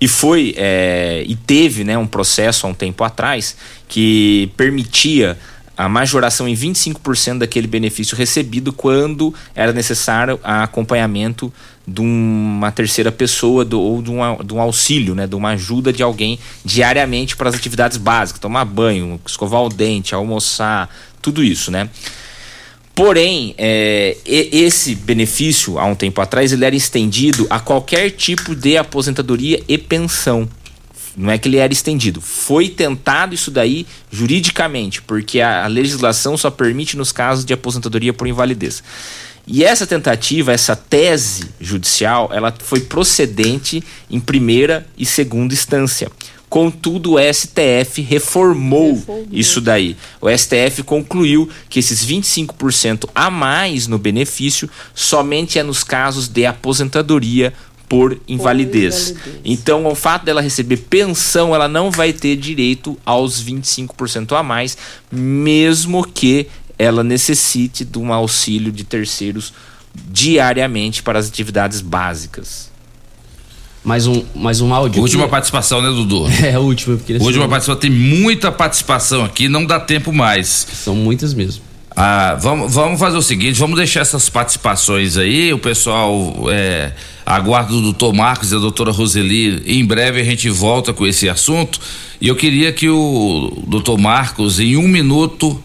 [0.00, 3.56] E foi é, e teve né, um processo há um tempo atrás
[3.88, 5.38] que permitia
[5.76, 11.52] a majoração em 25% daquele benefício recebido quando era necessário acompanhamento
[11.86, 15.92] de uma terceira pessoa do, ou de um, de um auxílio, né, de uma ajuda
[15.92, 20.90] de alguém diariamente para as atividades básicas, tomar banho, escovar o dente, almoçar,
[21.22, 21.88] tudo isso, né?
[22.94, 28.78] Porém, é, esse benefício, há um tempo atrás, ele era estendido a qualquer tipo de
[28.78, 30.48] aposentadoria e pensão.
[31.14, 32.22] Não é que ele era estendido.
[32.22, 38.14] Foi tentado isso daí juridicamente, porque a, a legislação só permite nos casos de aposentadoria
[38.14, 38.82] por invalidez.
[39.46, 46.10] E essa tentativa, essa tese judicial, ela foi procedente em primeira e segunda instância.
[46.48, 49.96] Contudo, o STF reformou, reformou, isso daí.
[50.20, 56.46] O STF concluiu que esses 25% a mais no benefício somente é nos casos de
[56.46, 57.52] aposentadoria
[57.88, 59.10] por invalidez.
[59.10, 59.40] por invalidez.
[59.44, 64.76] Então, o fato dela receber pensão, ela não vai ter direito aos 25% a mais,
[65.10, 69.52] mesmo que ela necessite de um auxílio de terceiros
[69.94, 72.70] diariamente para as atividades básicas.
[73.82, 75.00] Mais um, mais um áudio.
[75.00, 75.30] Última aqui.
[75.30, 76.26] participação, né, Dudu?
[76.42, 76.96] É, a última.
[76.96, 77.76] Porque última participação.
[77.76, 80.66] Tem muita participação aqui, não dá tempo mais.
[80.72, 81.62] São muitas mesmo.
[81.98, 86.92] Ah, vamos, vamos fazer o seguinte, vamos deixar essas participações aí, o pessoal é,
[87.24, 91.26] aguarda o doutor Marcos e a doutora Roseli, em breve a gente volta com esse
[91.26, 91.80] assunto,
[92.20, 95.58] e eu queria que o doutor Marcos, em um minuto,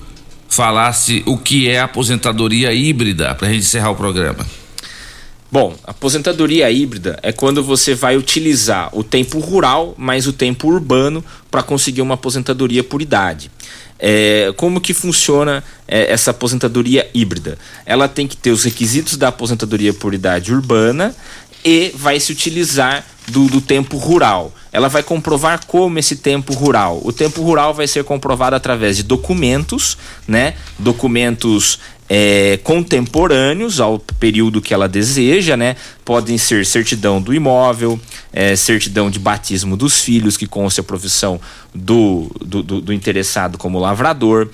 [0.51, 4.45] falasse o que é aposentadoria híbrida, para a gente encerrar o programa.
[5.49, 11.23] Bom, aposentadoria híbrida é quando você vai utilizar o tempo rural mais o tempo urbano
[11.49, 13.49] para conseguir uma aposentadoria por idade.
[13.97, 17.57] É, como que funciona é, essa aposentadoria híbrida?
[17.85, 21.15] Ela tem que ter os requisitos da aposentadoria por idade urbana
[21.63, 24.53] e vai se utilizar do, do, tempo rural.
[24.71, 27.01] Ela vai comprovar como esse tempo rural.
[27.03, 30.53] O tempo rural vai ser comprovado através de documentos, né?
[30.79, 31.77] Documentos
[32.09, 35.75] é, contemporâneos ao período que ela deseja, né?
[36.05, 37.99] Podem ser certidão do imóvel,
[38.31, 41.39] é, certidão de batismo dos filhos, que consta a profissão
[41.73, 44.49] do, do, do, do interessado como lavrador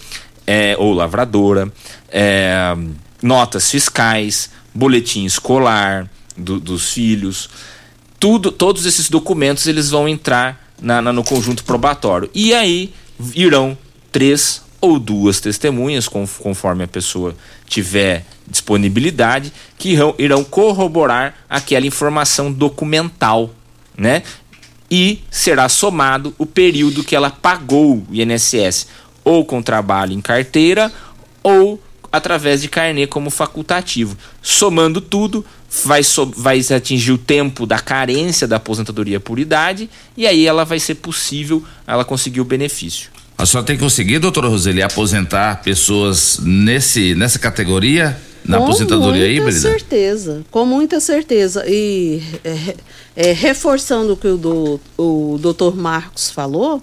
[0.47, 1.71] é, ou lavradora,
[2.09, 2.75] é,
[3.21, 7.49] notas fiscais, boletim escolar do, dos filhos
[8.19, 12.29] tudo, todos esses documentos eles vão entrar na, na, no conjunto probatório.
[12.33, 12.93] E aí
[13.33, 13.77] irão
[14.11, 17.35] três ou duas testemunhas, conforme a pessoa
[17.65, 23.49] tiver disponibilidade, que irão, irão corroborar aquela informação documental,
[23.97, 24.23] né?
[24.89, 28.87] E será somado o período que ela pagou o INSS,
[29.23, 30.91] ou com trabalho em carteira,
[31.43, 31.81] ou
[32.17, 34.17] através de carnê como facultativo.
[34.41, 35.45] Somando tudo,
[35.83, 40.65] vai, so, vai atingir o tempo da carência da aposentadoria por idade e aí ela
[40.65, 43.09] vai ser possível ela conseguir o benefício.
[43.37, 48.19] A senhora tem conseguido, doutora Roseli, aposentar pessoas nesse, nessa categoria?
[48.43, 49.43] Na com aposentadoria híbrida?
[49.43, 51.65] Com muita certeza, com muita certeza.
[51.67, 52.75] E é,
[53.15, 56.81] é, reforçando o que o, do, o doutor Marcos falou,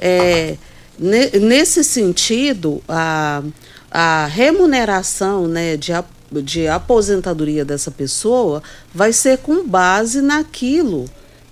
[0.00, 0.56] é,
[0.98, 3.42] ne, nesse sentido, a,
[3.90, 5.92] a remuneração né, de
[6.30, 8.62] de aposentadoria dessa pessoa
[8.94, 11.06] vai ser com base naquilo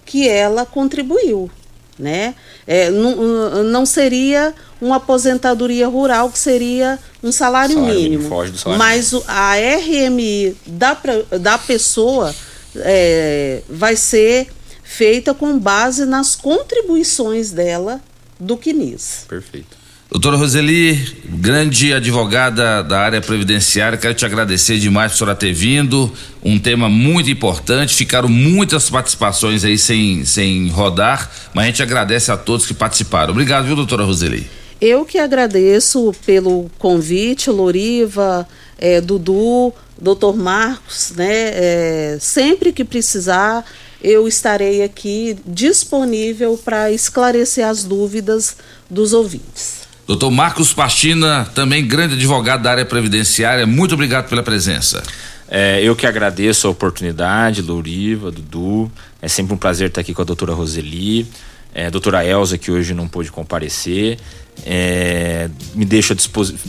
[0.05, 1.51] que ela contribuiu,
[1.98, 2.35] né?
[2.66, 9.12] É, não, não seria uma aposentadoria rural que seria um salário, salário mínimo, salário mas
[9.12, 9.28] mínimo.
[9.28, 10.97] a RMI da,
[11.40, 12.35] da pessoa
[12.77, 14.48] é, vai ser
[14.85, 18.01] feita com base nas contribuições dela
[18.39, 19.24] do CNIS.
[19.28, 19.77] Perfeito.
[20.10, 26.10] Doutora Roseli, grande advogada da área previdenciária, quero te agradecer demais por ter vindo.
[26.43, 32.32] Um tema muito importante, ficaram muitas participações aí sem, sem rodar, mas a gente agradece
[32.32, 33.32] a todos que participaram.
[33.32, 34.48] Obrigado, viu, doutora Roseli?
[34.80, 38.48] Eu que agradeço pelo convite, Loriva,
[38.78, 41.51] é, Dudu, doutor Marcos, né?
[41.52, 43.62] É, sempre que precisar,
[44.02, 48.56] eu estarei aqui disponível para esclarecer as dúvidas
[48.89, 49.88] dos ouvintes.
[50.09, 55.02] Doutor Marcos Pastina, também grande advogado da área previdenciária, muito obrigado pela presença.
[55.47, 58.90] É, eu que agradeço a oportunidade, Louriva, Dudu.
[59.20, 61.28] É sempre um prazer estar aqui com a doutora Roseli,
[61.74, 64.18] é, a doutora Elza, que hoje não pôde comparecer.
[64.64, 66.16] É, me deixo à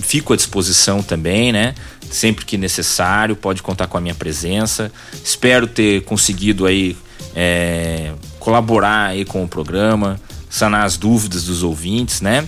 [0.02, 1.76] fico à disposição também, né?
[2.11, 4.91] Sempre que necessário, pode contar com a minha presença.
[5.24, 6.98] Espero ter conseguido aí
[7.34, 12.45] é, colaborar aí com o programa, sanar as dúvidas dos ouvintes, né?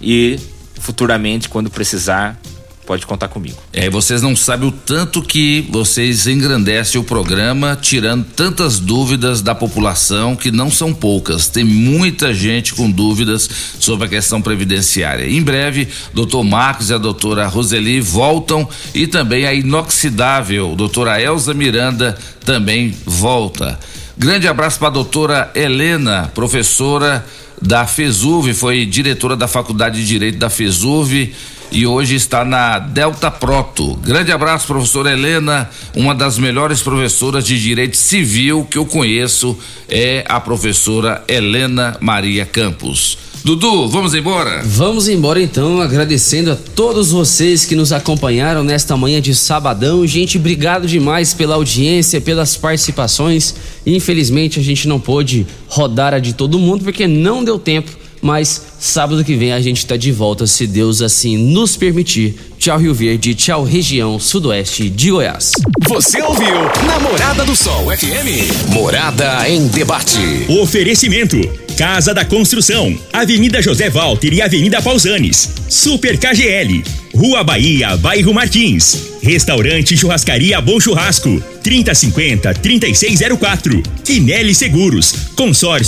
[0.00, 0.38] E
[0.78, 2.38] futuramente, quando precisar,
[2.86, 3.58] pode contar comigo.
[3.72, 9.54] É, vocês não sabem o tanto que vocês engrandecem o programa, tirando tantas dúvidas da
[9.54, 11.48] população, que não são poucas.
[11.48, 13.50] Tem muita gente com dúvidas
[13.80, 15.28] sobre a questão previdenciária.
[15.28, 21.52] Em breve, doutor Marcos e a doutora Roseli voltam e também a inoxidável, doutora Elza
[21.52, 23.78] Miranda, também volta.
[24.16, 27.26] Grande abraço para a doutora Helena, professora
[27.60, 31.34] da FESUV, foi diretora da Faculdade de Direito da FESUV
[31.70, 33.96] e hoje está na Delta Proto.
[33.96, 39.58] Grande abraço, professora Helena, uma das melhores professoras de Direito Civil que eu conheço
[39.88, 43.18] é a professora Helena Maria Campos.
[43.46, 44.60] Dudu, vamos embora?
[44.64, 50.04] Vamos embora então, agradecendo a todos vocês que nos acompanharam nesta manhã de sabadão.
[50.04, 53.54] Gente, obrigado demais pela audiência, pelas participações.
[53.86, 58.66] Infelizmente a gente não pôde rodar a de todo mundo porque não deu tempo, mas
[58.80, 62.34] sábado que vem a gente está de volta, se Deus assim nos permitir.
[62.58, 65.52] Tchau Rio Verde, tchau região sudoeste de Goiás.
[65.86, 68.72] Você ouviu Namorada do Sol FM.
[68.74, 70.18] Morada em debate.
[70.48, 75.50] Oferecimento Casa da Construção, Avenida José Walter e Avenida Pausanes.
[75.68, 76.82] Super KGL,
[77.14, 79.10] Rua Bahia, Bairro Martins.
[79.22, 83.82] Restaurante Churrascaria Bom Churrasco, 3050-3604.
[84.02, 85.84] Quinelli Seguros, Consórcio